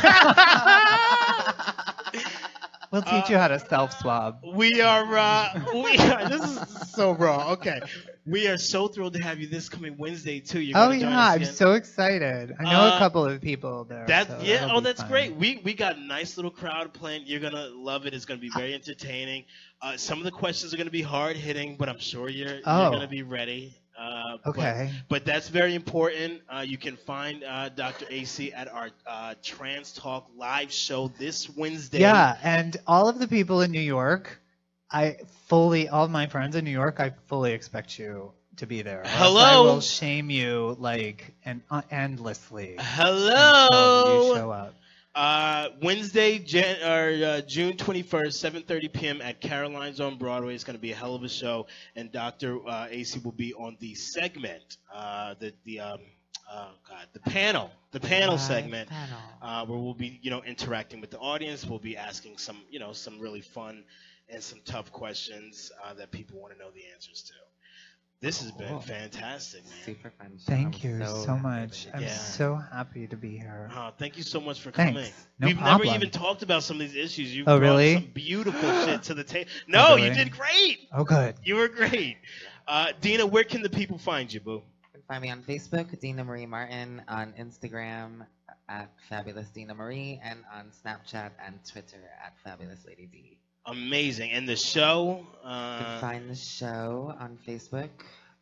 we'll 2.92 3.02
teach 3.04 3.30
you 3.30 3.38
how 3.38 3.50
to 3.50 3.60
self 3.60 3.92
swab. 4.00 4.40
we 4.54 4.80
are. 4.82 5.06
Uh, 5.18 5.64
we 5.74 5.98
are. 5.98 6.30
This 6.30 6.42
is 6.44 6.92
so 6.92 7.12
raw. 7.12 7.52
Okay. 7.54 7.82
We 8.28 8.48
are 8.48 8.58
so 8.58 8.88
thrilled 8.88 9.14
to 9.14 9.22
have 9.22 9.40
you 9.40 9.46
this 9.48 9.70
coming 9.70 9.98
Wednesday 9.98 10.40
too. 10.40 10.60
You're 10.60 10.78
Oh 10.78 10.90
yeah, 10.92 11.30
I'm 11.32 11.46
so 11.46 11.74
excited. 11.74 12.56
I 12.60 12.64
know 12.64 12.82
Uh, 12.82 12.96
a 12.96 12.98
couple 12.98 13.24
of 13.24 13.40
people 13.40 13.84
there. 13.86 14.06
That 14.08 14.28
so 14.28 14.40
yeah, 14.42 14.70
oh 14.72 14.80
that's 14.80 15.02
fun. 15.02 15.10
great. 15.12 15.36
We 15.36 15.62
we 15.64 15.74
got 15.76 15.98
a 15.98 16.00
nice 16.00 16.36
little 16.36 16.50
crowd 16.52 16.92
planned. 16.94 17.28
You're 17.28 17.40
gonna 17.40 17.68
love 17.68 18.08
it. 18.08 18.14
It's 18.16 18.26
gonna 18.26 18.40
be 18.40 18.50
very 18.50 18.74
entertaining. 18.74 19.46
Uh, 19.82 19.96
some 19.98 20.18
of 20.18 20.24
the 20.24 20.32
questions 20.32 20.74
are 20.74 20.78
gonna 20.78 20.90
be 20.90 21.04
hard 21.04 21.36
hitting, 21.36 21.76
but 21.78 21.88
I'm 21.88 22.00
sure 22.00 22.28
you're 22.30 22.60
Oh. 22.66 22.82
you're 22.82 22.92
gonna 22.92 23.08
be 23.08 23.22
ready. 23.24 23.76
Uh, 23.98 24.38
but- 24.44 24.50
Okay. 24.58 24.92
But, 25.08 25.24
that's 25.24 25.48
very 25.48 25.74
important. 25.74 26.42
Uh, 26.50 26.66
you 26.68 26.78
can 26.78 26.98
find 26.98 27.46
uh, 27.46 27.70
Dr. 27.70 28.06
AC 28.10 28.52
at 28.52 28.68
our 28.68 28.90
uh, 29.08 29.36
Trans 29.42 29.94
Talk 29.94 30.28
live 30.36 30.70
show 30.70 31.08
this 31.18 31.50
Wednesday. 31.50 32.00
Yeah, 32.00 32.36
and 32.44 32.76
all 32.88 33.08
of 33.08 33.20
the 33.20 33.28
people 33.30 33.62
in 33.62 33.72
New 33.72 33.80
York, 33.80 34.42
I 34.96 35.18
fully, 35.48 35.90
all 35.90 36.08
my 36.08 36.28
friends 36.28 36.56
in 36.56 36.64
New 36.64 36.72
York, 36.72 37.02
I 37.02 37.12
fully 37.28 37.52
expect 37.52 38.00
you 38.00 38.32
to 38.56 38.66
be 38.66 38.82
there. 38.82 39.00
else 39.02 39.10
I 39.10 39.18
Hello? 39.18 39.64
will 39.66 39.82
shame 39.82 40.30
you 40.30 40.78
like 40.80 41.34
and 41.44 41.62
uh, 41.70 41.82
endlessly. 41.92 42.78
Hello. 42.80 44.30
You 44.32 44.36
show 44.40 44.52
up. 44.52 44.74
Uh, 45.14 45.70
Wednesday, 45.82 46.40
Jan- 46.40 46.82
or, 46.82 47.26
uh, 47.26 47.42
June 47.42 47.74
21st, 47.76 48.64
7:30 48.66 48.94
p.m. 48.94 49.22
at 49.22 49.42
Caroline's 49.42 50.00
on 50.00 50.18
Broadway. 50.18 50.56
It's 50.56 50.64
going 50.64 50.78
to 50.78 50.82
be 50.82 50.94
a 50.94 50.96
hell 50.96 51.16
of 51.16 51.24
a 51.24 51.30
show, 51.30 51.68
and 51.98 52.10
Dr. 52.12 52.66
Uh, 52.66 52.88
AC 52.90 53.20
will 53.20 53.34
be 53.34 53.54
on 53.54 53.76
the 53.82 53.96
segment, 53.96 54.78
uh, 54.94 55.36
the 55.40 55.54
the 55.66 55.80
um, 55.82 56.00
oh 56.52 56.70
god, 56.88 57.08
the 57.14 57.20
panel, 57.20 57.70
the 57.92 58.00
panel 58.00 58.38
segment, 58.38 58.90
panel. 58.90 59.20
uh, 59.42 59.66
where 59.66 59.78
we'll 59.80 59.94
be 59.94 60.20
you 60.22 60.32
know 60.32 60.42
interacting 60.44 61.02
with 61.02 61.12
the 61.12 61.20
audience. 61.20 61.66
We'll 61.66 61.80
be 61.80 61.98
asking 61.98 62.38
some 62.38 62.58
you 62.70 62.80
know 62.80 62.92
some 62.94 63.20
really 63.20 63.42
fun 63.42 63.84
and 64.30 64.42
some 64.42 64.60
tough 64.66 64.92
questions 64.92 65.72
uh, 65.84 65.94
that 65.96 66.12
people 66.12 66.40
want 66.40 66.54
to 66.54 66.60
know 66.60 66.72
the 66.72 66.84
answers 66.94 67.24
to. 67.24 67.34
This 68.22 68.42
has 68.42 68.52
been 68.54 68.70
Cool. 68.70 68.80
fantastic, 68.80 69.64
man. 69.66 69.74
Super 69.86 70.10
fun. 70.10 70.40
Thank 70.48 70.84
I'm 70.84 70.90
you 70.92 71.06
so 71.06 71.16
so 71.26 71.28
happy 71.36 71.42
much. 71.44 71.86
that 71.86 71.96
I'm 71.98 72.02
Yeah. 72.04 72.10
so 72.18 72.56
happy 72.56 73.08
to 73.08 73.16
be 73.18 73.38
here. 73.38 73.70
Oh, 73.76 73.92
thank 74.00 74.18
you 74.18 74.24
so 74.24 74.40
much 74.40 74.62
for 74.62 74.72
Thanks. 74.72 74.94
coming. 74.98 75.12
No 75.38 75.48
We've 75.48 75.58
problem. 75.58 75.86
never 75.88 75.96
even 75.98 76.10
talked 76.12 76.42
about 76.42 76.64
some 76.64 76.78
of 76.80 76.88
these 76.92 76.96
issues. 76.96 77.36
You 77.36 77.44
Oh, 77.44 77.60
brought 77.60 77.62
really? 77.62 77.94
some 77.96 78.06
beautiful 78.14 78.62
shit 78.86 79.04
to 79.04 79.14
the 79.14 79.24
table. 79.24 79.50
No, 79.68 79.96
you 79.98 80.06
really? 80.06 80.16
did 80.16 80.32
great. 80.32 80.88
Oh, 80.94 81.04
good. 81.04 81.36
You 81.44 81.56
were 81.56 81.68
great. 81.68 82.18
Uh, 82.68 82.94
Dina, 83.02 83.26
where 83.28 83.44
can 83.44 83.62
the 83.62 83.70
people 83.70 83.98
find 84.00 84.32
you, 84.34 84.40
boo? 84.40 84.54
You 84.54 84.90
can 84.94 85.02
find 85.08 85.22
me 85.22 85.30
on 85.30 85.44
Facebook, 85.44 86.00
Dina 86.00 86.24
Marie 86.24 86.48
Martin, 86.48 87.04
on 87.08 87.34
Instagram 87.34 88.26
at 88.68 88.90
Fabulous 89.10 89.50
Dina 89.50 89.76
Marie, 89.76 90.20
and 90.24 90.40
on 90.52 90.72
Snapchat 90.84 91.32
and 91.46 91.60
Twitter 91.70 92.10
at 92.26 92.34
Fabulous 92.44 92.84
Lady 92.88 93.06
D. 93.12 93.38
Amazing. 93.66 94.32
And 94.32 94.48
the 94.48 94.56
show? 94.56 95.26
You 95.44 95.50
can 95.50 95.52
Uh, 95.52 96.00
find 96.00 96.30
the 96.30 96.36
show 96.36 97.16
on 97.20 97.38
Facebook 97.48 97.90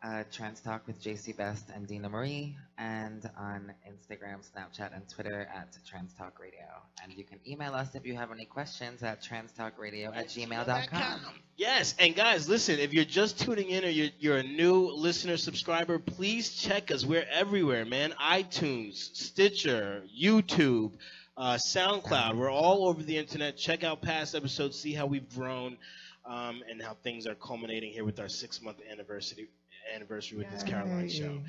uh, 0.03 0.23
Trans 0.31 0.59
Talk 0.59 0.85
with 0.85 1.01
JC 1.01 1.35
Best 1.35 1.69
and 1.73 1.87
Dina 1.87 2.09
Marie, 2.09 2.57
and 2.77 3.29
on 3.37 3.71
Instagram, 3.87 4.39
Snapchat, 4.45 4.93
and 4.93 5.07
Twitter 5.07 5.47
at 5.55 5.77
Trans 5.87 6.13
Talk 6.13 6.39
Radio. 6.41 6.65
And 7.01 7.13
you 7.13 7.23
can 7.23 7.39
email 7.47 7.73
us 7.73 7.95
if 7.95 8.05
you 8.05 8.15
have 8.17 8.29
any 8.31 8.43
questions 8.43 9.01
at 9.01 9.23
transtalkradio 9.23 10.13
at 10.13 10.27
gmail.com. 10.27 11.19
Yes, 11.55 11.95
and 11.99 12.15
guys, 12.15 12.49
listen, 12.49 12.79
if 12.79 12.93
you're 12.93 13.05
just 13.05 13.39
tuning 13.39 13.69
in 13.69 13.85
or 13.85 13.89
you're, 13.89 14.09
you're 14.19 14.37
a 14.37 14.43
new 14.43 14.89
listener 14.89 15.37
subscriber, 15.37 15.99
please 15.99 16.53
check 16.55 16.91
us. 16.91 17.05
We're 17.05 17.25
everywhere, 17.31 17.85
man. 17.85 18.13
iTunes, 18.21 18.95
Stitcher, 19.15 20.03
YouTube, 20.21 20.93
uh, 21.37 21.57
SoundCloud. 21.67 22.35
We're 22.35 22.51
all 22.51 22.87
over 22.87 23.01
the 23.01 23.17
internet. 23.17 23.57
Check 23.57 23.83
out 23.83 24.01
past 24.01 24.35
episodes, 24.35 24.79
see 24.79 24.93
how 24.93 25.05
we've 25.05 25.27
grown, 25.35 25.77
um, 26.25 26.61
and 26.69 26.81
how 26.81 26.95
things 27.03 27.27
are 27.27 27.35
culminating 27.35 27.91
here 27.91 28.05
with 28.05 28.19
our 28.19 28.29
six 28.29 28.61
month 28.61 28.77
anniversary 28.91 29.49
anniversary 29.93 30.37
with 30.37 30.49
this 30.49 30.63
Caroline 30.63 31.09
show. 31.09 31.39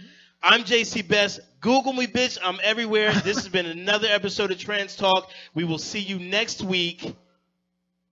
I'm 0.42 0.64
JC 0.64 1.06
Best. 1.06 1.40
Google 1.60 1.92
me, 1.92 2.06
bitch. 2.06 2.38
I'm 2.42 2.58
everywhere. 2.62 3.12
This 3.12 3.36
has 3.36 3.48
been 3.48 3.66
another 3.66 4.08
episode 4.08 4.50
of 4.50 4.58
Trans 4.58 4.96
Talk. 4.96 5.30
We 5.54 5.64
will 5.64 5.78
see 5.78 6.00
you 6.00 6.18
next 6.18 6.62
week. 6.62 7.14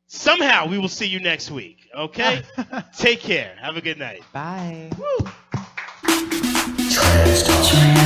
Somehow 0.06 0.68
we 0.68 0.78
will 0.78 0.88
see 0.88 1.06
you 1.06 1.20
next 1.20 1.50
week. 1.50 1.88
Okay? 1.94 2.42
Take 2.96 3.20
care. 3.20 3.56
Have 3.60 3.76
a 3.76 3.80
good 3.80 3.98
night. 3.98 4.22
Bye. 4.32 4.90
Woo. 4.96 5.26
Trans 6.90 7.42
Talk. 7.42 8.01